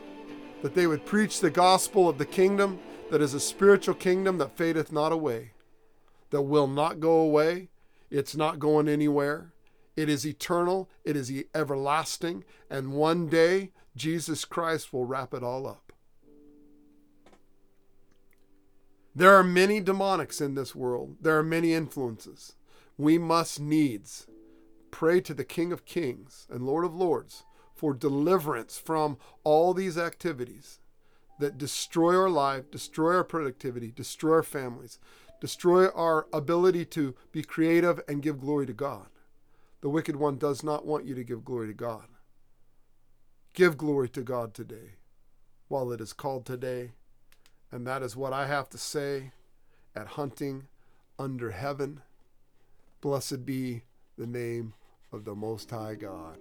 that 0.61 0.75
they 0.75 0.87
would 0.87 1.05
preach 1.05 1.39
the 1.39 1.49
gospel 1.49 2.07
of 2.07 2.17
the 2.17 2.25
kingdom 2.25 2.79
that 3.09 3.21
is 3.21 3.33
a 3.33 3.39
spiritual 3.39 3.95
kingdom 3.95 4.37
that 4.37 4.55
fadeth 4.55 4.91
not 4.91 5.11
away, 5.11 5.51
that 6.29 6.43
will 6.43 6.67
not 6.67 6.99
go 6.99 7.19
away. 7.19 7.69
It's 8.09 8.35
not 8.35 8.59
going 8.59 8.87
anywhere. 8.87 9.53
It 9.95 10.07
is 10.07 10.25
eternal, 10.25 10.89
it 11.03 11.15
is 11.15 11.31
everlasting, 11.53 12.45
and 12.69 12.93
one 12.93 13.27
day 13.27 13.71
Jesus 13.95 14.45
Christ 14.45 14.93
will 14.93 15.05
wrap 15.05 15.33
it 15.33 15.43
all 15.43 15.67
up. 15.67 15.90
There 19.13 19.35
are 19.35 19.43
many 19.43 19.81
demonics 19.81 20.39
in 20.41 20.55
this 20.55 20.73
world. 20.73 21.17
There 21.19 21.37
are 21.37 21.43
many 21.43 21.73
influences. 21.73 22.55
We 22.97 23.17
must 23.17 23.59
needs 23.59 24.27
pray 24.89 25.19
to 25.21 25.33
the 25.33 25.43
King 25.43 25.71
of 25.71 25.85
Kings 25.85 26.47
and 26.49 26.65
Lord 26.65 26.85
of 26.85 26.95
Lords 26.95 27.43
for 27.73 27.93
deliverance 27.93 28.77
from 28.77 29.17
all 29.43 29.73
these 29.73 29.97
activities 29.97 30.79
that 31.39 31.57
destroy 31.57 32.15
our 32.15 32.29
life, 32.29 32.69
destroy 32.71 33.15
our 33.15 33.23
productivity, 33.23 33.91
destroy 33.91 34.35
our 34.35 34.43
families, 34.43 34.99
destroy 35.41 35.89
our 35.89 36.27
ability 36.31 36.85
to 36.85 37.15
be 37.31 37.43
creative 37.43 37.99
and 38.07 38.21
give 38.21 38.39
glory 38.39 38.67
to 38.67 38.73
God. 38.73 39.07
The 39.81 39.89
wicked 39.89 40.15
one 40.15 40.37
does 40.37 40.63
not 40.63 40.85
want 40.85 41.05
you 41.05 41.15
to 41.15 41.23
give 41.23 41.43
glory 41.43 41.67
to 41.67 41.73
God. 41.73 42.05
Give 43.53 43.77
glory 43.77 44.07
to 44.09 44.21
God 44.21 44.53
today 44.53 44.95
while 45.67 45.91
it 45.91 45.99
is 45.99 46.13
called 46.13 46.45
today 46.45 46.91
and 47.71 47.87
that 47.87 48.03
is 48.03 48.15
what 48.15 48.33
I 48.33 48.47
have 48.47 48.69
to 48.69 48.77
say 48.77 49.31
at 49.95 50.07
Hunting 50.07 50.67
Under 51.17 51.51
Heaven. 51.51 52.01
Blessed 52.99 53.45
be 53.45 53.83
the 54.17 54.27
name 54.27 54.73
of 55.11 55.25
the 55.25 55.35
Most 55.35 55.71
High 55.71 55.95
God. 55.95 56.37